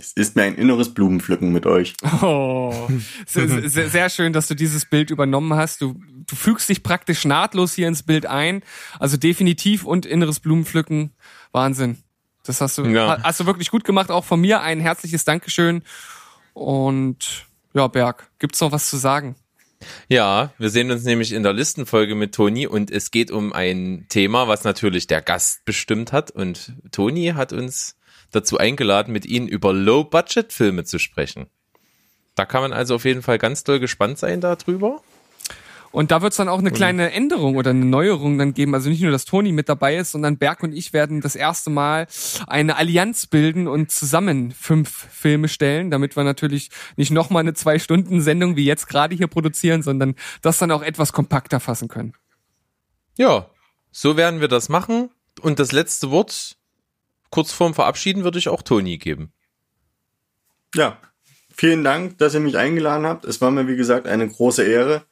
[0.00, 1.94] Es ist mir ein inneres Blumenpflücken mit euch.
[2.22, 2.88] Oh,
[3.26, 5.82] sehr, sehr, sehr schön, dass du dieses Bild übernommen hast.
[5.82, 8.62] Du, du fügst dich praktisch nahtlos hier ins Bild ein.
[8.98, 11.10] Also definitiv und inneres Blumenpflücken.
[11.52, 11.98] Wahnsinn.
[12.44, 13.22] Das hast du, Ja.
[13.22, 14.10] hast du wirklich gut gemacht.
[14.10, 15.82] Auch von mir ein herzliches Dankeschön.
[16.54, 19.36] Und ja, Berg, gibt's noch was zu sagen?
[20.08, 24.06] Ja, wir sehen uns nämlich in der Listenfolge mit Toni und es geht um ein
[24.08, 27.96] Thema, was natürlich der Gast bestimmt hat und Toni hat uns
[28.30, 31.46] dazu eingeladen, mit ihnen über Low-Budget-Filme zu sprechen.
[32.34, 35.02] Da kann man also auf jeden Fall ganz doll gespannt sein darüber.
[35.92, 38.74] Und da wird's dann auch eine kleine Änderung oder eine Neuerung dann geben.
[38.74, 41.68] Also nicht nur, dass Toni mit dabei ist, sondern Berg und ich werden das erste
[41.68, 42.06] Mal
[42.46, 48.54] eine Allianz bilden und zusammen fünf Filme stellen, damit wir natürlich nicht nochmal eine Zwei-Stunden-Sendung
[48.54, 52.12] wie jetzt gerade hier produzieren, sondern das dann auch etwas kompakter fassen können.
[53.16, 53.50] Ja,
[53.90, 56.56] so werden wir das machen und das letzte Wort
[57.30, 59.32] kurz vorm Verabschieden würde ich auch Toni geben.
[60.74, 60.98] Ja,
[61.54, 63.24] vielen Dank, dass ihr mich eingeladen habt.
[63.24, 65.02] Es war mir, wie gesagt, eine große Ehre.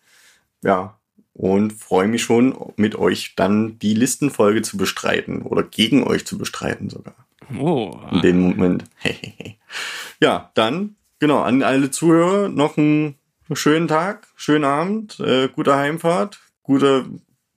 [0.62, 0.98] Ja,
[1.38, 6.36] und freue mich schon, mit euch dann die Listenfolge zu bestreiten oder gegen euch zu
[6.36, 7.14] bestreiten sogar.
[7.56, 7.96] Oh.
[8.10, 8.84] In dem Moment.
[10.20, 13.14] ja, dann, genau, an alle Zuhörer noch einen
[13.52, 17.06] schönen Tag, schönen Abend, äh, gute Heimfahrt, gute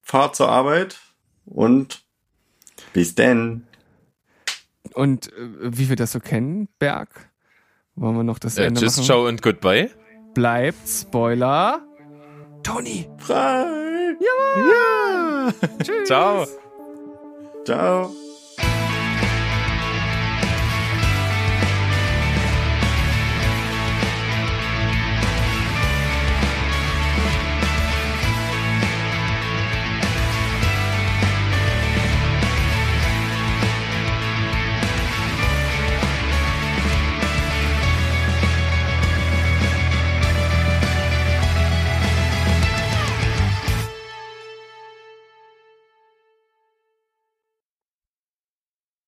[0.03, 0.99] Fahrt zur Arbeit
[1.45, 2.03] und
[2.93, 3.65] bis denn.
[4.95, 7.09] Und äh, wie wir das so kennen, Berg,
[7.95, 9.05] wollen wir noch das Äh, Ende tschüss, machen?
[9.05, 9.89] ciao und goodbye.
[10.33, 11.81] Bleibt Spoiler.
[12.63, 13.09] Toni.
[13.17, 14.15] Frei!
[16.05, 16.45] Ciao.
[17.65, 18.11] Ciao!